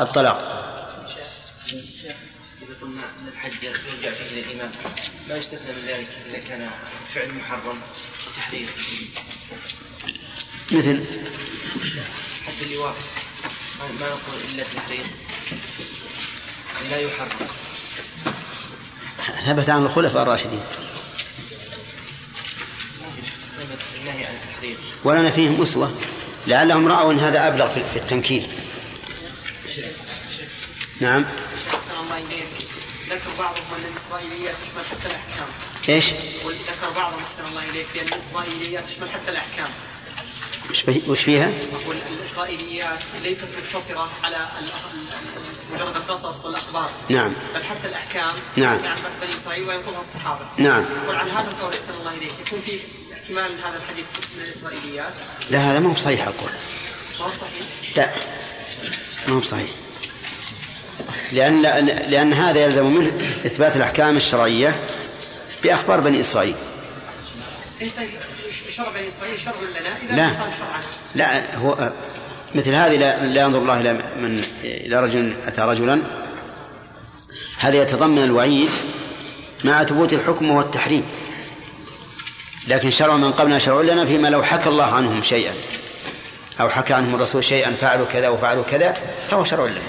الطلاق. 0.00 0.56
إذا 1.68 2.74
قلنا 2.82 3.02
الحج 3.32 3.52
يرجع 3.62 4.12
فيه 4.12 4.42
للإمام 4.42 4.70
ما 5.30 5.36
يستثنى 5.36 5.72
من 5.72 5.88
ذلك 5.88 6.08
إذا 6.26 6.38
كان 6.38 6.70
فعل 7.14 7.34
محرم 7.34 7.78
وتحريم 8.26 8.68
مثل؟ 10.72 11.04
حد 12.46 12.62
اللواء. 12.62 12.96
ما 14.00 14.08
نقول 14.08 14.40
إلا 14.52 14.62
التحريم 14.62 15.02
لا 16.90 16.96
يحرم. 16.96 17.28
ثبت 19.46 19.70
عن 19.70 19.82
الخلفاء 19.82 20.22
الراشدين. 20.22 20.62
النهي 24.00 24.26
عن 24.26 24.34
التحريم 24.34 24.78
ولنا 25.04 25.30
فيهم 25.30 25.62
أسوة. 25.62 26.00
لعلهم 26.46 26.88
رأوا 26.88 27.12
أن 27.12 27.18
هذا 27.18 27.48
أبلغ 27.48 27.68
في 27.68 27.96
التنكيل. 27.96 28.48
نعم. 31.00 31.24
الله 32.00 32.59
ذكر 33.10 33.30
بعضهم 33.38 33.64
أن 33.76 33.84
الإسرائيليات 33.92 34.54
تشمل 34.62 34.84
حتى 34.84 35.06
الأحكام. 35.06 35.48
إيش؟ 35.88 36.04
ذكر 36.44 36.90
بعضهم 36.96 37.22
أحسن 37.22 37.46
الله 37.46 37.70
إليك 37.70 37.86
بأن 37.94 38.08
الإسرائيليات 38.08 38.84
تشمل 38.84 39.10
حتى 39.10 39.30
الأحكام. 39.30 39.68
وش 41.08 41.22
فيها؟ 41.22 41.52
أقول 41.72 41.96
الإسرائيليات 42.10 42.98
ليست 43.22 43.44
مقتصرة 43.58 44.10
على 44.24 44.48
مجرد 45.72 45.96
القصص 45.96 46.44
والأخبار. 46.44 46.90
نعم. 47.08 47.34
بل 47.54 47.64
حتى 47.64 47.88
الأحكام 47.88 48.34
نعم. 48.56 48.86
عن 48.86 48.96
بني 49.20 49.36
إسرائيل 49.36 49.68
وينقضها 49.68 50.00
الصحابة. 50.00 50.48
نعم. 50.56 50.84
يقول 51.04 51.16
عن 51.16 51.30
هذا 51.30 51.50
القول 51.50 51.72
أحسن 51.72 52.00
الله 52.00 52.14
إليك 52.14 52.32
يكون 52.46 52.60
في 52.60 52.80
احتمال 53.14 53.60
هذا 53.64 53.76
الحديث 53.76 54.04
من 54.36 54.42
الإسرائيليات؟ 54.42 55.12
لا 55.50 55.58
هذا 55.58 55.78
ما 55.78 55.90
هو 55.90 55.94
صحيح 55.94 56.26
القول 56.26 56.50
ما 57.20 57.26
هو 57.26 57.32
صحيح؟ 57.32 57.96
لا. 57.96 58.10
ما 59.28 59.34
هو 59.34 59.42
صحيح. 59.42 59.70
لأن 61.32 61.62
لأن 61.86 62.32
هذا 62.32 62.64
يلزم 62.64 62.86
منه 62.86 63.12
إثبات 63.46 63.76
الأحكام 63.76 64.16
الشرعية 64.16 64.80
بأخبار 65.62 66.00
بني 66.00 66.20
إسرائيل. 66.20 66.54
إيه 67.80 67.88
طيب 67.96 68.10
شرع 68.70 68.88
بني 68.88 69.08
إسرائيل 69.08 69.40
شرع 69.40 69.54
لنا 70.10 70.16
لا. 70.16 70.36
لا 71.14 71.56
هو 71.56 71.92
مثل 72.54 72.74
هذه 72.74 72.96
لا, 72.96 73.26
لا 73.26 73.42
ينظر 73.42 73.58
الله 73.58 73.80
إلى 73.80 73.92
من 73.92 74.44
إلى 74.64 75.00
رجل 75.00 75.34
أتى 75.46 75.60
رجلا. 75.60 76.00
هذا 77.58 77.82
يتضمن 77.82 78.24
الوعيد 78.24 78.70
مع 79.64 79.84
ثبوت 79.84 80.12
الحكم 80.12 80.50
وهو 80.50 80.60
التحريم 80.60 81.04
لكن 82.66 82.90
شرع 82.90 83.16
من 83.16 83.32
قبلنا 83.32 83.58
شرع 83.58 83.80
لنا 83.80 84.04
فيما 84.04 84.28
لو 84.28 84.42
حكى 84.42 84.68
الله 84.68 84.94
عنهم 84.94 85.22
شيئا 85.22 85.54
أو 86.60 86.68
حكى 86.68 86.94
عنهم 86.94 87.14
الرسول 87.14 87.44
شيئا 87.44 87.70
فعلوا 87.80 88.06
كذا 88.12 88.28
وفعلوا 88.28 88.64
كذا 88.70 88.94
فهو 89.30 89.44
شرع 89.44 89.64
لنا. 89.64 89.80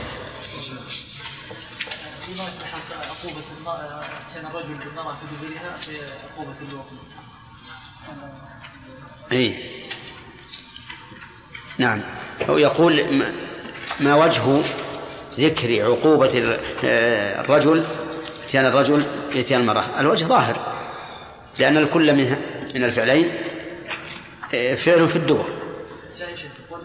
اي 9.31 9.55
نعم. 11.77 12.01
هو 12.49 12.57
يقول 12.57 13.05
ما- 13.99 14.15
وجه 14.15 14.61
ذكر 15.39 15.83
عقوبة 15.85 16.57
آه، 16.83 17.41
الرجل 17.41 17.85
إتيان 18.45 18.65
الرجل 18.65 19.03
اتيان 19.35 19.61
المرأة. 19.61 19.99
الوجه 19.99 20.25
ظاهر 20.25 20.57
لأن 21.59 21.77
الكل 21.77 22.13
من 22.13 22.35
من 22.75 22.83
الفعلين 22.83 23.31
آه، 24.53 24.75
فعل 24.75 25.09
في 25.09 25.15
الدبر. 25.15 25.45
يقول 26.19 26.81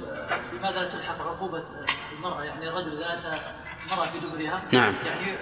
لماذا 0.58 0.88
تلحق 0.92 1.20
عقوبة 1.28 1.62
المرأة؟ 2.18 2.42
يعني 2.44 2.68
الرجل 2.68 2.92
إذا 2.96 3.06
أتى 3.06 3.40
المرأة 3.92 4.06
في 4.06 4.18
دبرها 4.26 4.64
نعم. 4.72 4.94
يعني 5.06 5.36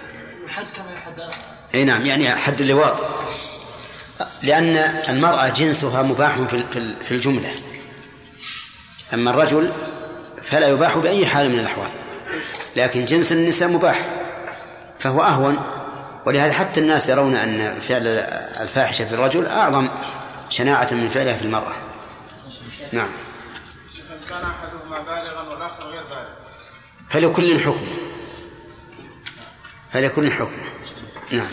يحد 0.45 0.65
كما 0.75 0.93
يحد 0.93 1.29
اي 1.75 1.83
نعم. 1.83 2.05
يعني 2.05 2.29
حد 2.29 2.61
اللواط. 2.61 3.01
لأن 4.43 4.77
المرأة 5.09 5.49
جنسها 5.49 6.01
مباح 6.01 6.39
في 7.05 7.11
الجملة. 7.11 7.55
أما 9.13 9.31
الرجل 9.31 9.71
فلا 10.41 10.67
يباح 10.67 10.97
بأي 10.97 11.25
حال 11.25 11.49
من 11.49 11.59
الأحوال. 11.59 11.89
لكن 12.75 13.05
جنس 13.05 13.31
النساء 13.31 13.69
مباح 13.69 14.05
فهو 14.99 15.23
أهون. 15.23 15.59
ولهذا 16.25 16.53
حتى 16.53 16.79
الناس 16.79 17.09
يرون 17.09 17.35
أن 17.35 17.79
فعل 17.79 18.07
الفاحشة 18.61 19.05
في 19.05 19.13
الرجل 19.13 19.45
أعظم 19.47 19.89
شناعة 20.49 20.87
من 20.91 21.09
فعلها 21.09 21.35
في 21.37 21.41
المرأة. 21.41 21.75
نعم. 22.91 23.09
كان 24.29 24.41
احدهما 24.43 24.99
بالغا 24.99 25.41
والاخر 25.41 25.83
غير 25.83 26.03
بالغ 26.03 26.25
فلكل 27.09 27.59
حكم. 27.59 27.87
فلكل 29.93 30.31
حكم. 30.31 30.61
نعم. 31.31 31.47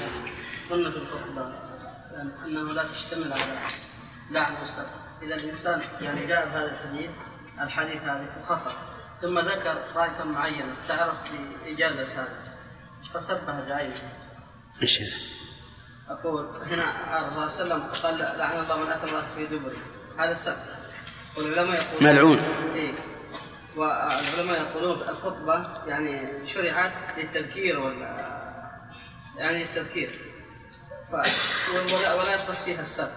أنه 2.47 2.73
لا 2.73 2.83
تشتمل 2.83 3.33
على 3.33 3.59
لعن 4.31 4.55
والسب 4.61 4.87
إذا 5.23 5.35
الإنسان 5.35 5.83
يعني 6.01 6.27
جاء 6.27 6.47
بهذا 6.47 6.71
الحديث 6.71 7.11
الحديث 7.61 8.03
هذا 8.03 8.27
خطأ 8.49 8.73
ثم 9.23 9.39
ذكر 9.39 9.83
طائفة 9.95 10.25
معينة 10.25 10.75
تعرف 10.89 11.17
بإجازة 11.65 12.03
هذا 12.03 12.43
فسبها 13.15 13.69
بعينه 13.69 14.13
إيش 14.83 15.01
هذا؟ 15.01 15.17
أقول 16.09 16.47
هنا 16.71 17.19
الرسول 17.19 17.51
صلى 17.51 17.65
الله 17.65 17.75
عليه 17.75 17.85
وسلم 17.85 18.03
قال 18.03 18.39
لعن 18.39 18.65
الله 18.65 18.85
من 18.85 18.91
أتى 18.91 19.11
امرأة 19.11 19.25
في 19.37 19.47
دبره 19.47 19.77
هذا 20.19 20.35
سب 20.35 20.57
والعلماء 21.37 21.83
يقولون 21.83 22.05
ملعون. 22.05 22.39
إيه. 22.75 22.95
والعلماء 23.77 24.61
يقولون 24.61 25.09
الخطبة 25.09 25.87
يعني 25.87 26.29
شرعت 26.47 26.93
للتذكير 27.19 27.79
وال 27.79 28.01
يعني 29.37 29.63
التذكير 29.63 30.32
ف... 31.13 31.15
ولا, 31.93 32.15
ولا 32.15 32.35
يصلح 32.35 32.61
فيها 32.65 32.81
السب. 32.81 33.09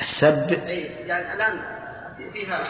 السب؟ 0.00 0.68
أي 0.68 0.82
يعني 0.82 1.34
الآن 1.34 1.62
فيها 2.32 2.64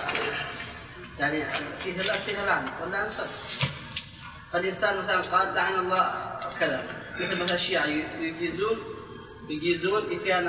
يعني 1.19 1.45
فيها 1.85 2.03
لا 2.03 2.19
فيها 2.19 2.47
لعنه 2.47 2.71
واللعن 2.81 3.09
سب 3.09 3.27
فالإنسان 4.53 4.99
مثلا 4.99 5.21
قال 5.21 5.55
لعن 5.55 5.75
الله 5.75 6.15
كذا. 6.61 6.83
مثل 7.21 7.43
مثلا 7.43 7.55
الشيعة 7.55 7.87
يجيزون 8.21 8.79
يجيزون 9.49 10.17
إتيان 10.17 10.49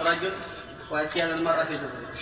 الرجل 0.00 0.32
وإتيان 0.90 1.30
المرأة 1.30 1.64
في 1.64 1.76
دبره 1.76 2.12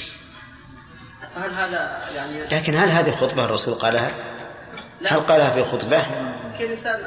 فهل 1.34 1.51
هذا 1.51 2.09
يعني 2.14 2.45
لكن 2.45 2.74
هل 2.74 2.88
هذه 2.88 3.11
خطبة 3.11 3.45
الرسول 3.45 3.74
قالها؟ 3.74 4.11
لا. 5.01 5.14
هل 5.14 5.20
قالها 5.20 5.51
في 5.51 5.64
خطبة؟ 5.64 6.03
كل 6.59 6.64
إنسان 6.64 7.01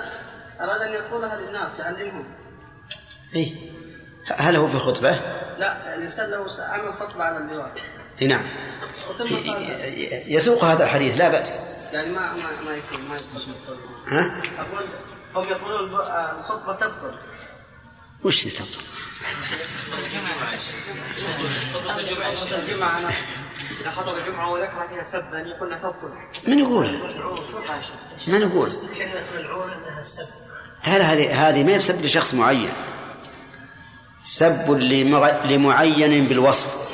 أراد 0.61 0.81
أن 0.81 0.93
يقولها 0.93 1.35
للناس 1.35 1.69
يعلمهم. 1.79 2.25
اي 3.35 3.55
هل 4.36 4.55
هو 4.55 4.67
في 4.67 4.78
خطبة؟ 4.78 5.19
لا 5.57 5.95
الانسان 5.95 6.32
له 6.32 6.47
عمل 6.59 6.93
خطبة 6.99 7.23
على 7.23 7.38
اللواء 7.38 7.71
إي 8.21 8.28
نعم 8.28 8.45
يسوق 10.28 10.63
هذا 10.63 10.84
الحديث 10.84 11.17
لا 11.17 11.30
بأس 11.30 11.57
يعني 11.93 12.11
ما 12.11 12.19
ما 12.19 12.61
ما 12.65 12.75
يكون 12.75 13.01
ما 13.09 13.15
يكون 13.15 13.55
ها؟ 14.07 14.41
أقول 14.59 14.86
هم 15.36 15.49
يقولون 15.49 15.95
الخطبة 16.39 16.73
تبطل 16.73 17.15
وش 18.23 18.43
تبطل؟ 18.43 18.82
خطبة 21.73 22.59
الجمعة 22.59 22.99
أنا 22.99 23.09
إذا 23.82 23.89
خطب 23.89 24.17
الجمعة 24.17 24.51
وذكر 24.51 24.88
فيها 24.89 25.03
سبا 25.03 25.39
يقولنا 25.39 25.78
تبطل 25.78 26.13
من 26.47 26.59
يقول؟ 26.59 27.09
من 28.28 28.41
يقول؟ 28.41 28.71
ملعون 29.36 29.71
أنها 29.71 30.01
سب 30.01 30.28
هذه 30.82 31.49
هذه 31.49 31.63
ما 31.63 31.71
هي 31.71 31.78
بسب 31.78 32.05
لشخص 32.05 32.34
معين 32.34 32.69
سب 34.30 34.71
لمعين 35.49 36.25
بالوصف. 36.28 36.88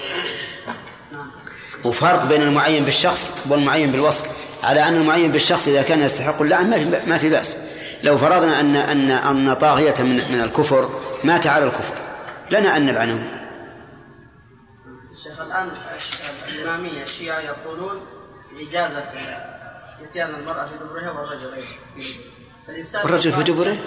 وفرق 1.83 2.25
بين 2.25 2.41
المعين 2.41 2.83
بالشخص 2.85 3.47
والمعين 3.49 3.91
بالوصف. 3.91 4.25
على 4.63 4.87
أن 4.87 4.95
المعين 4.95 5.31
بالشخص 5.31 5.67
إذا 5.67 5.81
كان 5.83 6.01
يستحق 6.01 6.41
اللعن 6.41 6.69
ما 7.07 7.17
في- 7.17 7.29
بأس. 7.29 7.57
لو 8.03 8.17
فرضنا 8.17 8.59
ان 8.59 8.75
ان 8.75 9.11
أن 9.11 9.53
طاغية 9.53 9.93
من 9.99 10.15
من 10.31 10.41
الكفر 10.43 10.99
مات 11.23 11.47
على 11.47 11.65
الكفر. 11.65 11.93
لنا 12.51 12.77
أن 12.77 12.85
نلعنه. 12.85 13.39
الشيخ 15.17 15.41
الآن 15.41 15.67
الش- 15.95 16.53
الإمامية 16.55 17.03
الشيعة 17.03 17.39
يقولون 17.39 18.05
إجازة 18.69 19.03
إتيان 20.09 20.29
المرأة 20.29 20.65
في 20.65 20.71
دبرها 20.85 21.11
والرجل 21.11 21.63
فالانسان 22.67 23.01
والرجل 23.05 23.33
في 23.33 23.43
دبره؟ 23.43 23.77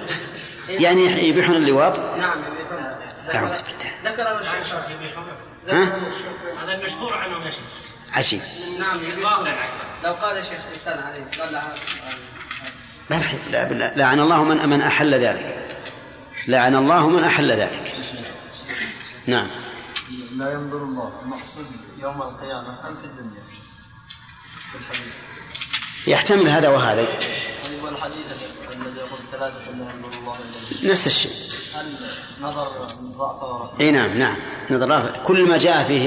يعني 0.68 1.28
يبيحون 1.28 1.57
اللواط؟ 1.57 1.99
نعم 1.99 2.38
يبيحون. 2.38 2.97
أعوذ 3.35 3.51
ذكر 4.05 4.05
ذكر 4.05 4.41
الشيخ 4.41 4.74
هذا 6.62 6.74
المشهور 6.79 7.14
عنهم 7.18 7.43
يا 7.43 7.51
شيخ. 7.51 7.61
عشي 8.14 8.37
نعم. 8.79 9.01
لو 10.05 10.12
قال 10.12 10.39
الشيخ 10.39 10.59
الإنسان 10.68 10.99
عليه 11.07 11.43
قال 11.43 11.53
لعن 11.53 11.68
ما 13.11 13.22
لا- 13.51 13.93
لعن 13.97 14.20
الله 14.20 14.45
من 14.45 14.68
من 14.68 14.81
أحل 14.81 15.14
ذلك. 15.14 15.66
لعن 16.49 16.77
الله 16.77 17.09
من 17.09 17.24
أحل 17.24 17.53
ذلك. 17.53 17.93
نعم. 19.27 19.47
لا 20.37 20.53
ينظر 20.53 20.77
الله. 20.77 21.20
المقصود 21.22 21.66
يوم 22.03 22.22
القيامة 22.22 22.89
أم 22.89 22.97
في 22.97 23.05
الدنيا 23.05 23.43
يحتمل 26.07 26.49
هذا 26.49 26.68
وهذا. 26.68 27.07
والحديث 27.83 28.27
الذي 28.72 28.97
يقول 28.99 29.18
ثلاثة 29.33 29.59
لا 29.59 29.70
ينظر 29.70 30.18
الله 30.18 30.37
إلا 30.37 30.79
إليه. 30.81 30.93
نفس 30.93 31.07
الشيء. 31.07 31.33
هل 31.74 31.97
نظر 32.41 32.68
ضعف 33.18 33.43
ورحمة 33.43 33.81
إي 33.81 33.91
نعم 33.91 34.18
نعم. 34.18 34.37
نظر 34.70 34.89
رأفة 34.91 35.22
كل 35.22 35.43
ما 35.49 35.59
جاء 35.59 35.85
فيه 35.85 36.05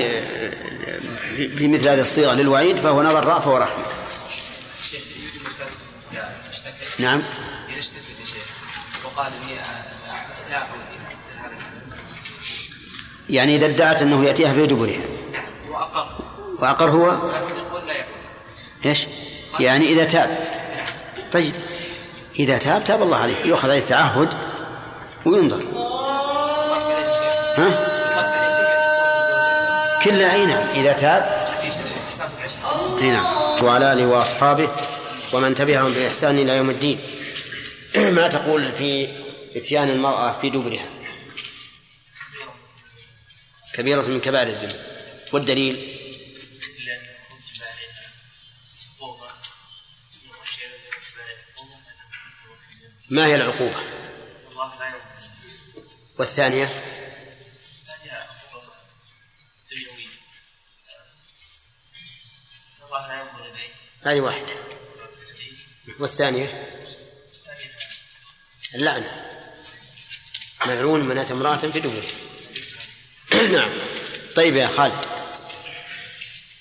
في- 1.57 1.67
مثل 1.67 1.89
هذه 1.89 2.01
الصيغة 2.01 2.34
للوعيد 2.34 2.78
فهو 2.78 3.03
نظر 3.03 3.26
رأفة 3.26 3.53
ورحمة. 3.53 3.84
شيخ 4.91 5.01
يوجب 5.01 5.47
إذا 6.13 6.30
اشتكى 6.51 7.03
نعم. 7.03 7.22
إذا 7.70 7.82
شيخ 7.82 9.05
وقال 9.05 9.32
لا 10.49 10.63
يعني 13.30 13.55
إذا 13.55 13.65
ادعت 13.65 14.01
أنه 14.01 14.26
يأتيها 14.26 14.53
في 14.53 14.65
دبرها. 14.67 15.01
وأقر. 15.70 16.24
وأقر 16.59 16.89
هو؟ 16.89 17.07
لكن 17.32 17.55
يقول 17.57 17.88
لا 17.88 17.93
يعود 17.93 18.09
إيش؟ 18.86 19.05
يعني 19.59 19.86
إذا 19.86 20.03
تاب. 20.03 20.38
طيب 21.34 21.53
إذا 22.39 22.57
تاب 22.57 22.84
تاب 22.84 23.01
الله 23.01 23.17
عليه 23.17 23.36
يؤخذ 23.45 23.69
عليه 23.69 23.80
التعهد 23.80 24.30
وينظر. 25.25 25.63
ها؟ 27.57 27.89
كلا 30.03 30.34
أي 30.34 30.45
نعم. 30.45 30.67
إذا 30.75 30.93
تاب 30.93 31.49
أي 33.01 33.11
نعم. 33.11 33.25
وعلى 33.63 33.93
آله 33.93 34.05
وأصحابه 34.05 34.69
ومن 35.34 35.55
تبعهم 35.55 35.93
بإحسان 35.93 36.39
إلى 36.39 36.57
يوم 36.57 36.69
الدين. 36.69 36.99
ما 38.15 38.27
تقول 38.27 38.71
في 38.71 39.07
إتيان 39.55 39.89
المرأة 39.89 40.39
في 40.41 40.49
دبرها؟ 40.49 40.86
كبيرة 43.73 44.01
من 44.01 44.19
كبائر 44.19 44.47
الذنوب. 44.47 44.82
والدليل؟ 45.34 45.98
ما 53.10 53.26
هي 53.26 53.36
العقوبة؟ 53.36 53.82
لا 54.55 54.93
والثانية؟ 56.20 56.66
لا 63.07 63.20
ينظر 63.20 63.45
إليه 63.45 63.70
هذه 64.03 64.22
واحدة 64.22 64.53
والثانية؟ 65.99 66.68
اللعنة. 68.76 69.26
ملعون 70.68 70.99
من 70.99 71.18
أتى 71.18 71.34
امرأة 71.34 71.57
في 71.57 71.80
دبره 71.80 72.07
نعم. 73.57 73.70
طيب 74.36 74.55
يا 74.55 74.68
خالد. 74.68 75.05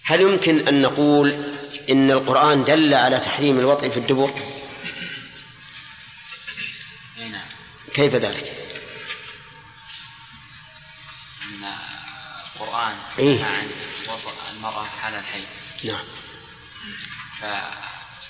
هل 0.02 0.20
يمكن 0.20 0.68
أن 0.68 0.82
نقول 0.82 1.54
إن 1.90 2.10
القرآن 2.10 2.64
دل 2.64 2.94
على 2.94 3.18
تحريم 3.18 3.58
الوطء 3.58 3.88
في 3.88 3.96
الدبر؟ 3.96 4.47
كيف 7.94 8.14
ذلك؟ 8.14 8.52
إن 11.42 11.64
القرآن 12.54 12.96
إيه. 13.18 13.44
عن 13.44 13.70
وطأ 14.08 14.32
المرأة 14.56 14.84
حال 15.02 15.14
الحي. 15.14 15.42
نعم. 15.84 16.04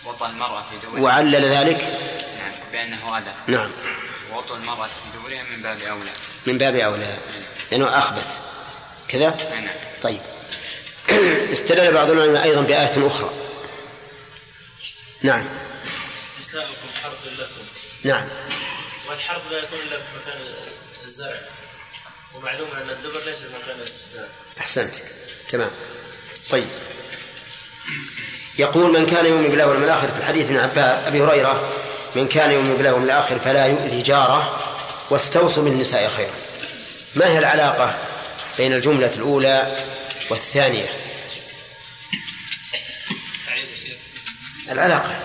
فوطأ 0.04 0.28
المرأة 0.28 0.62
في 0.70 0.86
دبرها 0.86 1.02
وعلل 1.02 1.44
ذلك؟ 1.44 1.80
نعم 2.38 2.52
بأنه 2.72 3.18
أذى. 3.18 3.34
نعم. 3.46 3.70
ووطأ 4.32 4.56
المرأة 4.56 4.86
في 4.86 5.18
دبرها 5.18 5.42
من 5.42 5.62
باب 5.62 5.80
أولى. 5.80 6.10
من 6.46 6.58
باب 6.58 6.76
أولى. 6.76 7.18
لأنه 7.70 7.98
أخبث. 7.98 8.36
كذا؟ 9.08 9.30
نعم. 9.50 9.74
طيب. 10.02 10.20
استدل 11.52 11.92
بعض 11.92 12.10
العلماء 12.10 12.42
أيضا 12.42 12.62
بآية 12.62 13.06
أخرى. 13.06 13.30
نعم. 15.22 15.44
نساؤكم 16.40 16.88
حرث 17.02 17.38
لكم. 17.38 17.64
نعم. 18.04 18.28
والحرث 19.08 19.42
لا 19.50 19.58
يكون 19.58 19.78
إلا 19.78 19.96
في 19.96 20.04
مكان 20.22 20.38
الزرع 21.04 21.40
ومعلوم 22.34 22.68
أن 22.70 22.90
الدبر 22.90 23.20
ليس 23.26 23.38
في 23.38 23.48
مكان 23.62 23.80
الزرع 23.80 24.28
أحسنت. 24.60 24.94
تمام. 25.48 25.70
طيب. 26.50 26.66
يقول 28.58 28.92
من 29.00 29.06
كان 29.06 29.26
يؤمن 29.26 29.48
بالله 29.48 29.66
واليوم 29.66 29.84
الآخر 29.84 30.08
في 30.08 30.18
الحديث 30.18 30.50
من 30.50 30.56
عباس 30.56 31.06
أبي 31.06 31.22
هريرة 31.22 31.72
من 32.16 32.28
كان 32.28 32.50
يؤمن 32.50 32.76
بالله 32.76 32.92
واليوم 32.92 33.04
الآخر 33.04 33.38
فلا 33.38 33.66
يؤذي 33.66 34.02
جاره 34.02 34.64
واستوصوا 35.10 35.62
بالنساء 35.62 36.08
خيرا. 36.08 36.34
ما 37.14 37.26
هي 37.26 37.38
العلاقة 37.38 37.98
بين 38.58 38.72
الجملة 38.72 39.14
الأولى 39.14 39.84
والثانية؟ 40.30 40.88
العلاقة. 44.70 45.16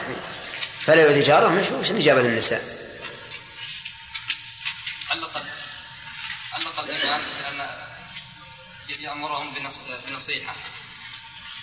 فلا 0.82 1.02
يؤذي 1.02 1.22
جاره 1.22 1.48
مش 1.48 1.66
وش 1.72 1.92
الإجابة 1.92 2.22
للنساء. 2.22 2.83
علق 5.14 5.46
علق 6.54 6.80
الإمام 6.80 7.22
بأن 8.88 9.02
يأمرهم 9.02 9.54
بالنصيحة 10.06 10.56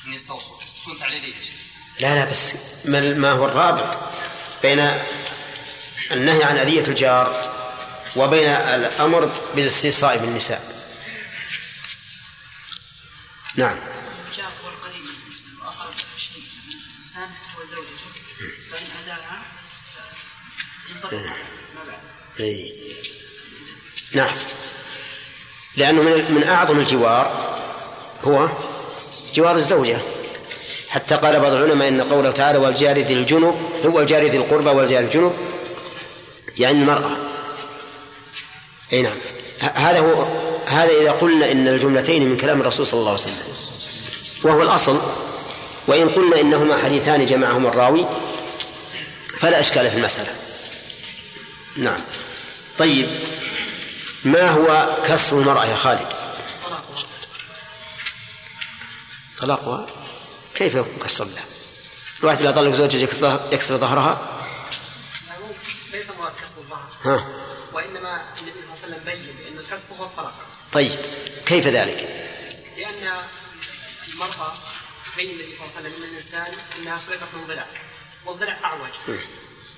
أن 0.07 0.13
يستوصوا. 0.13 0.61
تكون 0.83 0.99
تعليلية. 0.99 1.35
لا 2.01 2.15
لا 2.15 2.31
بس 2.31 2.53
ما 2.85 3.01
ما 3.15 3.33
هو 3.33 3.45
الرابط 3.45 3.99
بين 4.63 4.79
النهي 6.11 6.45
عن 6.45 6.59
أذية 6.59 6.87
الجار 6.87 7.55
وبين 8.17 8.49
الأمر 8.49 9.25
بالاستيصاء 9.55 10.19
بالنساء. 10.19 10.63
نعم. 13.57 13.79
الجار 14.31 14.53
هو 14.65 14.69
القريب 14.69 15.05
شيء 16.17 16.43
الإنسان 16.69 17.31
هو 17.57 17.65
زوجته. 17.65 18.11
فإن 18.71 18.87
اداها 19.03 19.43
ينطبق 20.91 21.15
عليه. 21.15 21.45
ما 21.75 21.85
بعد. 21.87 22.01
أي. 22.41 22.80
نعم. 24.15 24.35
لأنه 25.77 26.03
من 26.03 26.45
أعظم 26.49 26.79
الجوار 26.79 27.55
هو 28.23 28.49
جوار 29.35 29.57
الزوجة. 29.57 29.99
حتى 30.89 31.15
قال 31.15 31.41
بعض 31.41 31.53
العلماء 31.53 31.89
إن 31.89 32.01
قوله 32.01 32.31
تعالى 32.31 32.59
والجار 32.59 32.99
ذي 32.99 33.15
الجنب 33.15 33.55
هو 33.87 34.01
الجار 34.01 34.23
ذي 34.23 34.37
القربى 34.37 34.71
والجار 34.71 35.03
الجنب 35.03 35.33
يعني 36.59 36.79
المرأة. 36.79 37.17
أي 38.93 39.03
نعم. 39.03 39.17
هذا 39.61 39.99
هو 39.99 40.27
هذا 40.67 40.93
إذا 41.03 41.11
قلنا 41.11 41.53
إن 41.53 41.69
الجملتين 41.69 42.29
من 42.29 42.37
كلام 42.37 42.61
الرسول 42.61 42.87
صلى 42.87 43.01
الله 43.01 43.11
عليه 43.11 43.21
وسلم. 43.21 43.43
وهو 44.43 44.63
الأصل. 44.63 45.01
وإن 45.87 46.09
قلنا 46.09 46.41
إنهما 46.41 46.77
حديثان 46.77 47.27
جمعهما 47.27 47.69
الراوي 47.69 48.07
فلا 49.39 49.61
إشكال 49.61 49.91
في 49.91 49.97
المسألة. 49.97 50.29
نعم. 51.77 52.01
طيب. 52.79 53.09
ما 54.25 54.51
هو 54.51 54.97
كسر 55.07 55.39
المرأة 55.41 55.65
يا 55.65 55.77
خالد؟ 55.77 56.07
طلاقها 59.39 59.87
كيف 60.55 60.75
يكون 60.75 60.99
كسر 61.05 61.25
لها 61.25 61.45
الواحد 62.21 62.39
إذا 62.41 62.51
طلق 62.51 62.71
زوجته 62.73 62.99
يكسر- 63.53 63.77
ظهرها؟ 63.77 64.41
ليس 65.93 66.11
مراد 66.11 66.33
كسر 66.43 66.57
الظهر. 66.59 66.89
ها؟ 67.05 67.25
وإنما 67.73 68.23
النبي 68.39 68.53
صلى 68.53 68.65
الله 68.65 68.77
عليه 68.83 68.95
وسلم 68.95 69.05
بين 69.05 69.37
بأن 69.37 69.59
الكسر 69.59 69.87
هو 70.01 70.05
الطلاق. 70.05 70.35
طيب 70.73 70.99
كيف 71.47 71.67
ذلك؟ 71.67 71.99
لأن 72.79 73.13
المرأة 74.13 74.55
بين 75.17 75.31
النبي 75.31 75.55
صلى 75.57 75.67
الله 75.67 75.77
عليه 75.77 75.89
وسلم 75.89 76.03
ان 76.05 76.09
الإنسان 76.11 76.53
إنها 76.79 76.99
خلقت 77.09 77.29
من 77.35 77.47
ضلع 77.47 77.67
والضلع 78.27 78.57
أعوج. 78.65 78.91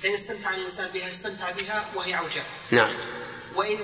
فإن 0.03 0.13
استمتع 0.13 0.49
الإنسان 0.55 0.87
بها 0.93 1.11
استمتع 1.11 1.51
بها 1.51 1.85
وهي 1.95 2.13
عوجاء 2.13 2.45
نعم. 2.71 2.89
وإن 3.55 3.77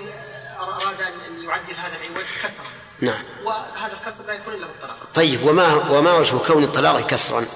أراد 0.64 1.00
ان 1.00 1.12
أن 1.28 1.44
يعدل 1.44 1.74
هذا 1.74 1.96
العوج 1.96 2.26
كسره 2.42 2.64
نعم. 3.00 3.22
وهذا 3.44 3.92
الكسر 3.92 4.24
لا 4.24 4.34
يكون 4.34 4.54
إلا 4.54 4.66
بالطلاق. 4.66 4.96
طيب 5.14 5.42
وما 5.42 5.74
وما 5.74 6.12
وجه 6.12 6.36
كون 6.36 6.64
الطلاق 6.64 7.06
كسرا؟ 7.06 7.46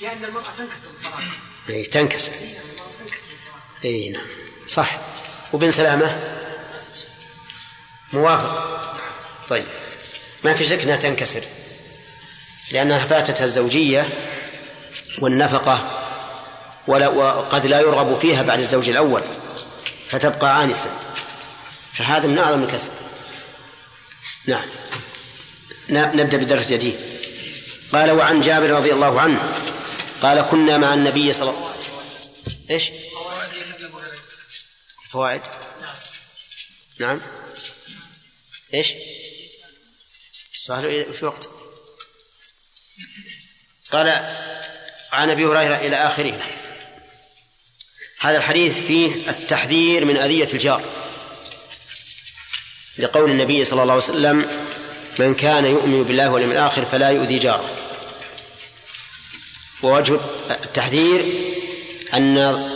لأن 0.00 0.24
المرأة 0.24 0.44
تنكسر 0.58 0.88
بالطلاق 0.88 1.20
أي 1.68 1.82
تنكسر. 1.84 2.32
بالطلاق 2.32 3.24
أي 3.84 4.08
نعم. 4.08 4.26
صح. 4.68 4.90
وبن 5.52 5.70
سلامة؟ 5.70 6.20
موافق. 8.12 8.78
طيب. 9.48 9.66
ما 10.44 10.54
في 10.54 10.66
شك 10.66 10.82
إنها 10.82 10.96
تنكسر. 10.96 11.42
لأنها 12.72 13.06
فاتتها 13.06 13.44
الزوجية 13.44 14.08
والنفقة 15.20 16.04
ولا 16.86 17.08
وقد 17.08 17.66
لا 17.66 17.80
يرغب 17.80 18.18
فيها 18.18 18.42
بعد 18.42 18.58
الزوج 18.58 18.88
الأول 18.88 19.22
فتبقى 20.08 20.56
عانسه 20.56 20.90
فهذا 21.98 22.26
من 22.26 22.38
أعظم 22.38 22.62
الكسر 22.62 22.90
نعم. 24.46 24.68
ن- 25.88 26.16
نبدأ 26.16 26.36
بدرس 26.36 26.66
جديد. 26.68 26.96
قال 27.92 28.10
وعن 28.10 28.40
جابر 28.40 28.70
رضي 28.70 28.92
الله 28.92 29.20
عنه 29.20 29.52
قال 30.22 30.40
كنا 30.50 30.78
مع 30.78 30.94
النبي 30.94 31.32
صلى 31.32 31.50
الله 31.50 31.74
إيش؟ 32.70 32.90
الفوائد. 35.06 35.42
نعم. 36.98 37.20
إيش؟ 38.74 38.92
السؤال 40.54 41.14
في 41.14 41.24
وقت. 41.24 41.48
قال 43.92 44.08
عن 45.12 45.30
أبي 45.30 45.44
هريرة 45.46 45.76
إلى 45.76 45.96
آخره. 45.96 46.40
هذا 48.20 48.36
الحديث 48.38 48.78
فيه 48.78 49.30
التحذير 49.30 50.04
من 50.04 50.16
أذية 50.16 50.52
الجار. 50.52 51.07
لقول 52.98 53.30
النبي 53.30 53.64
صلى 53.64 53.82
الله 53.82 53.92
عليه 53.92 54.02
وسلم 54.02 54.46
من 55.18 55.34
كان 55.34 55.64
يؤمن 55.64 56.04
بالله 56.04 56.30
واليوم 56.30 56.52
الآخر 56.52 56.84
فلا 56.84 57.08
يؤذي 57.08 57.38
جاره. 57.38 57.70
ووجه 59.82 60.20
التحذير 60.50 61.24
أن 62.14 62.68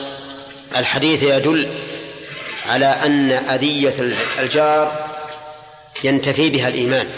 الحديث 0.76 1.22
يدل 1.22 1.70
على 2.66 2.86
أن 2.86 3.30
أذية 3.30 3.94
الجار 4.38 5.10
ينتفي 6.04 6.50
بها 6.50 6.68
الإيمان. 6.68 7.08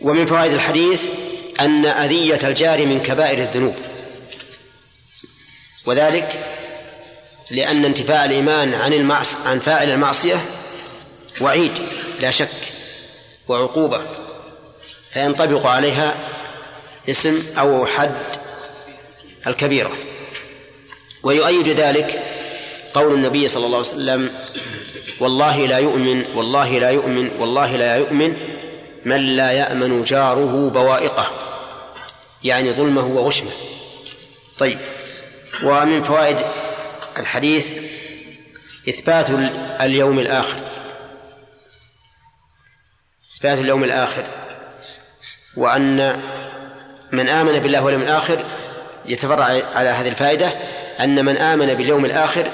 ومن 0.00 0.26
فوائد 0.26 0.52
الحديث 0.52 1.06
أن 1.60 1.86
أذية 1.86 2.48
الجار 2.48 2.86
من 2.86 3.02
كبائر 3.02 3.38
الذنوب. 3.38 3.76
وذلك 5.86 6.44
لأن 7.50 7.84
انتفاء 7.84 8.24
الإيمان 8.24 8.74
عن 8.74 8.92
المعص 8.92 9.36
عن 9.46 9.58
فاعل 9.58 9.90
المعصية 9.90 10.44
وعيد 11.40 11.72
لا 12.20 12.30
شك 12.30 12.48
وعقوبة. 13.48 14.00
فينطبق 15.10 15.66
عليها 15.66 16.14
اسم 17.08 17.42
أو 17.58 17.86
حد 17.86 18.14
الكبيرة. 19.46 19.92
ويؤيد 21.22 21.68
ذلك 21.68 22.22
قول 22.94 23.14
النبي 23.14 23.48
صلى 23.48 23.66
الله 23.66 23.78
عليه 23.78 23.88
وسلم 23.88 24.30
والله 25.20 25.66
لا 25.66 25.78
يؤمن 25.78 26.24
والله 26.34 26.78
لا 26.78 26.90
يؤمن 26.90 27.30
والله 27.38 27.76
لا 27.76 27.96
يؤمن 27.96 28.36
من 29.04 29.36
لا 29.36 29.52
يأمن 29.52 30.04
جاره 30.04 30.70
بوائقه. 30.70 31.30
يعني 32.44 32.72
ظلمه 32.72 33.06
وغشمه. 33.06 33.50
طيب. 34.58 34.78
ومن 35.64 36.02
فوائد 36.02 36.38
الحديث 37.18 37.72
إثبات 38.88 39.30
اليوم 39.80 40.18
الآخر. 40.18 40.56
إثبات 43.36 43.58
اليوم 43.58 43.84
الآخر. 43.84 44.24
وأن 45.56 46.22
من 47.12 47.28
آمن 47.28 47.58
بالله 47.58 47.82
واليوم 47.82 48.02
الآخر 48.02 48.44
يتفرع 49.06 49.44
على 49.74 49.88
هذه 49.88 50.08
الفائدة 50.08 50.52
أن 51.00 51.24
من 51.24 51.36
آمن 51.36 51.74
باليوم 51.74 52.04
الآخر 52.04 52.50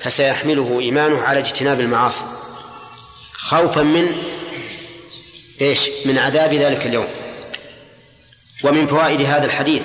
فسيحمله 0.00 0.80
إيمانه 0.80 1.20
على 1.20 1.38
اجتناب 1.38 1.80
المعاصي. 1.80 2.24
خوفا 3.32 3.82
من 3.82 4.22
إيش؟ 5.60 5.90
من 6.04 6.18
عذاب 6.18 6.54
ذلك 6.54 6.86
اليوم. 6.86 7.08
ومن 8.64 8.86
فوائد 8.86 9.20
هذا 9.20 9.44
الحديث 9.44 9.82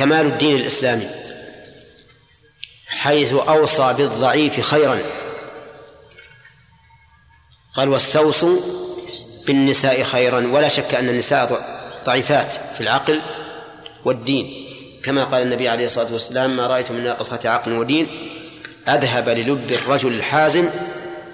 كمال 0.00 0.26
الدين 0.26 0.56
الإسلامي 0.56 1.06
حيث 2.86 3.32
أوصى 3.32 3.94
بالضعيف 3.98 4.60
خيرا. 4.60 4.98
قال 7.74 7.88
واستوصوا 7.88 8.60
بالنساء 9.46 10.02
خيرا. 10.02 10.46
ولا 10.52 10.68
شك 10.68 10.94
أن 10.94 11.08
النساء 11.08 11.62
ضعيفات 12.06 12.52
في 12.52 12.80
العقل 12.80 13.20
والدين. 14.04 14.66
كما 15.04 15.24
قال 15.24 15.42
النبي 15.42 15.68
عليه 15.68 15.86
الصلاة 15.86 16.12
والسلام 16.12 16.56
ما 16.56 16.66
رأيت 16.66 16.90
من 16.92 17.04
ناقصة 17.04 17.40
عقل 17.44 17.72
ودين 17.72 18.06
أذهب 18.88 19.28
للب 19.28 19.72
الرجل 19.72 20.14
الحازم 20.14 20.68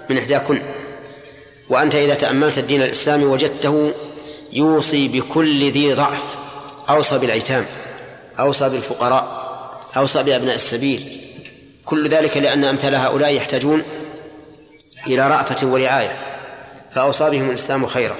من 0.09 0.17
إحداكن. 0.17 0.61
وأنت 1.69 1.95
إذا 1.95 2.13
تأملت 2.13 2.57
الدين 2.57 2.81
الإسلامي 2.81 3.25
وجدته 3.25 3.93
يوصي 4.53 5.07
بكل 5.07 5.71
ذي 5.71 5.93
ضعف 5.93 6.35
أوصى 6.89 7.17
بالأيتام. 7.17 7.65
أوصى 8.39 8.69
بالفقراء 8.69 9.47
أوصى 9.97 10.23
بأبناء 10.23 10.55
السبيل. 10.55 11.21
كل 11.85 12.09
ذلك 12.09 12.37
لأن 12.37 12.63
أمثال 12.63 12.95
هؤلاء 12.95 13.33
يحتاجون 13.33 13.83
إلى 15.07 15.27
رأفة 15.27 15.67
ورعاية 15.67 16.15
فأوصى 16.91 17.29
بهم 17.29 17.49
الإسلام 17.49 17.85
خيرا. 17.85 18.15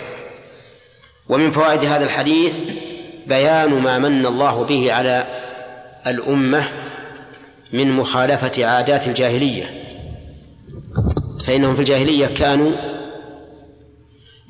ومن 1.29 1.51
فوائد 1.51 1.85
هذا 1.85 2.03
الحديث 2.05 2.59
بيان 3.27 3.69
ما 3.69 3.99
من 3.99 4.25
الله 4.25 4.63
به 4.63 4.93
على 4.93 5.27
الأمة 6.07 6.67
من 7.73 7.91
مخالفة 7.91 8.65
عادات 8.65 9.07
الجاهلية. 9.07 9.83
فإنهم 11.45 11.73
في 11.75 11.79
الجاهلية 11.79 12.27
كانوا 12.27 12.71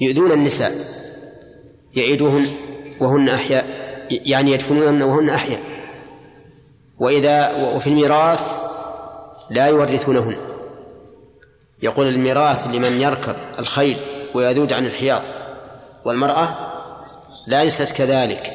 يؤذون 0.02 0.32
النساء 0.32 0.72
يعيدوهن 1.96 2.56
وهن 3.00 3.30
أحياء. 3.30 3.77
يعني 4.10 4.52
يدفنون 4.52 5.02
وهن 5.02 5.30
أحياء. 5.30 5.62
وإذا 7.00 7.52
وفي 7.76 7.88
الميراث 7.88 8.62
لا 9.50 9.68
يورثونهن. 9.68 10.36
يقول 11.82 12.08
الميراث 12.08 12.68
لمن 12.68 13.02
يركب 13.02 13.36
الخيل 13.60 13.98
ويذود 14.34 14.74
عن 14.74 14.86
الحياض 14.86 15.22
والمرأة 16.06 16.58
ليست 17.48 17.92
كذلك. 17.92 18.54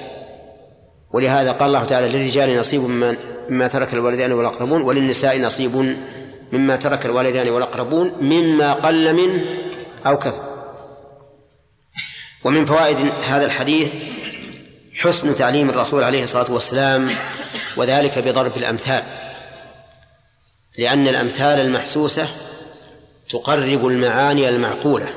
ولهذا 1.13 1.53
قال 1.53 1.69
الله 1.69 1.85
تعالى 1.85 2.09
للرجال 2.09 2.59
نصيب 2.59 2.83
مما 3.51 3.69
ترك 3.69 3.95
الوالدان 3.95 4.33
والأقربون 4.33 4.83
وللنساء 4.83 5.41
نصيب 5.41 5.97
مما 6.53 6.77
ترك 6.77 7.07
الوالدان 7.07 7.49
والأقربون 7.49 8.13
مما 8.21 8.73
قل 8.73 9.15
منه 9.15 9.45
أو 10.07 10.19
كثر. 10.19 10.43
ومن 12.45 12.67
فوائد 12.67 12.97
هذا 13.29 13.45
الحديث 13.45 13.95
حسن 14.95 15.37
تعليم 15.37 15.71
الرسول 15.71 16.05
عليه 16.05 16.25
الصلاة 16.25 16.53
والسلام 16.53 17.11
وذلك 17.77 18.19
بضرب 18.19 18.57
الأمثال. 18.57 19.03
لأن 20.79 21.09
الأمثال 21.09 21.61
المحسوسة 21.61 22.29
تقرب 23.31 23.87
المعاني 23.87 24.49
المعقولة. 24.49 25.09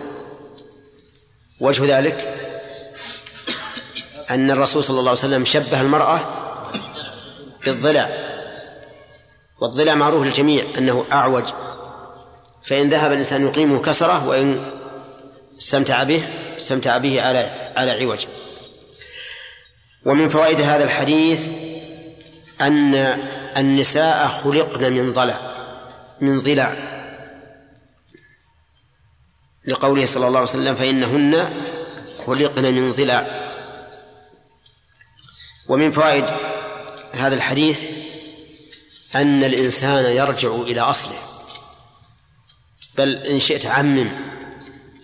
وجه 1.59 1.97
ذلك 1.97 2.35
أن 4.29 4.51
الرسول 4.51 4.83
صلى 4.83 4.99
الله 4.99 5.09
عليه 5.09 5.19
وسلم 5.19 5.45
شبه 5.45 5.81
المرأة 5.81 6.19
بالضلع. 7.65 8.09
والضلع 9.61 9.95
معروف 9.95 10.23
للجميع 10.23 10.65
أنه 10.77 11.05
أعوج. 11.11 11.43
فإن 12.63 12.89
ذهب 12.89 13.11
الإنسان 13.11 13.47
يقيمه 13.47 13.81
كسرة 13.81 14.27
وإن 14.27 14.65
استمتع 15.57 16.03
به 16.03 16.23
استمتع 16.57 16.97
به 16.97 17.21
على 17.21 17.71
على 17.75 17.91
عوج 17.91 18.25
ومن 20.05 20.29
فوائد 20.29 20.61
هذا 20.61 20.83
الحديث 20.83 21.49
أن 22.61 22.95
النساء 23.57 24.27
خلقن 24.27 24.93
من 24.93 25.13
ضلع 25.13 25.39
من 26.21 26.41
ضلع. 26.41 26.75
لقوله 29.67 30.05
صلى 30.05 30.27
الله 30.27 30.39
عليه 30.39 30.49
وسلم 30.49 30.75
فإنهن 30.75 31.49
خلقن 32.25 32.73
من 32.73 32.91
ضلع. 32.91 33.27
ومن 35.67 35.91
فوائد 35.91 36.25
هذا 37.13 37.35
الحديث 37.35 37.85
أن 39.15 39.43
الإنسان 39.43 40.15
يرجع 40.15 40.55
إلى 40.55 40.81
أصله. 40.81 41.17
بل 42.97 43.15
إن 43.15 43.39
شئت 43.39 43.65
عمم 43.65 44.09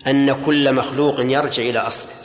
أن 0.06 0.44
كل 0.44 0.72
مخلوق 0.72 1.20
يرجع 1.20 1.62
إلى 1.62 1.78
أصله. 1.78 2.21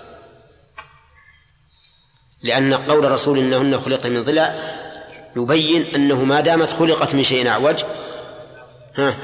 لأن 2.47 2.73
قول 2.73 3.05
الرسول 3.05 3.39
إنهن 3.39 3.79
خلقن 3.79 4.11
من 4.11 4.23
ضلع 4.23 4.55
يبين 5.35 5.95
أنه 5.95 6.23
ما 6.23 6.41
دامت 6.41 6.71
خلقت 6.71 7.13
من 7.13 7.23
شيء 7.23 7.47
أعوج. 7.47 7.83
ها؟ 8.95 9.17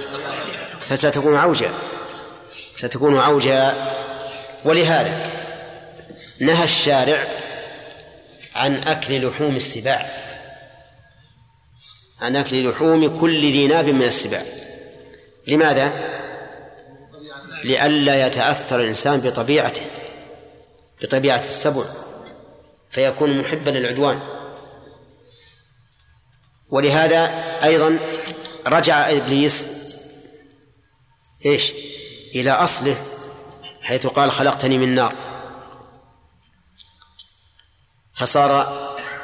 فستكون 0.81 1.35
عوجا. 1.35 1.69
ستكون 2.77 3.19
عوجا. 3.19 3.75
ولهذا 4.65 5.31
نهى 6.39 6.63
الشارع 6.63 7.27
عن 8.55 8.75
أكل 8.75 9.27
لحوم 9.27 9.55
السباع. 9.55 10.09
عن 12.21 12.35
أكل 12.35 12.69
لحوم 12.69 13.19
كل 13.19 13.41
ذي 13.41 13.67
ناب 13.67 13.85
من 13.85 14.03
السباع. 14.03 14.41
لماذا؟ 15.47 15.91
لئلا 17.63 18.27
يتأثر 18.27 18.79
الإنسان 18.79 19.19
بطبيعته 19.19 19.85
بطبيعة 21.01 21.43
السبع. 21.45 21.83
فيكون 22.93 23.37
محبا 23.37 23.69
للعدوان. 23.69 24.19
ولهذا 26.69 27.21
أيضا 27.63 27.99
رجع 28.67 29.09
إبليس 29.09 29.65
إيش؟ 31.45 31.73
إلى 32.35 32.51
أصله 32.51 32.95
حيث 33.81 34.07
قال 34.07 34.31
خلقتني 34.31 34.77
من 34.77 34.95
نار. 34.95 35.15
فصار 38.15 38.67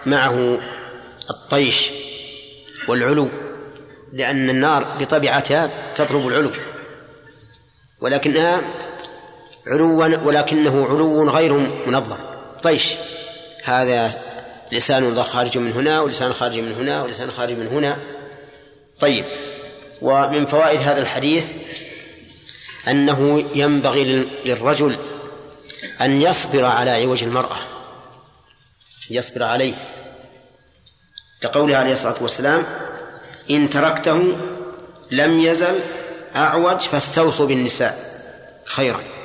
معه 0.06 0.60
الطيش 1.30 1.90
والعلو 2.88 3.30
لأن 4.14 4.50
النار 4.50 4.84
بطبيعتها 4.84 5.94
تطلب 5.96 6.28
العلو. 6.28 6.52
ولكنها 8.02 8.62
علوا 9.68 10.06
ولكنه 10.06 10.86
علو 10.86 11.30
غير 11.30 11.54
منظم. 11.88 12.18
طيش. 12.64 12.94
هذا 13.64 14.22
لسان 14.72 15.24
خارج 15.24 15.58
من 15.58 15.72
هنا 15.72 16.02
ولسان 16.02 16.34
خارج 16.34 16.58
من 16.58 16.74
هنا 16.74 17.04
ولسان 17.04 17.32
خارج 17.32 17.54
من 17.54 17.68
هنا. 17.68 17.98
طيب 19.00 19.26
ومن 20.02 20.46
فوائد 20.46 20.80
هذا 20.80 21.02
الحديث 21.02 21.52
أنه 22.88 23.46
ينبغي 23.56 24.04
للرجل 24.46 24.98
أن 26.02 26.22
يصبر 26.22 26.66
على 26.66 26.92
عوج 26.92 27.24
المرأة. 27.24 27.58
يصبر 29.10 29.44
عليه. 29.44 29.74
كقوله 31.42 31.78
عليه 31.78 31.94
الصلاة 31.94 32.24
والسلام 32.24 32.64
إن 33.50 33.70
تركته 33.70 34.38
لم 35.12 35.40
يزل 35.40 35.80
أعوج 36.36 36.80
فاستوصوا 36.80 37.48
بالنساء 37.48 37.98
خيرا. 38.66 39.19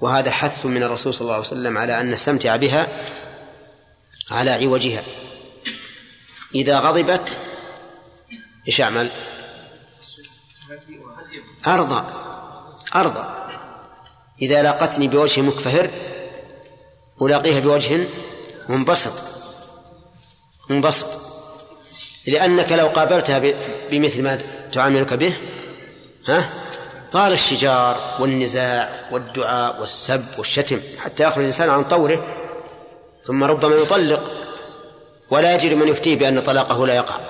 وهذا 0.00 0.30
حث 0.30 0.66
من 0.66 0.82
الرسول 0.82 1.14
صلى 1.14 1.20
الله 1.20 1.34
عليه 1.34 1.46
وسلم 1.46 1.78
على 1.78 2.00
أن 2.00 2.10
نستمتع 2.10 2.56
بها 2.56 2.88
على 4.30 4.50
عوجها. 4.50 5.02
إذا 6.54 6.78
غضبت 6.78 7.36
إيش 8.68 8.80
أعمل؟ 8.80 9.10
أرضى 11.66 12.04
أرضى. 12.94 13.24
إذا 14.42 14.62
لاقتني 14.62 15.08
بوجه 15.08 15.40
مكفهر 15.40 15.90
ألاقيها 17.22 17.60
بوجه 17.60 18.06
منبسط. 18.68 19.12
منبسط. 20.70 21.06
لأنك 22.26 22.72
لو 22.72 22.88
قابلتها 22.88 23.54
بمثل 23.90 24.22
ما 24.22 24.42
تعاملك 24.72 25.14
به 25.14 25.36
ها؟ 26.28 26.63
طال 27.14 27.32
الشجار 27.32 28.16
والنزاع 28.20 29.08
والدعاء 29.10 29.80
والسب 29.80 30.24
والشتم 30.38 30.80
حتى 30.98 31.24
يخرج 31.24 31.38
الإنسان 31.38 31.70
عن 31.70 31.84
طوره 31.84 32.24
ثم 33.22 33.44
ربما 33.44 33.74
يطلق 33.74 34.30
ولا 35.30 35.54
يجد 35.54 35.74
من 35.74 35.88
يفتيه 35.88 36.16
بأن 36.16 36.40
طلاقه 36.40 36.86
لا 36.86 36.94
يقع. 36.94 37.20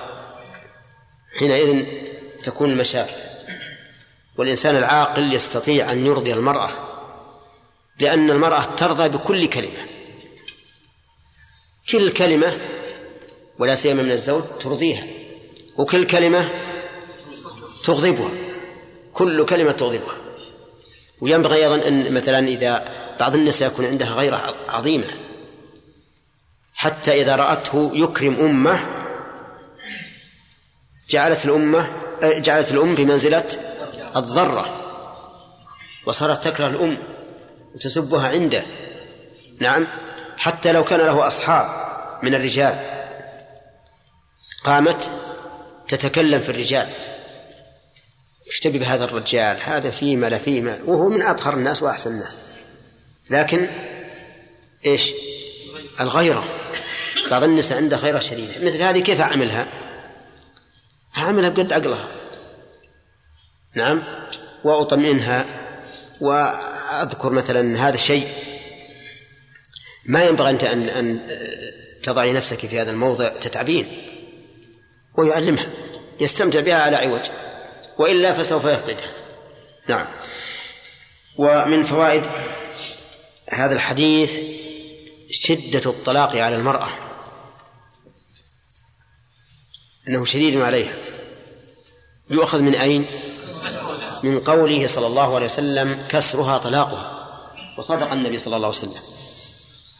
حينئذ 1.39 1.85
تكون 2.43 2.71
المشاكل 2.71 3.13
والإنسان 4.37 4.75
العاقل 4.75 5.33
يستطيع 5.33 5.91
أن 5.91 6.05
يرضي 6.05 6.33
المرأة 6.33 6.69
لأن 7.99 8.31
المرأة 8.31 8.63
ترضى 8.77 9.09
بكل 9.09 9.45
كلمة. 9.49 9.85
كل 11.89 12.13
كلمة 12.13 12.57
ولا 13.59 13.75
سيما 13.75 14.03
من 14.03 14.11
الزوج 14.11 14.43
ترضيها 14.59 15.03
وكل 15.77 16.07
كلمة 16.07 16.49
تغضبها. 17.83 18.44
كل 19.15 19.45
كلمة 19.45 19.71
تغضبها. 19.71 20.15
وينبغي 21.21 21.63
أيضا 21.63 21.87
أن 21.87 22.13
مثلا 22.13 22.39
إذا 22.39 22.85
بعض 23.19 23.35
النساء 23.35 23.67
يكون 23.67 23.85
عندها 23.85 24.13
غيرة 24.13 24.55
عظيمة 24.69 25.07
حتى 26.73 27.21
إذا 27.21 27.35
رأته 27.35 27.91
يكرم 27.93 28.35
أمه 28.39 28.79
جعلت 31.09 31.45
الأمة 31.45 31.87
جعلت 32.23 32.71
الأم 32.71 32.95
بمنزلة 32.95 33.43
الضرة 34.15 34.65
وصارت 36.05 36.43
تكره 36.43 36.67
الأم 36.67 36.97
وتسبها 37.75 38.27
عنده. 38.29 38.63
نعم 39.59 39.87
حتى 40.37 40.71
لو 40.71 40.83
كان 40.83 40.99
له 40.99 41.27
أصحاب 41.27 41.65
من 42.23 42.35
الرجال 42.35 42.79
قامت 44.63 45.09
تتكلم 45.87 46.39
في 46.39 46.49
الرجال. 46.49 46.89
اشتبه 48.47 48.79
بهذا 48.79 49.03
الرجال 49.03 49.57
هذا 49.61 49.91
فيما 49.91 50.29
لا 50.29 50.37
فيما 50.37 50.79
وهو 50.85 51.09
من 51.09 51.21
أطهر 51.21 51.53
الناس 51.53 51.83
وأحسن 51.83 52.11
الناس. 52.11 52.37
لكن 53.29 53.67
إيش؟ 54.85 55.13
الغيرة. 55.99 56.43
بعض 57.31 57.43
النساء 57.43 57.77
عنده 57.77 57.97
خيرة 57.97 58.19
شديدة. 58.19 58.65
مثل 58.65 58.81
هذه 58.81 58.99
كيف 58.99 59.21
أعملها؟ 59.21 59.67
أعملها 61.17 61.49
بقد 61.49 61.73
عقلها. 61.73 62.07
نعم؟ 63.73 64.03
وأطمئنها. 64.63 65.45
وأذكر 66.21 67.29
مثلا 67.29 67.87
هذا 67.87 67.95
الشيء. 67.95 68.27
ما 70.05 70.23
ينبغي 70.23 70.49
أنت 70.49 70.63
أن 70.63 70.89
أن 70.89 71.19
تضعي 72.03 72.33
نفسك 72.33 72.65
في 72.65 72.81
هذا 72.81 72.91
الموضع 72.91 73.27
تتعبين. 73.27 73.87
ويعلمها. 75.17 75.69
يستمتع 76.19 76.59
بها 76.59 76.75
على 76.75 76.95
عوج 76.95 77.21
وإلا 77.99 78.33
فسوف 78.33 78.65
يفقدها 78.65 79.09
نعم. 79.87 80.07
ومن 81.37 81.85
فوائد 81.85 82.25
هذا 83.49 83.73
الحديث 83.73 84.39
شدة 85.31 85.89
الطلاق 85.91 86.35
على 86.35 86.55
المرأة. 86.55 86.87
أنه 90.07 90.25
شديد 90.25 90.61
عليها. 90.61 90.93
يؤخذ 92.29 92.61
من 92.61 92.75
أين؟ 92.75 93.05
من 94.23 94.39
قوله 94.39 94.87
صلى 94.87 95.07
الله 95.07 95.35
عليه 95.35 95.45
وسلم 95.45 96.05
كسرها 96.09 96.57
طلاقها. 96.57 97.11
وصدق 97.77 98.11
النبي 98.11 98.37
صلى 98.37 98.55
الله 98.55 98.67
عليه 98.67 98.77
وسلم. 98.77 99.01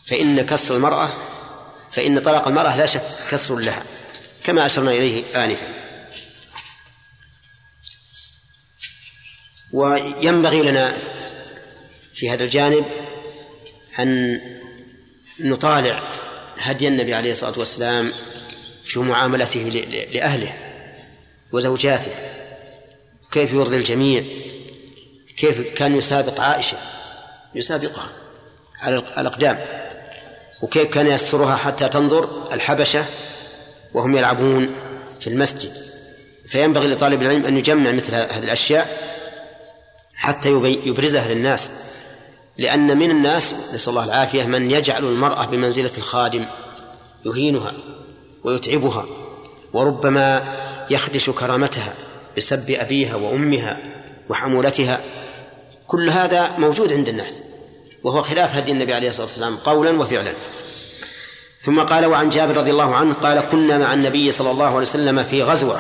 فإن 0.08 0.46
كسر 0.46 0.76
المرأة 0.76 1.10
فإن 1.92 2.20
طلاق 2.20 2.48
المرأة 2.48 2.78
لا 2.78 2.86
شك 2.86 3.04
كسر 3.30 3.56
لها 3.56 3.84
كما 4.44 4.66
أشرنا 4.66 4.92
إليه 4.92 5.44
آنفا. 5.46 5.75
وينبغي 9.74 10.62
لنا 10.62 10.94
في 12.14 12.30
هذا 12.30 12.44
الجانب 12.44 12.86
أن 14.00 14.42
نطالع 15.40 16.04
هدي 16.58 16.88
النبي 16.88 17.14
عليه 17.14 17.32
الصلاة 17.32 17.60
والسلام 17.60 18.12
في 18.84 19.00
معاملته 19.00 19.60
لأهله 20.14 20.54
وزوجاته. 21.52 22.12
كيف 23.32 23.54
يرضي 23.54 23.78
الجميع؟ 23.78 24.24
كيف 25.38 25.74
كان 25.74 25.98
يسابق 25.98 26.42
عائشة؟ 26.42 26.78
يسابقها 27.56 28.10
على 28.82 28.98
الأقدام. 29.18 29.60
وكيف 30.62 30.94
كان 30.94 31.08
يسترها 31.08 31.56
حتى 31.56 31.90
تنظر 31.90 32.54
الحبشة 32.54 33.06
وهم 33.94 34.18
يلعبون 34.18 34.76
في 35.20 35.28
المسجد. 35.28 35.74
فينبغي 36.48 36.88
لطالب 36.88 37.22
العلم 37.22 37.46
أن 37.46 37.58
يجمع 37.58 37.92
مثل 37.92 38.16
هذه 38.16 38.44
الأشياء 38.44 39.15
حتى 40.16 40.50
يبرزها 40.86 41.34
للناس. 41.34 41.70
لأن 42.58 42.98
من 42.98 43.12
الناس 43.12 43.54
نسأل 43.74 43.90
الله 43.90 44.04
العافية 44.04 44.44
من 44.44 44.72
يجعل 44.72 45.06
المرأة 45.06 45.46
بمنزلة 45.46 45.92
الخادم 45.98 46.46
يهينها 47.26 47.74
ويتعبها 48.44 49.06
وربما 49.74 50.44
يخدش 50.90 51.30
كرامتها 51.30 51.94
بسب 52.38 52.72
أبيها 52.72 53.16
وأمها 53.16 54.04
وحمولتها. 54.30 55.00
كل 55.88 56.10
هذا 56.10 56.52
موجود 56.58 56.94
عند 56.94 57.10
الناس 57.10 57.42
وهو 58.04 58.24
خلاف 58.24 58.56
هدي 58.56 58.72
النبي 58.72 58.94
عليه 58.94 59.10
الصلاة 59.10 59.26
والسلام 59.26 59.56
قولا 59.56 59.92
وفعلا. 59.92 60.34
ثم 61.66 61.80
قال 61.80 62.06
وعن 62.06 62.30
جابر 62.30 62.58
رضي 62.58 62.72
الله 62.72 62.96
عنه 62.96 63.14
قال 63.14 63.44
كنا 63.52 63.78
مع 63.78 63.94
النبي 63.94 64.32
صلى 64.32 64.52
الله 64.52 64.66
عليه 64.66 64.78
وسلم 64.78 65.24
في 65.24 65.44
غزوة 65.44 65.80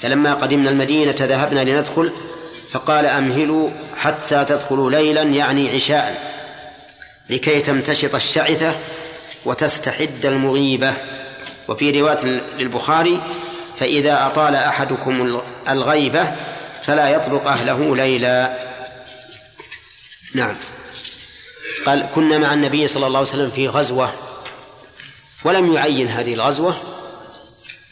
فلما 0.00 0.34
قدمنا 0.34 0.70
المدينة 0.70 1.14
ذهبنا 1.20 1.64
لندخل 1.64 2.12
فقال 2.72 3.06
أمهلوا 3.06 3.70
حتى 3.96 4.44
تدخلوا 4.44 4.90
ليلا 4.90 5.22
يعني 5.22 5.70
عشاء 5.70 6.32
لكي 7.30 7.60
تمتشط 7.60 8.14
الشعثة 8.14 8.74
وتستحد 9.44 10.26
المغيبة. 10.26 10.94
وفي 11.68 12.00
رواية 12.00 12.24
للبخاري 12.58 13.22
فإذا 13.78 14.26
أطال 14.26 14.54
أحدكم 14.54 15.40
الغيبة 15.68 16.32
فلا 16.82 17.08
يطرق 17.08 17.46
أهله 17.46 17.96
ليلا. 17.96 18.58
نعم. 20.34 20.56
قال 21.86 22.08
كنا 22.14 22.38
مع 22.38 22.54
النبي 22.54 22.86
صلى 22.86 23.06
الله 23.06 23.18
عليه 23.18 23.28
وسلم 23.28 23.50
في 23.50 23.68
غزوة 23.68 24.12
ولم 25.44 25.72
يعين 25.72 26.08
هذه 26.08 26.34
الغزوة 26.34 26.76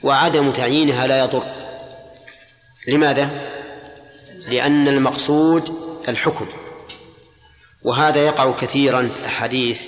وعدم 0.03 0.51
تعيينها 0.51 1.07
لا 1.07 1.19
يضر. 1.19 1.43
لماذا؟ 2.89 3.50
لأن 4.51 4.89
المقصود 4.89 5.75
الحكم. 6.09 6.47
وهذا 7.83 8.27
يقع 8.27 8.53
كثيرا 8.61 9.03
في 9.03 9.21
الأحاديث. 9.21 9.83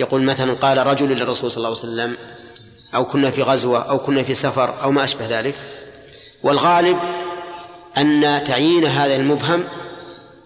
يقول 0.00 0.22
مثلا 0.22 0.52
قال 0.52 0.86
رجل 0.86 1.08
للرسول 1.08 1.50
صلى 1.50 1.56
الله 1.56 1.68
عليه 1.68 1.78
وسلم 1.78 2.16
أو 2.94 3.04
كنا 3.04 3.30
في 3.30 3.42
غزوة 3.42 3.90
أو 3.90 3.98
كنا 3.98 4.22
في 4.22 4.34
سفر 4.34 4.82
أو 4.82 4.90
ما 4.90 5.04
أشبه 5.04 5.40
ذلك. 5.40 5.54
والغالب 6.42 6.98
أن 7.98 8.44
تعيين 8.44 8.84
هذا 8.84 9.16
المبهم 9.16 9.64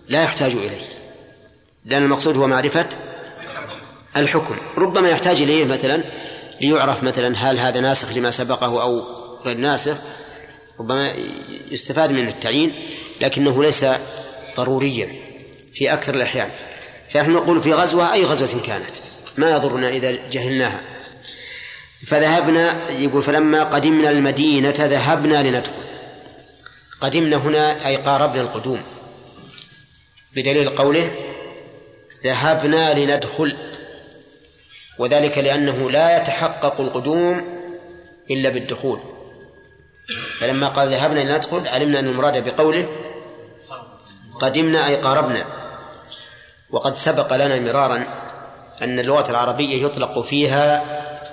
لا 0.09 0.23
يحتاج 0.23 0.53
إليه 0.53 0.87
لأن 1.85 2.03
المقصود 2.03 2.37
هو 2.37 2.47
معرفة 2.47 2.87
الحكم. 4.17 4.57
ربما 4.79 5.09
يحتاج 5.09 5.43
إليه 5.43 5.65
مثلا 5.65 6.05
ليعرف 6.61 7.03
مثلا 7.03 7.37
هل 7.37 7.59
هذا 7.59 7.81
ناسخ 7.81 8.13
لما 8.13 8.31
سبقه 8.31 8.83
أو 8.83 9.03
غير 9.45 9.57
ناسخ. 9.57 9.97
ربما 10.81 11.13
يستفاد 11.71 12.13
من 12.13 12.29
التعيين. 12.29 12.75
لكنه 13.21 13.63
ليس 13.63 13.87
ضروريا 14.57 15.09
في 15.75 15.93
أكثر 15.93 16.15
الأحيان. 16.15 16.51
فنحن 17.09 17.31
نقول 17.31 17.63
في 17.63 17.73
غزوة 17.73 18.13
أي 18.13 18.25
غزوة 18.25 18.61
كانت؟ 18.67 18.97
ما 19.37 19.51
يضرنا 19.51 19.89
إذا 19.89 20.11
جهلناها. 20.31 20.81
فذهبنا 22.07 22.91
يقول 22.91 23.23
فلما 23.23 23.65
قدمنا 23.65 24.11
المدينة 24.11 24.75
ذهبنا 24.79 25.43
لندخل. 25.43 25.73
قدمنا 27.01 27.37
هنا 27.37 27.87
أي 27.87 27.97
قاربنا 27.97 28.41
القدوم. 28.41 28.83
بدليل 30.37 30.69
قوله 30.69 31.11
ذهبنا 32.25 32.95
لندخل. 32.95 33.57
وذلك 34.99 35.39
لأنه 35.39 35.91
لا 35.91 36.17
يتحقق 36.19 36.81
القدوم 36.81 37.45
إلا 38.31 38.49
بالدخول. 38.49 39.01
فلما 40.39 40.69
قال 40.69 40.89
ذهبنا 40.89 41.21
لندخل 41.21 41.69
علمنا 41.69 41.99
أن 41.99 42.09
المراد 42.09 42.45
بقوله 42.45 42.89
قدمنا 44.41 44.87
أي 44.87 44.97
قاربنا. 44.97 45.45
وقد 46.71 46.95
سبق 46.95 47.37
لنا 47.37 47.61
مرارا 47.61 48.07
أن 48.83 48.99
اللغة 48.99 49.31
العربية 49.31 49.85
يطلق 49.85 50.21
فيها 50.21 50.83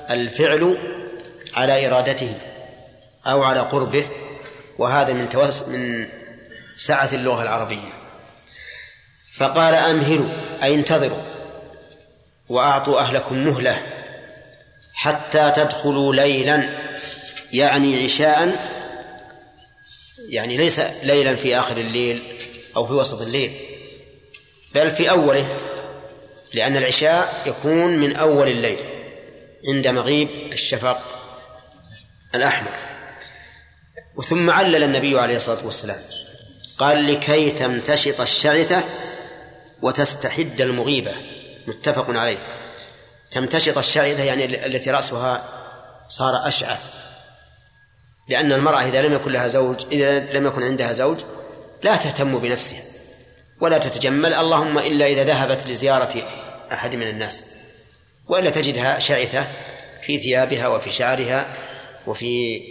الفعل 0.09 0.77
على 1.53 1.87
إرادته 1.87 2.33
أو 3.27 3.43
على 3.43 3.59
قربه 3.59 4.07
وهذا 4.77 5.13
من 5.13 5.29
توس 5.29 5.63
من 5.63 6.07
سعة 6.77 7.09
اللغة 7.13 7.43
العربية. 7.43 7.91
فقال 9.33 9.75
أمهلوا 9.75 10.29
أي 10.63 10.75
انتظروا 10.75 11.21
وأعطوا 12.49 12.99
أهلكم 12.99 13.37
مهلة 13.37 13.81
حتى 14.93 15.51
تدخلوا 15.55 16.15
ليلا 16.15 16.69
يعني 17.53 18.03
عشاء 18.03 18.69
يعني 20.29 20.57
ليس 20.57 20.79
ليلا 21.03 21.35
في 21.35 21.59
آخر 21.59 21.77
الليل 21.77 22.40
أو 22.75 22.87
في 22.87 22.93
وسط 22.93 23.21
الليل. 23.21 23.51
بل 24.75 24.91
في 24.91 25.09
أوله 25.09 25.57
لأن 26.53 26.77
العشاء 26.77 27.43
يكون 27.45 27.97
من 27.97 28.15
أول 28.15 28.47
الليل 28.47 28.77
عند 29.67 29.87
مغيب 29.87 30.29
الشفق 30.53 30.99
الأحمر. 32.35 32.73
وثم 34.15 34.49
علل 34.49 34.83
النبي 34.83 35.19
عليه 35.19 35.35
الصلاة 35.35 35.65
والسلام 35.65 35.99
قال 36.77 37.13
لكي 37.13 37.51
تمتشط 37.51 38.21
الشعثة 38.21 38.83
وتستحد 39.81 40.61
المغيبة. 40.61 41.11
متفق 41.67 42.09
عليه. 42.09 42.37
تمتشط 43.31 43.77
الشعثة 43.77 44.23
يعني 44.23 44.65
التي 44.65 44.91
رأسها 44.91 45.43
صار 46.09 46.47
أشعث 46.47 46.89
لأن 48.29 48.51
المرأة 48.51 48.81
إذا 48.81 49.01
لم 49.01 49.13
يكن 49.13 49.31
لها 49.31 49.47
زوج 49.47 49.85
إذا 49.91 50.19
لم 50.19 50.47
يكن 50.47 50.63
عندها 50.63 50.93
زوج 50.93 51.17
لا 51.83 51.95
تهتم 51.95 52.39
بنفسها 52.39 52.81
ولا 53.61 53.77
تتجمل 53.77 54.33
اللهم 54.33 54.79
إلا 54.79 55.05
إذا 55.05 55.23
ذهبت 55.23 55.67
لزيارة 55.67 56.23
أحد 56.71 56.95
من 56.95 57.09
الناس 57.09 57.43
وإلا 58.27 58.49
تجدها 58.49 58.99
شعثة 58.99 59.47
في 60.01 60.19
ثيابها 60.19 60.67
وفي 60.67 60.91
شعرها 60.91 61.47
وفي 62.07 62.61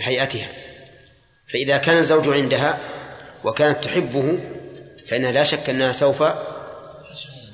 هيئتها. 0.00 0.48
فإذا 1.48 1.76
كان 1.76 1.98
الزوج 1.98 2.28
عندها 2.28 2.78
وكانت 3.44 3.84
تحبه 3.84 4.38
فإنها 5.06 5.32
لا 5.32 5.44
شك 5.44 5.70
أنها 5.70 5.92
سوف 5.92 6.24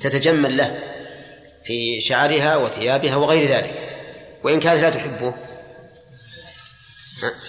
تتجمل 0.01 0.57
له 0.57 0.79
في 1.65 2.01
شعرها 2.01 2.55
وثيابها 2.55 3.15
وغير 3.15 3.49
ذلك. 3.49 3.73
وإن 4.43 4.59
كانت 4.59 4.81
لا 4.81 4.89
تحبه 4.89 5.33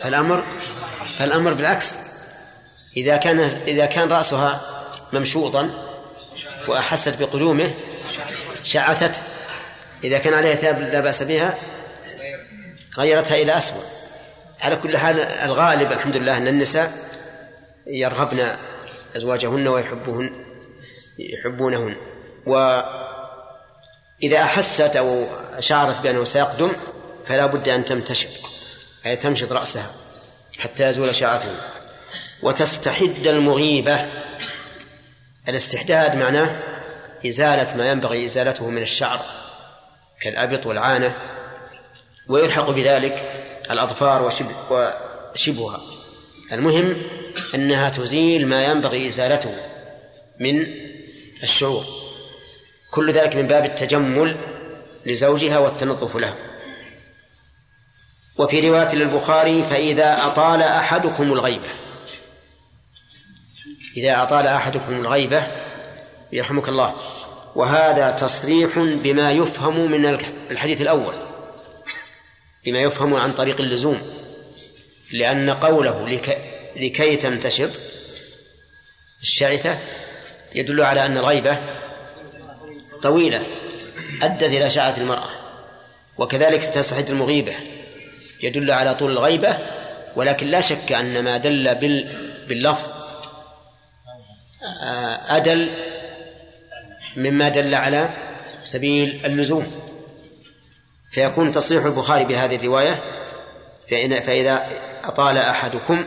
فالأمر 0.00 0.44
فالأمر 1.18 1.54
بالعكس. 1.54 2.09
إذا 2.96 3.16
كان 3.16 3.40
إذا 3.66 3.86
كان 3.86 4.08
رأسها 4.08 4.60
ممشوطا 5.12 5.70
وأحست 6.68 7.22
بقدومه 7.22 7.74
شعثت 8.64 9.22
إذا 10.04 10.18
كان 10.18 10.34
عليها 10.34 10.54
ثياب 10.54 10.80
لا 10.80 11.00
بأس 11.00 11.22
بها 11.22 11.58
غيرتها 12.98 13.36
إلى 13.36 13.58
أسود. 13.58 13.82
على 14.60 14.76
كل 14.76 14.96
حال 14.96 15.20
الغالب 15.20 15.92
الحمد 15.92 16.16
لله 16.16 16.36
أن 16.36 16.48
النساء 16.48 16.92
يرغبن 17.86 18.46
أزواجهن 19.16 19.68
ويحبهن 19.68 20.30
يحبونهن. 21.18 21.96
وإذا 22.46 22.82
أحست 24.42 24.96
أو 24.96 25.26
شعرت 25.60 26.00
بأنه 26.00 26.24
سيقدم 26.24 26.72
فلا 27.26 27.46
بد 27.46 27.68
أن 27.68 27.84
تمتشط 27.84 28.28
أي 29.06 29.16
تمشط 29.16 29.52
رأسها 29.52 29.90
حتى 30.58 30.88
يزول 30.88 31.14
شعرته 31.14 31.48
وتستحد 32.42 33.26
المغيبة. 33.26 34.06
الاستحداد 35.48 36.16
معناه 36.16 36.56
إزالة 37.26 37.76
ما 37.76 37.90
ينبغي 37.90 38.24
إزالته 38.24 38.70
من 38.70 38.82
الشعر 38.82 39.20
كالأبط 40.20 40.66
والعانة 40.66 41.14
ويلحق 42.28 42.70
بذلك 42.70 43.44
الأظفار 43.70 44.22
وشبه 44.22 44.54
وشبهها. 45.34 45.80
المهم 46.52 46.96
أنها 47.54 47.88
تزيل 47.88 48.46
ما 48.46 48.64
ينبغي 48.64 49.08
إزالته 49.08 49.54
من 50.40 50.66
الشعور. 51.42 51.84
كل 52.90 53.12
ذلك 53.12 53.36
من 53.36 53.46
باب 53.46 53.64
التجمل 53.64 54.36
لزوجها 55.06 55.58
والتنظف 55.58 56.16
له 56.16 56.34
وفي 58.38 58.70
رواية 58.70 58.94
للبخاري 58.94 59.62
فإذا 59.62 60.26
أطال 60.26 60.62
أحدكم 60.62 61.32
الغيبة 61.32 61.68
إذا 63.96 64.22
أطال 64.22 64.46
أحدكم 64.46 65.00
الغيبة 65.00 65.46
يرحمك 66.32 66.68
الله. 66.68 66.94
وهذا 67.54 68.10
تصريح 68.10 68.78
بما 68.78 69.32
يفهم 69.32 69.90
من 69.90 70.18
الحديث 70.50 70.82
الأول 70.82 71.14
بما 72.64 72.80
يفهم 72.80 73.14
عن 73.14 73.32
طريق 73.32 73.60
اللزوم. 73.60 74.00
لأن 75.12 75.50
قوله 75.50 76.08
لكي, 76.08 76.36
لكي 76.76 77.16
تمتشط 77.16 77.70
الشعثة 79.22 79.78
يدل 80.54 80.80
على 80.80 81.06
أن 81.06 81.16
الغيبة 81.16 81.58
طويلة 83.02 83.42
أدت 84.22 84.42
إلى 84.42 84.70
شعث 84.70 84.98
المرأة. 84.98 85.28
وكذلك 86.18 86.64
تستحد 86.64 87.10
المغيبة 87.10 87.54
يدل 88.42 88.70
على 88.70 88.94
طول 88.94 89.10
الغيبة 89.10 89.58
ولكن 90.16 90.46
لا 90.46 90.60
شك 90.60 90.92
أن 90.92 91.24
ما 91.24 91.36
دل 91.36 91.74
باللفظ 92.48 92.99
أدل 95.28 95.70
مما 97.16 97.48
دل 97.48 97.74
على 97.74 98.10
سبيل 98.64 99.20
اللزوم. 99.24 99.72
فيكون 101.10 101.52
تصريح 101.52 101.84
البخاري 101.84 102.24
بهذه 102.24 102.56
الرواية 102.56 103.02
فإذا 104.20 104.66
أطال 105.04 105.38
أحدكم 105.38 106.04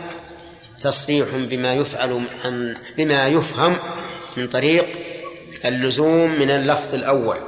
تصريح 0.81 1.27
بما 1.33 1.73
يفعل 1.73 2.29
عن 2.43 2.75
بما 2.97 3.27
يفهم 3.27 3.77
من 4.37 4.47
طريق 4.47 4.87
اللزوم 5.65 6.31
من 6.31 6.51
اللفظ 6.51 6.93
الأول. 6.93 7.39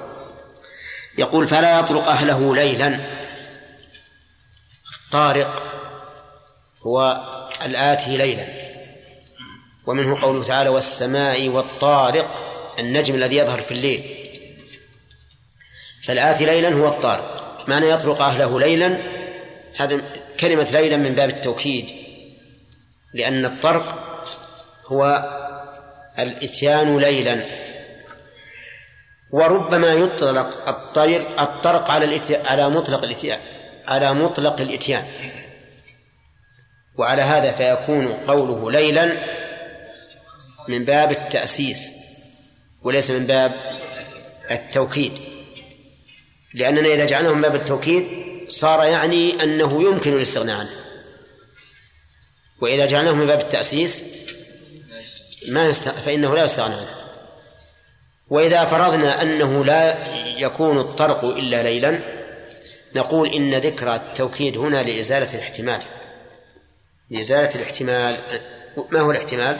يقول 1.17 1.47
فلا 1.47 1.79
يطرق 1.79 2.07
أهله 2.07 2.55
ليلا. 2.55 2.99
الطارق 5.05 5.63
هو 6.81 7.21
الآتي 7.65 8.17
ليلا. 8.17 8.64
ومنه 9.87 10.21
قوله 10.21 10.43
تعالى 10.43 10.69
والسماء 10.69 11.47
والطارق 11.47 12.27
النجم 12.79 13.15
الذي 13.15 13.35
يظهر 13.35 13.61
في 13.61 13.71
الليل. 13.71 14.27
فالآتي 16.03 16.45
ليلا 16.45 16.69
هو 16.69 16.87
الطارق. 16.87 17.65
معنى 17.67 17.89
يطرق 17.89 18.21
أهله 18.21 18.59
ليلا 18.59 18.97
هذا 19.77 20.01
كلمة 20.39 20.71
ليلا 20.71 20.97
من 20.97 21.15
باب 21.15 21.29
التوكيد 21.29 21.91
لأن 23.13 23.45
الطرق 23.45 23.99
هو 24.85 25.29
الإتيان 26.19 26.97
ليلا. 26.97 27.45
وربما 29.31 29.93
يطلق 29.93 30.69
الطير 30.69 31.21
الطرق 31.39 31.91
على 31.91 32.21
على 32.45 32.69
مطلق 32.69 33.03
الإتيان 33.03 33.39
على 33.87 34.13
مطلق 34.13 34.61
الإتيان. 34.61 35.03
وعلى 36.97 37.21
هذا 37.21 37.51
فيكون 37.51 38.07
قوله 38.07 38.71
ليلا 38.71 39.17
من 40.67 40.85
باب 40.85 41.11
التأسيس 41.11 41.91
وليس 42.83 43.11
من 43.11 43.25
باب 43.27 43.55
التوكيد. 44.51 45.11
لأننا 46.53 46.93
إذا 46.93 47.05
جعلناه 47.05 47.33
من 47.33 47.41
باب 47.41 47.55
التوكيد 47.55 48.05
صار 48.49 48.83
يعني 48.83 49.43
أنه 49.43 49.83
يمكن 49.83 50.13
الاستغناء 50.13 50.59
عنه. 50.59 50.75
وإذا 52.61 52.85
جعلناه 52.85 53.11
من 53.11 53.27
باب 53.27 53.39
التأسيس 53.39 54.01
ما 55.47 55.69
يست... 55.69 55.89
فإنه 55.89 56.35
لا 56.35 56.45
يستغنى 56.45 56.73
عنه. 56.73 56.89
وإذا 58.29 58.65
فرضنا 58.65 59.21
أنه 59.21 59.65
لا 59.65 59.97
يكون 60.37 60.77
الطرق 60.77 61.23
إلا 61.23 61.63
ليلا 61.63 61.99
نقول 62.95 63.33
إن 63.33 63.55
ذكر 63.55 63.95
التوكيد 63.95 64.57
هنا 64.57 64.83
لإزالة 64.83 65.33
الاحتمال. 65.33 65.81
لإزالة 67.09 67.55
الاحتمال 67.55 68.17
ما 68.91 68.99
هو 68.99 69.11
الاحتمال؟ 69.11 69.59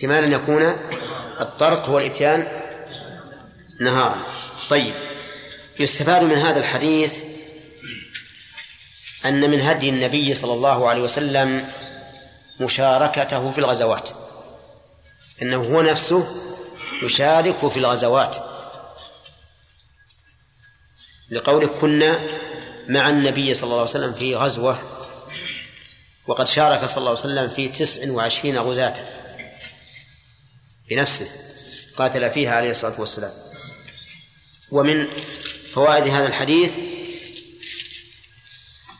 احتمال 0.00 0.24
أن 0.24 0.32
يكون 0.32 0.62
الطرق 1.40 1.88
هو 1.88 1.98
الإتيان 1.98 2.48
نهارا. 3.80 4.16
طيب. 4.70 4.94
يستفاد 5.78 6.22
من 6.22 6.34
هذا 6.34 6.58
الحديث 6.58 7.22
أن 9.24 9.50
من 9.50 9.60
هدي 9.60 9.88
النبي 9.88 10.34
صلى 10.34 10.52
الله 10.52 10.88
عليه 10.88 11.02
وسلم 11.02 11.68
مشاركته 12.60 13.50
في 13.50 13.58
الغزوات. 13.58 14.10
أنه 15.42 15.56
هو 15.56 15.82
نفسه 15.82 16.36
يشارك 17.02 17.68
في 17.68 17.78
الغزوات. 17.78 18.36
لقوله 21.30 21.66
كنا 21.66 22.20
مع 22.88 23.08
النبي 23.08 23.54
صلى 23.54 23.64
الله 23.64 23.80
عليه 23.80 23.90
وسلم 23.90 24.12
في 24.12 24.36
غزوة 24.36 24.78
وقد 26.26 26.46
شارك 26.46 26.84
صلى 26.84 26.98
الله 26.98 27.10
عليه 27.10 27.20
وسلم 27.20 27.48
في 27.48 27.68
تسع 27.68 28.10
وعشرين 28.10 28.58
غزاة. 28.58 29.19
بنفسه 30.90 31.26
قاتل 31.96 32.30
فيها 32.30 32.54
عليه 32.56 32.70
الصلاة 32.70 33.00
والسلام. 33.00 33.32
ومن 34.70 35.06
فوائد 35.72 36.08
هذا 36.08 36.26
الحديث 36.26 36.72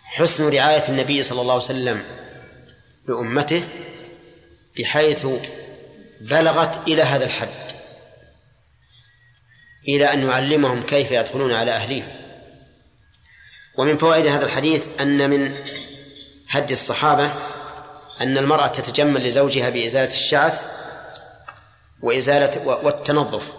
حسن 0.04 0.48
رعاية 0.48 0.88
النبي 0.88 1.22
صلى 1.22 1.40
الله 1.40 1.54
عليه 1.54 1.64
وسلم 1.64 2.04
لأمته 3.08 3.64
بحيث 4.78 5.26
بلغت 6.20 6.88
إلى 6.88 7.02
هذا 7.02 7.24
الحد 7.24 7.72
إلى 9.88 10.12
أن 10.12 10.26
يعلمهم 10.26 10.82
كيف 10.82 11.10
يدخلون 11.10 11.52
على 11.52 11.70
أهليهم. 11.70 12.12
ومن 13.78 13.98
فوائد 13.98 14.26
هذا 14.26 14.44
الحديث 14.44 14.88
أن 15.00 15.30
من 15.30 15.54
هدي 16.48 16.74
الصحابة 16.74 17.32
أن 18.20 18.38
المرأة 18.38 18.66
تتجمل 18.66 19.26
لزوجها 19.28 19.70
بإزالة 19.70 20.12
الشعث 20.12 20.80
وإزالة 22.02 22.66
والتنظف. 22.66 23.55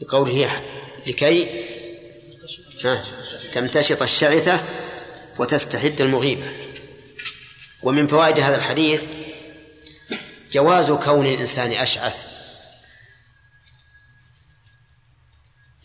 لقوله 0.00 0.62
لكي 1.06 1.64
تمتشط 3.52 4.02
الشعثة 4.02 4.60
وتستحد 5.38 6.00
المغيبة. 6.00 6.52
ومن 7.82 8.06
فوائد 8.06 8.40
هذا 8.40 8.56
الحديث 8.56 9.04
جواز 10.52 10.90
كون 10.90 11.26
الإنسان 11.26 11.72
أشعث. 11.72 12.24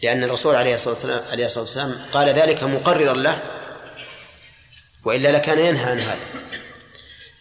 لأن 0.03 0.23
الرسول 0.23 0.55
عليه 0.55 0.73
الصلاة 0.73 1.31
عليه 1.31 1.45
الصلاة 1.45 1.63
والسلام 1.63 2.01
قال 2.11 2.29
ذلك 2.29 2.63
مقررا 2.63 3.13
له 3.13 3.43
وإلا 5.05 5.31
لكان 5.31 5.59
ينهى 5.59 5.91
عن 5.91 5.99
هذا. 5.99 6.25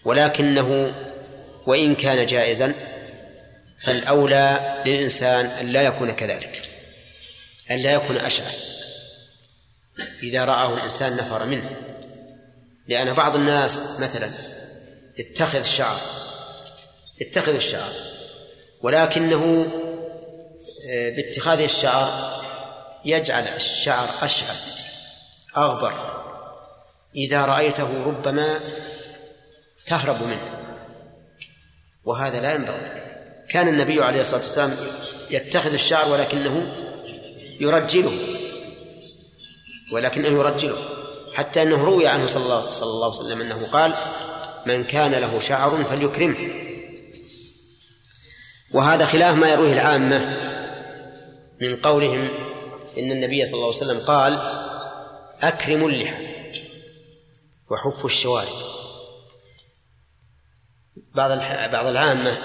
ولكنه 0.04 0.94
وإن 1.66 1.94
كان 1.94 2.26
جائزا 2.26 2.74
فالأولى 3.78 4.82
للإنسان 4.86 5.46
أن 5.46 5.66
لا 5.66 5.82
يكون 5.82 6.10
كذلك 6.10 6.70
أن 7.70 7.76
لا 7.76 7.92
يكون 7.92 8.16
أشعث 8.16 8.68
إذا 10.22 10.44
رآه 10.44 10.74
الإنسان 10.74 11.16
نفر 11.16 11.44
منه. 11.44 11.70
لأن 12.88 13.12
بعض 13.12 13.36
الناس 13.36 13.80
مثلا 14.00 14.30
اتخذ 15.18 15.58
الشعر 15.58 16.00
اتخذ 17.20 17.54
الشعر 17.54 17.92
ولكنه 18.82 19.72
آه، 20.90 21.10
باتخاذ 21.10 21.60
الشعر 21.60 22.38
يجعل 23.04 23.42
الشعر 23.42 24.08
أشعث 24.20 24.64
أغبر. 25.56 26.18
إذا 27.14 27.44
رأيته 27.44 28.06
ربما 28.06 28.60
تهرب 29.86 30.22
منه 30.22 30.50
وهذا 32.04 32.40
لا 32.40 32.54
ينبغي. 32.54 33.07
كان 33.50 33.68
النبي 33.68 34.02
عليه 34.02 34.20
الصلاة 34.20 34.40
والسلام 34.40 34.76
يتخذ 35.30 35.72
الشعر 35.72 36.08
ولكنه 36.08 36.74
يرجله. 37.60 38.18
ولكنه 39.92 40.28
يرجله. 40.28 40.78
حتى 41.34 41.62
أنه 41.62 41.84
روي 41.84 42.06
عنه 42.06 42.26
صلى 42.26 42.42
الله, 42.42 42.70
صلى 42.70 42.90
الله 42.90 43.18
عليه 43.18 43.26
وسلم 43.26 43.40
أنه 43.40 43.66
قال 43.66 43.94
من 44.66 44.84
كان 44.84 45.14
له 45.14 45.40
شعر 45.40 45.84
فليكرمه. 45.84 46.36
وهذا 48.74 49.06
خلاف 49.06 49.34
ما 49.36 49.48
يرويه 49.48 49.72
العامة 49.72 50.36
من 51.60 51.76
قولهم 51.76 52.28
إن 52.98 53.12
النبي 53.12 53.46
صلى 53.46 53.54
الله 53.54 53.66
عليه 53.66 53.76
وسلم 53.76 54.00
قال 54.00 54.32
أكرموا 55.42 55.88
اللحى 55.88 56.28
وحفوا 57.70 58.10
الشوارب. 58.10 58.68
بعض 61.14 61.30
بعض 61.72 61.86
العامة 61.86 62.38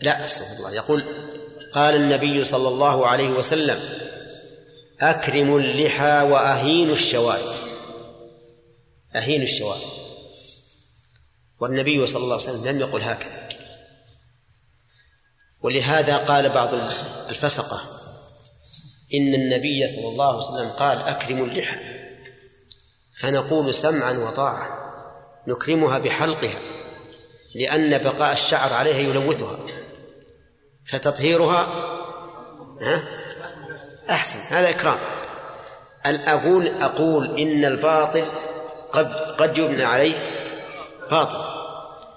لا 0.00 0.24
أستغفر 0.24 0.56
الله. 0.56 0.74
يقول 0.74 1.04
قال 1.72 1.94
النبي 1.94 2.44
صلى 2.44 2.68
الله 2.68 3.06
عليه 3.06 3.28
وسلم 3.28 3.80
أكرموا 5.00 5.60
اللحى 5.60 6.22
وأهينوا 6.22 6.94
الشوارب. 6.94 7.54
أهينوا 9.16 9.44
الشوارب. 9.44 9.90
والنبي 11.60 12.06
صلى 12.06 12.22
الله 12.22 12.34
عليه 12.34 12.44
وسلم 12.44 12.66
لم 12.66 12.80
يقل 12.80 13.02
هكذا. 13.02 13.48
ولهذا 15.62 16.16
قال 16.16 16.48
بعض 16.48 16.74
الفسقة 17.28 17.80
إن 19.14 19.34
النبي 19.34 19.88
صلى 19.88 20.08
الله 20.08 20.28
عليه 20.28 20.38
وسلم 20.38 20.70
قال 20.70 20.98
أكرموا 20.98 21.46
اللحى. 21.46 21.76
فنقول 23.20 23.74
سمعا 23.74 24.12
وطاعة 24.12 24.80
نكرمها 25.46 25.98
بحلقها 25.98 26.60
لأن 27.54 27.98
بقاء 27.98 28.32
الشعر 28.32 28.72
عليها 28.72 28.98
يلوثها. 28.98 29.58
فتطهيرها؟ 30.90 31.66
أحسن 34.10 34.38
هذا 34.38 34.70
إكرام. 34.70 34.98
أقول 36.06 36.72
أقول 36.82 37.38
إن 37.38 37.64
الباطل 37.64 38.24
قد 38.92 39.14
قد 39.14 39.58
يبنى 39.58 39.84
عليه 39.84 40.14
باطل. 41.10 41.38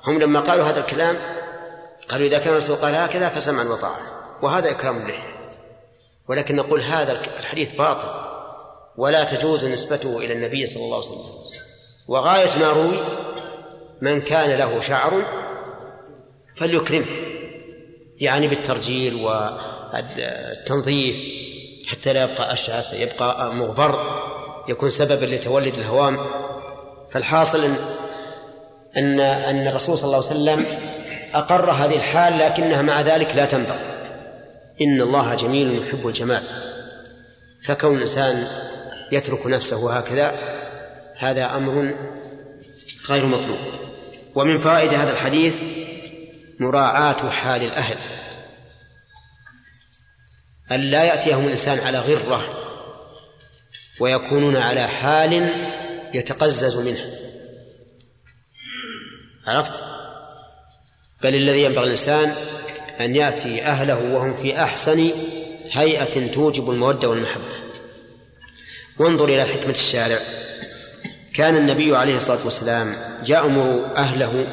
هم 0.04 0.20
لما 0.20 0.40
قالوا 0.40 0.66
هذا 0.66 0.80
الكلام 0.80 1.18
قالوا 2.10 2.28
إذا 2.28 2.38
كان 2.40 2.54
الرسول 2.54 2.76
قال 2.76 2.96
هكذا 2.96 3.30
فسمعا 3.30 3.64
وطاعة 3.64 4.00
وهذا 4.42 4.72
إكرام 4.72 4.98
اللحية 4.98 5.34
ولكن 6.28 6.56
نقول 6.56 6.82
هذا 6.82 7.22
الحديث 7.40 7.72
باطل. 7.72 8.08
ولا 8.98 9.24
تجوز 9.24 9.66
نسبته 9.66 10.18
إلى 10.18 10.34
النبي 10.34 10.68
صلى 10.68 10.84
الله 10.84 10.98
عليه 10.98 11.08
وسلم. 11.08 11.26
وغاية 12.08 12.58
ما 12.60 12.72
روي 12.72 13.04
من 14.02 14.22
كان 14.22 14.50
له 14.50 14.82
شعر 14.82 15.26
فليكرمه. 16.56 17.06
يعني 18.24 18.48
بالترجيل 18.48 19.16
والتنظيف 19.16 21.18
حتى 21.88 22.14
لا 22.14 22.24
يبقى 22.24 22.54
أشعث 22.54 22.94
يبقى 22.94 23.56
مغبر 23.56 24.22
يكون 24.68 24.90
سببا 24.90 25.26
لتولد 25.26 25.76
الهوام. 25.76 26.18
فالحاصل 27.12 27.64
أن 27.64 27.76
أن 28.98 29.20
أن 29.20 29.68
الرسول 29.68 29.98
صلى 29.98 30.06
الله 30.06 30.28
عليه 30.28 30.28
وسلم 30.28 30.66
أقر 31.36 31.72
هذه 31.72 31.96
الحال 31.96 32.40
لكنها 32.40 32.82
مع 32.82 33.02
ذلك 33.02 33.36
لا 33.36 33.46
تنبغي. 33.46 33.80
إن 34.82 35.02
الله 35.02 35.36
جميل 35.36 35.82
يحب 35.82 36.08
الجمال. 36.08 36.44
فكون 37.64 37.96
الإنسان 37.96 38.48
يترك 39.12 39.48
نفسه 39.48 39.98
هكذا 39.98 40.32
هذا 41.18 41.56
أمر 41.56 41.96
غير 43.10 43.26
مطلوب. 43.26 43.60
ومن 44.36 44.60
فوائد 44.60 44.94
هذا 44.94 45.12
الحديث 45.12 45.62
مراعاة 46.60 47.30
حال 47.30 47.64
الأهل. 47.64 47.98
أن 50.72 50.80
لا 50.80 51.04
يأتيهم 51.04 51.46
الإنسان 51.46 51.80
على 51.80 52.00
غرة 52.00 52.44
ويكونون 54.00 54.56
على 54.56 54.88
حال 54.88 55.50
يتقزز 56.14 56.78
منه. 56.78 57.06
عرفت؟ 59.48 59.84
بل 61.22 61.36
الذي 61.36 61.64
ينبغي 61.64 61.84
الإنسان 61.84 62.36
أن 63.00 63.16
يأتي 63.16 63.64
أهله 63.64 64.14
وهم 64.14 64.36
في 64.36 64.64
أحسن 64.64 65.12
هيئة 65.72 66.28
توجب 66.28 66.70
المودة 66.70 67.10
والمحبة. 67.10 67.54
وانظر 69.00 69.26
إلى 69.26 69.44
حكمة 69.44 69.72
الشارع. 69.72 70.20
كان 71.34 71.58
النبي 71.58 71.96
عليه 71.96 72.18
الصلاة 72.18 72.46
والسلام 72.46 72.96
يأمر 73.28 73.92
أهله 73.98 74.48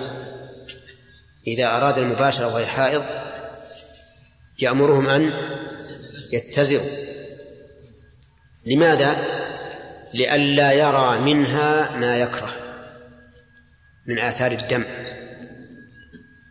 إذا 1.47 1.77
أراد 1.77 1.99
المباشرة 1.99 2.55
وهي 2.55 2.67
حائض 2.67 3.05
يأمرهم 4.59 5.09
أن 5.09 5.33
يتزروا 6.33 7.11
لماذا؟ 8.67 9.17
لئلا 10.15 10.73
يرى 10.73 11.19
منها 11.19 11.97
ما 11.97 12.17
يكره 12.17 12.51
من 14.07 14.19
آثار 14.19 14.53
الدم. 14.53 14.85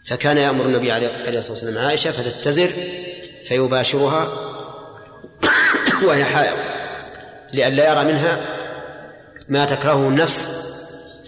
فكان 0.05 0.37
يأمر 0.37 0.65
النبي 0.65 0.91
عليه 0.91 1.07
الصلاة 1.27 1.49
والسلام 1.49 1.85
عائشة 1.85 2.11
فتتزر 2.11 2.71
فيباشرها 3.45 4.29
وهي 6.05 6.25
حائض. 6.25 6.57
لئلا 7.53 7.91
يرى 7.91 8.05
منها 8.05 8.39
ما 9.49 9.65
تكرهه 9.65 10.07
النفس 10.07 10.47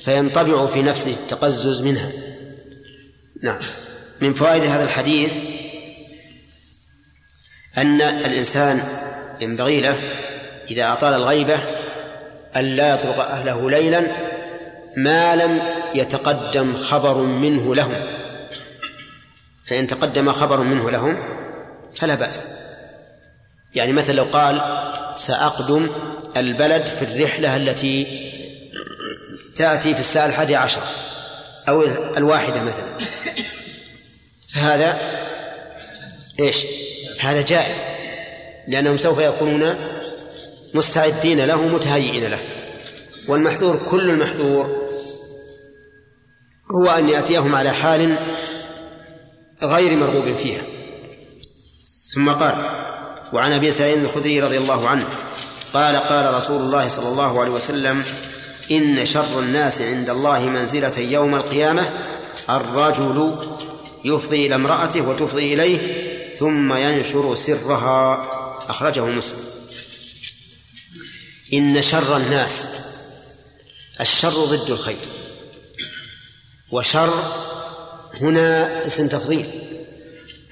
فينطبع 0.03 0.68
في 0.68 0.82
نفسه 0.82 1.11
التقزز 1.11 1.82
منها. 1.82 2.11
نعم. 3.44 3.60
من 4.22 4.34
فوائد 4.34 4.64
هذا 4.64 4.84
الحديث 4.84 5.34
أن 7.77 8.02
الإنسان 8.02 8.84
ينبغي 9.41 9.81
له 9.81 9.99
إذا 10.72 10.93
أطال 10.93 11.14
الغيبة 11.14 11.60
أن 12.56 12.76
لا 12.76 12.93
يطرق 12.93 13.19
أهله 13.19 13.69
ليلا 13.69 14.07
ما 14.98 15.35
لم 15.35 15.61
يتقدم 15.95 16.77
خبر 16.77 17.18
منه 17.18 17.76
لهم. 17.76 17.95
فإن 19.65 19.88
تقدم 19.88 20.31
خبر 20.31 20.60
منه 20.60 20.91
لهم 20.91 21.18
فلا 21.95 22.15
بأس. 22.15 22.43
يعني 23.76 23.93
مثلا 23.93 24.15
لو 24.15 24.23
قال 24.23 24.61
سأقدم 25.15 25.89
البلد 26.38 26.85
في 26.85 27.06
الرحلة 27.06 27.56
التي 27.56 28.31
تأتي 29.56 29.93
في 29.93 29.99
الساعة 29.99 30.26
الحادية 30.26 30.57
عشر 30.57 30.81
أو 31.69 31.84
الواحدة 32.18 32.64
مثلا. 32.64 32.98
فهذا 34.48 34.98
إيش؟ 36.39 36.57
هذا 37.22 37.41
جائز 37.41 37.77
لأنهم 38.68 38.98
سوف 38.98 39.19
يكونون 39.19 39.76
مستعدين 40.73 41.45
له 41.45 41.68
متهيئين 41.68 42.27
له. 42.31 42.39
والمحذور 43.27 43.81
كل 43.89 44.10
المحذور 44.10 44.81
هو 46.76 46.91
أن 46.91 47.10
يأتيهم 47.10 47.56
على 47.56 47.72
حال 47.72 48.15
غير 49.64 49.95
مرغوب 49.95 50.35
فيها. 50.43 50.61
ثم 52.15 52.30
قال 52.30 52.56
وعن 53.34 53.53
أبي 53.53 53.72
سعيد 53.72 54.03
الخدري 54.03 54.39
رضي 54.39 54.57
الله 54.57 54.88
عنه 54.88 55.06
قال 55.73 55.95
قال 55.95 56.34
رسول 56.34 56.61
الله 56.61 56.88
صلى 56.88 57.07
الله 57.07 57.41
عليه 57.41 57.52
وسلم 57.52 58.03
إن 58.72 59.06
شر 59.06 59.39
الناس 59.39 59.81
عند 59.81 60.10
الله 60.10 60.45
منزلة 60.45 60.99
يوم 60.99 61.35
القيامة 61.35 61.89
الرجل 62.49 63.35
يفضي 64.06 64.48
إلى 64.48 64.56
امرأته 64.56 65.02
وتفضي 65.02 65.53
إليه 65.53 66.01
ثم 66.42 66.74
ينشر 66.74 67.36
سرها. 67.36 68.28
أخرجه 68.70 69.06
مسلم. 69.06 69.40
إن 71.54 71.82
شر 71.82 72.18
الناس 72.18 72.66
الشر 74.02 74.46
ضد 74.46 74.70
الخير. 74.70 74.98
وشر 76.72 77.14
هنا 78.22 78.86
اسم 78.86 79.08
تفضيل. 79.08 79.50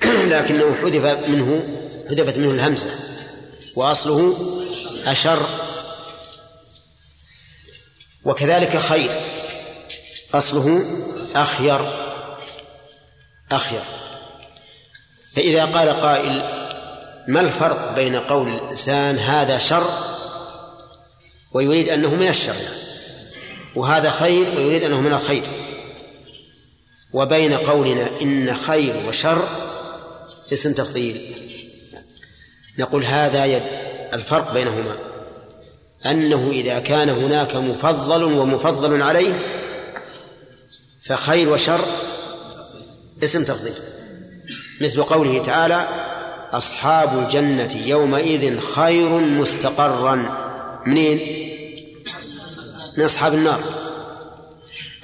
لكنه 0.32 0.76
حذف 0.76 1.28
منه 1.30 1.80
حذفت 2.10 2.38
منه 2.38 2.52
الهمزة. 2.52 2.92
وأصله 3.76 4.38
أشر. 5.06 5.46
وكذلك 8.26 8.78
خير. 8.78 9.22
أصله 10.34 10.84
أخير. 11.36 11.80
أخير. 13.52 13.99
فإذا 15.36 15.66
قال 15.66 15.90
قائل 15.90 16.44
ما 17.28 17.40
الفرق 17.40 17.96
بين 17.96 18.16
قول 18.16 18.48
الإنسان 18.48 19.18
هذا 19.18 19.58
شر 19.58 19.90
ويريد 21.52 21.90
أنه 21.90 22.16
من 22.16 22.28
الشر؟ 22.28 22.56
وهذا 23.76 24.12
خير 24.12 24.48
ويريد 24.58 24.84
أنه 24.84 25.02
من 25.02 25.14
الخير. 25.14 25.44
وبين 27.14 27.54
قولنا 27.54 28.10
إن 28.22 28.56
خير 28.56 29.04
وشر 29.08 29.48
اسم 30.54 30.74
تفضيل. 30.74 31.36
نقول 32.80 33.06
هذا 33.06 33.46
يد 33.46 33.64
الفرق 34.14 34.54
بينهما. 34.54 34.96
أنه 36.06 36.50
إذا 36.52 36.80
كان 36.80 37.10
هناك 37.10 37.56
مفضل 37.56 38.24
ومفضل 38.24 39.02
عليه 39.02 39.40
فخير 41.04 41.50
وشر 41.50 41.86
اسم 43.24 43.44
تفضيل. 43.44 43.99
مثل 44.82 45.04
قوله 45.04 45.40
تعالى 45.40 45.88
أصحاب 46.54 47.20
الجنة 47.20 47.78
يومئذ 47.86 48.60
خير 48.60 49.10
مستقرا 49.10 50.26
منين؟ 50.86 51.20
من 52.98 53.06
أصحاب 53.06 53.34
النار 53.34 53.60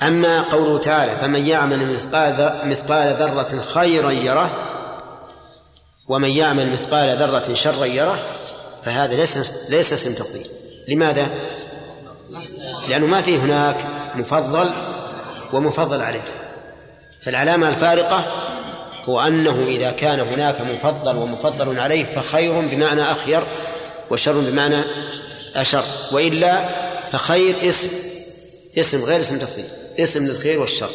أما 0.03 0.41
قوله 0.41 0.77
تعالى 0.77 1.11
فمن 1.11 1.45
يعمل 1.45 1.93
مثقال 1.93 2.60
مثقال 2.64 3.15
ذرة 3.15 3.61
خيرا 3.73 4.11
يره 4.11 4.52
ومن 6.07 6.30
يعمل 6.30 6.72
مثقال 6.73 7.18
ذرة 7.18 7.53
شرا 7.53 7.85
يره 7.85 8.19
فهذا 8.84 9.15
ليس 9.15 9.38
ليس 9.69 9.93
اسم 9.93 10.14
تفضيل 10.14 10.47
لماذا؟ 10.88 11.27
لأنه 12.88 13.06
ما 13.06 13.22
في 13.22 13.38
هناك 13.38 13.77
مفضل 14.15 14.69
ومفضل 15.53 16.02
عليه 16.02 16.23
فالعلامة 17.22 17.69
الفارقة 17.69 18.44
هو 19.10 19.19
أنه 19.19 19.65
إذا 19.68 19.91
كان 19.91 20.19
هناك 20.19 20.61
مفضل 20.61 21.18
ومفضل 21.18 21.80
عليه 21.80 22.06
فخير 22.06 22.61
بمعنى 22.61 23.11
أخير 23.11 23.44
وشر 24.11 24.40
بمعنى 24.40 24.84
أشر 25.56 25.84
وإلا 26.11 26.69
فخير 27.11 27.69
اسم 27.69 27.90
اسم 28.77 29.03
غير 29.03 29.19
اسم 29.22 29.40
تفضيل 29.40 29.65
اسم 29.99 30.26
للخير 30.26 30.60
والشر. 30.60 30.90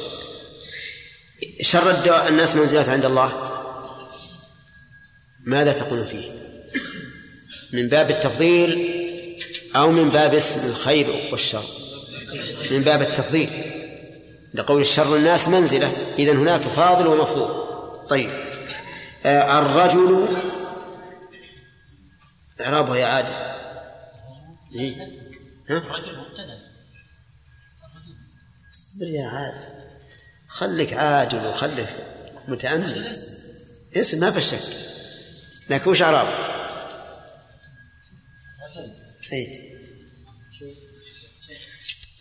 شر 1.62 1.91
الناس 2.28 2.57
منزلة 2.57 2.93
عند 2.93 3.05
الله؟ 3.05 3.32
ماذا 5.47 5.73
تقول 5.73 6.05
فيه؟ 6.05 6.31
من 7.73 7.89
باب 7.89 8.11
التفضيل 8.11 8.91
أو 9.77 9.91
من 9.91 10.11
باب 10.11 10.35
اسم 10.35 10.69
الخير 10.69 11.07
والشر؟ 11.32 11.65
من 12.70 12.82
باب 12.82 13.03
التفضيل 13.03 13.51
لقول 14.55 14.81
الشر 14.81 15.16
الناس 15.16 15.49
منزلة 15.49 15.93
إذن 16.19 16.37
هناك 16.37 16.61
فاضل 16.61 17.07
ومفضول. 17.07 17.69
طيب. 18.11 18.31
آه 19.27 19.59
الرجل 19.59 20.37
إعرابه 22.61 22.97
يا 22.97 23.07
عادل. 23.07 23.35
إيه؟ 24.74 24.97
ها؟ 25.70 25.78
الرجل 25.78 26.19
مبتدأ. 26.19 26.70
اصبر 28.70 29.07
يا 29.07 29.27
عادل. 29.27 29.69
خليك 30.49 30.93
عاجل 30.93 31.47
وخليك 31.47 31.89
متأمل. 32.49 33.16
اسم 33.97 34.20
ما 34.20 34.31
في 34.31 34.41
شك. 34.41 34.61
لكن 35.70 35.91
وش 35.91 36.03
إعرابه؟ 36.03 36.51
اي 39.32 39.70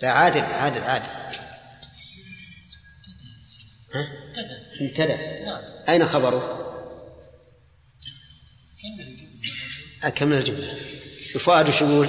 لا 0.01 0.11
عادل 0.11 0.41
عادل 0.41 0.83
عادل. 0.83 1.09
ها؟ 3.93 4.18
ابتدى 4.81 5.15
أين 5.89 6.05
خبره؟ 6.05 6.65
أكمل 10.03 10.37
الجملة 10.37 10.77
وفؤاد 11.35 11.69
وش 11.69 11.81
يقول؟ 11.81 12.07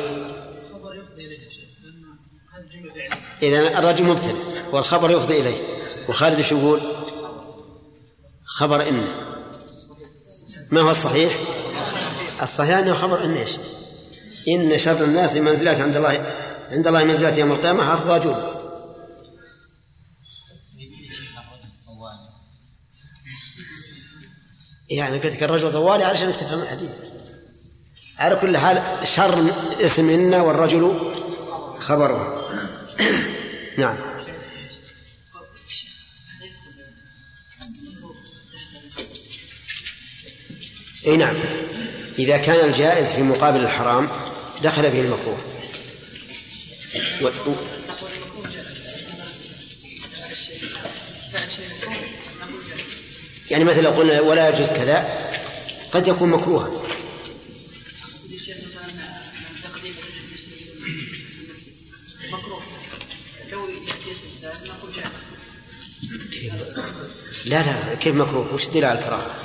إذا 3.43 3.79
الرجل 3.79 4.05
مبتدأ 4.05 4.35
والخبر 4.73 5.11
يفضي 5.11 5.41
إليه 5.41 5.57
وخالد 6.09 6.41
وش 6.41 6.53
يقول؟ 6.53 6.81
خبر 8.45 8.89
إن 8.89 9.05
ما 10.71 10.81
هو 10.81 10.91
الصحيح؟ 10.91 11.33
الصحيح 12.43 12.79
أنه 12.79 12.95
خبر 12.95 13.25
إن 13.25 13.37
إيش؟ 13.37 13.51
إن 14.49 14.79
شر 14.79 15.05
الناس 15.05 15.37
منزلات 15.37 15.81
عند 15.81 15.97
الله 15.97 16.27
عند 16.73 16.87
الله 16.87 17.05
منزلات 17.05 17.39
يوم 17.39 17.53
القيامة 17.53 17.95
الرجل 17.95 18.60
يعني 24.91 25.19
قلت 25.19 25.35
لك 25.35 25.43
الرجل 25.43 25.73
طوالي 25.73 26.05
علشان 26.05 26.33
تفهم 26.33 26.63
الحديث. 26.63 26.91
على 28.19 28.37
كل 28.37 28.57
حال 28.57 28.83
شر 29.05 29.47
اسم 29.81 30.11
إن 30.11 30.35
والرجل 30.35 31.15
خبره. 31.79 32.49
نعم. 33.79 33.97
إي 41.07 41.17
نعم. 41.17 41.35
إذا 42.19 42.37
كان 42.37 42.69
الجائز 42.69 43.07
في 43.13 43.23
مقابل 43.23 43.61
الحرام 43.61 44.09
دخل 44.63 44.83
به 44.83 45.01
المكروه. 45.01 45.39
يعني 53.51 53.65
مثلا 53.65 53.89
قلنا 53.91 54.21
ولا 54.21 54.49
يجوز 54.49 54.69
كذا 54.69 55.09
قد 55.93 56.09
يكون 56.09 56.29
مكروها. 56.29 56.71
لا 67.45 67.63
لا 67.63 67.95
كيف 67.95 68.15
مكروه؟ 68.15 68.55
وش 68.55 68.67
الدليل 68.67 68.85
على 68.85 68.99
الكراهة؟ 68.99 69.37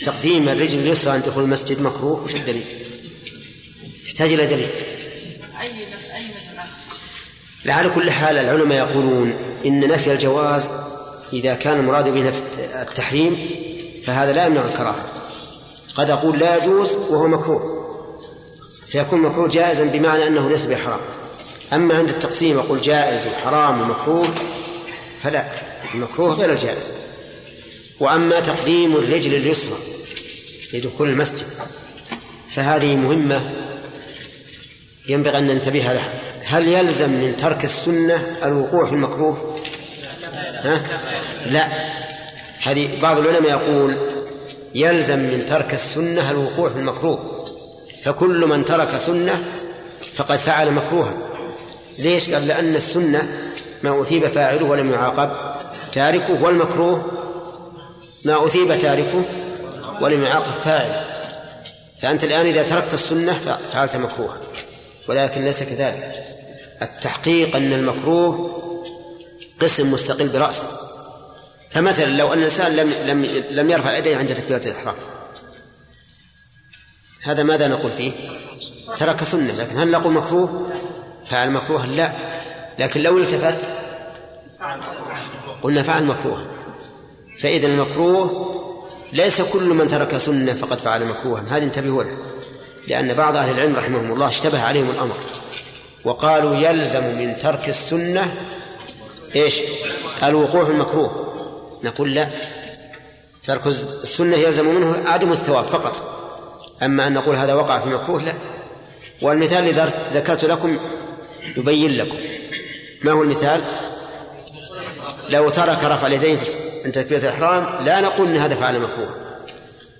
تقديم 0.00 0.48
الرجل 0.48 0.78
اليسرى 0.78 1.12
عند 1.12 1.24
دخول 1.24 1.44
المسجد 1.44 1.80
مكروه 1.80 2.24
وش 2.24 2.34
الدليل؟ 2.34 2.64
يحتاج 4.06 4.32
إلى 4.32 4.46
دليل. 4.46 4.70
لا 7.64 7.74
على 7.74 7.88
كل 7.88 8.10
حال 8.10 8.38
العلماء 8.38 8.78
يقولون 8.78 9.34
إن 9.66 9.88
نفي 9.88 10.12
الجواز 10.12 10.68
إذا 11.32 11.54
كان 11.54 11.78
المراد 11.80 12.08
به 12.08 12.32
التحريم 12.82 13.50
فهذا 14.04 14.32
لا 14.32 14.46
يمنع 14.46 14.64
الكراهة. 14.64 15.04
قد 15.94 16.10
أقول 16.10 16.38
لا 16.38 16.56
يجوز 16.56 16.92
وهو 16.92 17.28
مكروه. 17.28 17.78
فيكون 18.88 19.22
مكروه 19.22 19.48
جائزا 19.48 19.84
بمعنى 19.84 20.26
أنه 20.26 20.48
ليس 20.48 20.64
بحرام. 20.64 21.00
أما 21.72 21.94
عند 21.94 22.08
التقسيم 22.08 22.58
أقول 22.58 22.80
جائز 22.80 23.26
وحرام 23.26 23.80
ومكروه 23.80 24.28
فلا. 25.20 25.44
المكروه 25.94 26.34
غير 26.34 26.52
الجائز. 26.52 26.90
وأما 28.00 28.40
تقديم 28.40 28.96
الرجل 28.96 29.34
اليسرى 29.34 29.76
لدخول 30.72 31.08
المسجد 31.08 31.46
فهذه 32.54 32.96
مهمة. 32.96 33.50
ينبغي 35.08 35.38
أن 35.38 35.46
ننتبه 35.46 35.92
لها. 35.92 36.12
هل 36.44 36.68
يلزم 36.68 37.08
من 37.08 37.36
ترك 37.40 37.64
السنة 37.64 38.36
الوقوع 38.44 38.86
في 38.86 38.92
المكروه؟ 38.92 39.58
ها؟ 40.62 40.82
لا. 41.46 41.68
هذه 42.62 43.00
بعض 43.02 43.18
العلماء 43.18 43.50
يقول 43.50 43.96
يلزم 44.74 45.18
من 45.18 45.46
ترك 45.48 45.74
السنة 45.74 46.30
الوقوع 46.30 46.68
في 46.68 46.78
المكروه. 46.78 47.44
فكل 48.02 48.46
من 48.46 48.64
ترك 48.64 48.96
سنة 48.96 49.44
فقد 50.14 50.36
فعل 50.36 50.70
مكروها. 50.70 51.16
ليش؟ 51.98 52.30
قال 52.30 52.46
لأن 52.46 52.74
السنة 52.74 53.28
ما 53.82 54.02
أثيب 54.02 54.26
فاعله 54.26 54.64
ولم 54.64 54.90
يعاقب 54.90 55.30
تاركه 55.92 56.42
والمكروه 56.42 57.02
ما 58.24 58.46
أثيب 58.46 58.78
تاركه 58.78 59.22
ولم 60.00 60.22
يعاقب 60.22 60.52
فاعل 60.64 61.04
فأنت 62.02 62.24
الآن 62.24 62.46
إذا 62.46 62.62
تركت 62.62 62.94
السنة 62.94 63.58
فعلت 63.72 63.96
مكروها. 63.96 64.36
ولكن 65.08 65.44
ليس 65.44 65.62
كذلك. 65.62 66.14
التحقيق 66.82 67.56
أن 67.56 67.72
المكروه 67.72 68.58
قسم 69.60 69.92
مستقل 69.92 70.28
برأسه. 70.28 70.87
فمثلا 71.70 72.06
لو 72.06 72.32
أن 72.32 72.38
الإنسان 72.38 72.76
لم 72.76 72.92
لم 73.06 73.24
لم 73.50 73.70
يرفع 73.70 73.96
يديه 73.96 74.16
عند 74.16 74.34
تكبيرة 74.34 74.62
الإحرام. 74.64 74.94
هذا 77.22 77.42
ماذا 77.42 77.68
نقول 77.68 77.92
فيه؟ 77.92 78.12
ترك 78.96 79.24
سنة 79.24 79.52
لكن 79.52 79.78
هل 79.78 79.90
نقول 79.90 80.12
مكروه؟ 80.12 80.70
فعل 81.26 81.50
مكروها 81.50 81.86
لا. 81.86 82.12
لكن 82.78 83.02
لو 83.02 83.18
التفت 83.18 83.66
قلنا 85.62 85.82
فعل 85.82 86.04
مكروها 86.04 86.46
فإذا 87.38 87.66
المكروه 87.66 88.54
ليس 89.12 89.42
كل 89.42 89.62
من 89.62 89.88
ترك 89.88 90.16
سنة 90.16 90.54
فقد 90.54 90.80
فعل 90.80 91.06
مكروها. 91.06 91.42
هذه 91.50 91.62
انتبهوا 91.62 92.04
له. 92.04 92.16
لأن 92.88 93.14
بعض 93.14 93.36
أهل 93.36 93.50
العلم 93.50 93.76
رحمهم 93.76 94.12
الله 94.12 94.28
اشتبه 94.28 94.62
عليهم 94.62 94.90
الأمر. 94.90 95.16
وقالوا 96.04 96.56
يلزم 96.56 97.04
من 97.04 97.38
ترك 97.42 97.68
السنة 97.68 98.34
إيش؟ 99.34 99.60
الوقوع 100.22 100.70
المكروه. 100.70 101.27
نقول 101.82 102.14
لا. 102.14 102.28
ترك 103.44 103.66
السنة 103.66 104.36
يلزم 104.36 104.74
منه 104.74 105.08
عدم 105.08 105.32
الثواب 105.32 105.64
فقط. 105.64 106.18
أما 106.82 107.06
أن 107.06 107.12
نقول 107.12 107.36
هذا 107.36 107.54
وقع 107.54 107.78
في 107.78 107.88
مكروه 107.88 108.22
لا. 108.22 108.32
والمثال 109.22 109.68
الذي 109.68 109.92
ذكرت 110.12 110.44
لكم 110.44 110.78
يبين 111.56 111.96
لكم. 111.96 112.18
ما 113.02 113.12
هو 113.12 113.22
المثال؟ 113.22 113.64
لو 115.28 115.50
ترك 115.50 115.84
رفع 115.84 116.06
اليدين 116.06 116.38
عند 116.84 116.94
تكبيرة 116.94 117.18
الإحرام 117.20 117.84
لا 117.84 118.00
نقول 118.00 118.28
أن 118.28 118.36
هذا 118.36 118.54
فعل 118.54 118.80
مكروه. 118.80 119.16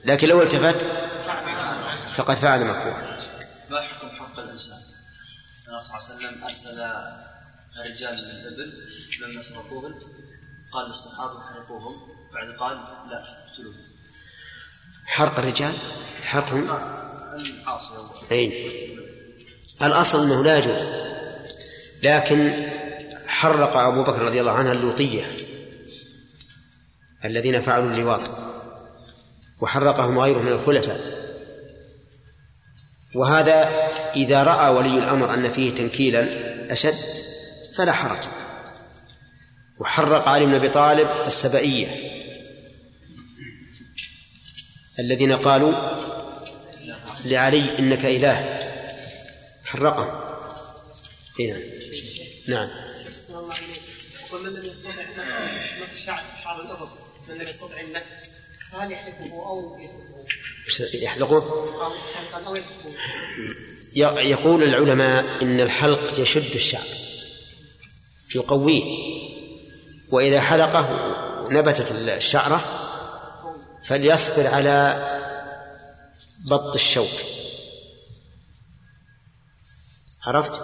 لكن 0.05 0.29
لو 0.29 0.43
التفت 0.43 0.87
فقد 2.15 2.37
فعل 2.37 2.65
مكروه. 2.65 2.97
ما 3.71 3.81
حكم 3.81 4.09
حق 4.09 4.39
الإنسان؟ 4.39 4.79
النبي 5.69 5.83
صلى 5.83 5.99
الله 5.99 6.05
عليه 6.09 6.17
وسلم 6.17 6.45
أرسل 6.45 6.79
رجال 7.87 8.15
من 8.15 8.31
الإبل 8.31 8.73
لما 9.21 9.43
سرقوهم 9.43 9.95
قال 10.73 10.87
للصحابة 10.89 11.41
حرقوهم. 11.41 11.97
بعد 12.35 12.57
قال 12.57 12.77
لا 13.11 13.25
اقتلوهم. 13.49 13.77
حرق 15.07 15.39
الرجال؟ 15.39 15.75
حرقهم 16.23 16.65
العاصي 16.65 17.95
أي 18.33 18.71
الأصل 19.83 20.25
أنه 20.25 20.45
لا 20.45 20.59
يجوز. 20.59 20.83
لكن 22.03 22.71
حرق 23.27 23.77
أبو 23.77 24.03
بكر 24.03 24.23
رضي 24.23 24.41
الله 24.41 24.53
عنه 24.53 24.73
اللوطية 24.73 25.37
الذين 27.25 27.63
فعلوا 27.63 27.91
اللواط 27.91 28.21
وحرقهم 29.61 30.19
غيره 30.19 30.39
من 30.39 30.53
الخلفاء. 30.53 31.19
وهذا 33.15 33.69
إذا 34.17 34.43
رأى 34.43 34.75
ولي 34.75 34.99
الأمر 34.99 35.35
أن 35.35 35.51
فيه 35.51 35.75
تنكيلا 35.75 36.29
أشد 36.73 36.97
فلا 37.77 37.93
حرج. 37.93 38.38
وحرق 39.81 40.29
علي 40.29 40.47
بن 40.47 40.55
أبي 40.55 40.69
طالب 40.69 41.09
السبائية. 41.27 42.09
الذين 44.99 45.33
قالوا 45.33 45.73
لعلي 47.25 47.79
إنك 47.79 48.05
إله. 48.05 48.59
حرقهم 49.65 50.21
هنا 51.41 51.59
نعم. 52.49 52.69
ومن 54.33 54.49
لم 54.51 54.65
يستطع 54.65 54.93
شعر 56.05 56.23
شعر 56.45 56.61
الأرض 56.61 56.89
من 57.29 57.35
لم 57.35 57.49
يستطع 57.49 57.81
النتف 57.81 58.11
فهل 58.73 58.93
يحلقه 58.93 59.79
يتركه؟ 60.69 60.97
يحلقه؟ 61.05 61.37
أو 61.87 61.93
يحلقا 61.95 62.47
أو 62.47 62.57
يتركه 62.57 62.91
ي- 63.97 64.31
يقول 64.31 64.63
العلماء 64.63 65.43
إن 65.43 65.61
الحلق 65.61 66.21
يشد 66.21 66.55
الشعر 66.55 66.87
يقويه. 68.35 68.83
وإذا 70.11 70.41
حلقه 70.41 70.89
نبتت 71.51 71.93
الشعرة 71.93 72.61
فليصبر 73.85 74.47
على 74.47 75.05
بط 76.45 76.75
الشوك. 76.75 77.11
عرفت؟ 80.27 80.61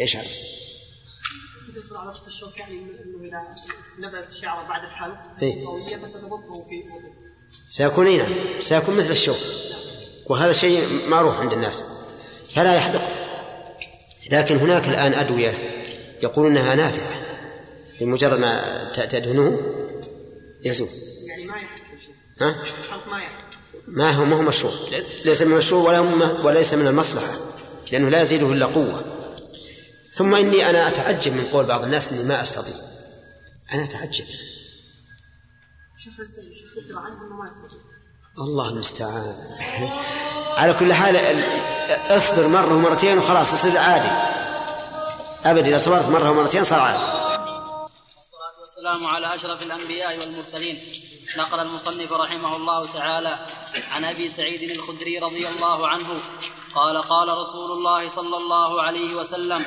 إيش 0.00 0.16
عرفت؟ 0.16 0.44
بالنسبة 1.66 1.98
على 1.98 2.08
وقت 2.08 2.26
الشوك 2.26 2.58
يعني 2.58 2.74
إنه 2.74 3.24
إذا 3.24 3.42
نبتت 3.98 4.30
الشعر 4.30 4.64
بعد 4.68 4.84
الحلق 4.84 5.16
إيه. 5.42 5.66
قوية 5.66 5.96
فستبطه 5.96 6.64
في 6.68 6.82
سيكون 7.70 8.06
إيه 8.06 8.22
نعم 8.22 8.60
سيكون 8.60 8.96
مثل 8.96 9.10
الشوك. 9.10 9.38
وهذا 10.26 10.52
شيء 10.52 11.08
معروف 11.08 11.38
عند 11.38 11.52
الناس. 11.52 11.84
فلا 12.50 12.74
يحلق 12.74 13.10
لكن 14.30 14.56
هناك 14.56 14.88
الآن 14.88 15.14
أدوية 15.14 15.84
يقولون 16.22 16.56
أنها 16.56 16.74
نافعة. 16.74 17.23
بمجرد 18.04 18.38
ما 18.38 18.92
تدهنه 18.94 19.60
يزول. 20.64 20.88
يعني 21.28 21.44
ما 21.46 21.54
ها؟ 22.40 22.56
ما 23.88 24.10
هو 24.10 24.24
ما 24.24 24.36
هو 24.36 24.42
مشروع. 24.42 24.72
ليس 25.24 25.42
من 25.42 25.52
المشروع 25.52 25.82
ولا 25.82 26.00
وليس 26.44 26.74
من 26.74 26.86
المصلحة 26.86 27.34
لأنه 27.92 28.08
لا 28.08 28.22
يزيده 28.22 28.52
إلا 28.52 28.66
قوة. 28.66 29.04
ثم 30.12 30.34
إني 30.34 30.70
أنا 30.70 30.88
أتعجب 30.88 31.32
من 31.32 31.44
قول 31.44 31.64
بعض 31.64 31.84
الناس 31.84 32.12
إني 32.12 32.22
ما 32.22 32.42
أستطيع. 32.42 32.74
أنا 33.72 33.84
أتعجب. 33.84 34.24
عنه 36.90 37.34
ما 37.34 37.48
يستطيع. 37.48 37.78
الله 38.38 38.68
المستعان. 38.68 39.34
على 40.56 40.74
كل 40.74 40.92
حال 40.92 41.16
ال- 41.16 41.44
اصبر 42.16 42.48
مرة 42.48 42.74
ومرتين 42.74 43.18
وخلاص 43.18 43.52
يصير 43.54 43.78
عادي. 43.78 44.08
أبدا 45.44 45.68
إذا 45.68 45.78
صبرت 45.78 46.08
مرة 46.08 46.30
ومرتين 46.30 46.64
صار 46.64 46.78
عادي. 46.78 47.23
والسلام 48.94 49.14
على 49.14 49.34
أشرف 49.34 49.62
الأنبياء 49.62 50.18
والمرسلين. 50.18 50.78
نقل 51.36 51.60
المصنف 51.60 52.12
رحمه 52.12 52.56
الله 52.56 52.86
تعالى 52.86 53.46
عن 53.90 54.04
أبي 54.04 54.28
سعيد 54.28 54.70
الخدري 54.70 55.18
رضي 55.18 55.48
الله 55.48 55.88
عنه 55.88 56.20
قال 56.74 56.96
قال 56.96 57.28
رسول 57.28 57.70
الله 57.70 58.08
صلى 58.08 58.36
الله 58.36 58.82
عليه 58.82 59.14
وسلم 59.14 59.64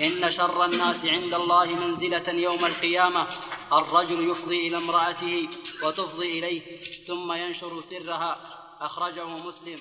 إن 0.00 0.30
شر 0.30 0.64
الناس 0.64 1.04
عند 1.04 1.34
الله 1.34 1.64
منزلة 1.64 2.28
يوم 2.28 2.64
القيامة 2.64 3.26
الرجل 3.72 4.30
يفضي 4.30 4.68
إلى 4.68 4.76
امرأته 4.76 5.48
وتفضي 5.82 6.38
إليه 6.38 6.62
ثم 7.06 7.32
ينشر 7.32 7.80
سرها 7.80 8.36
أخرجه 8.80 9.26
مسلم. 9.26 9.80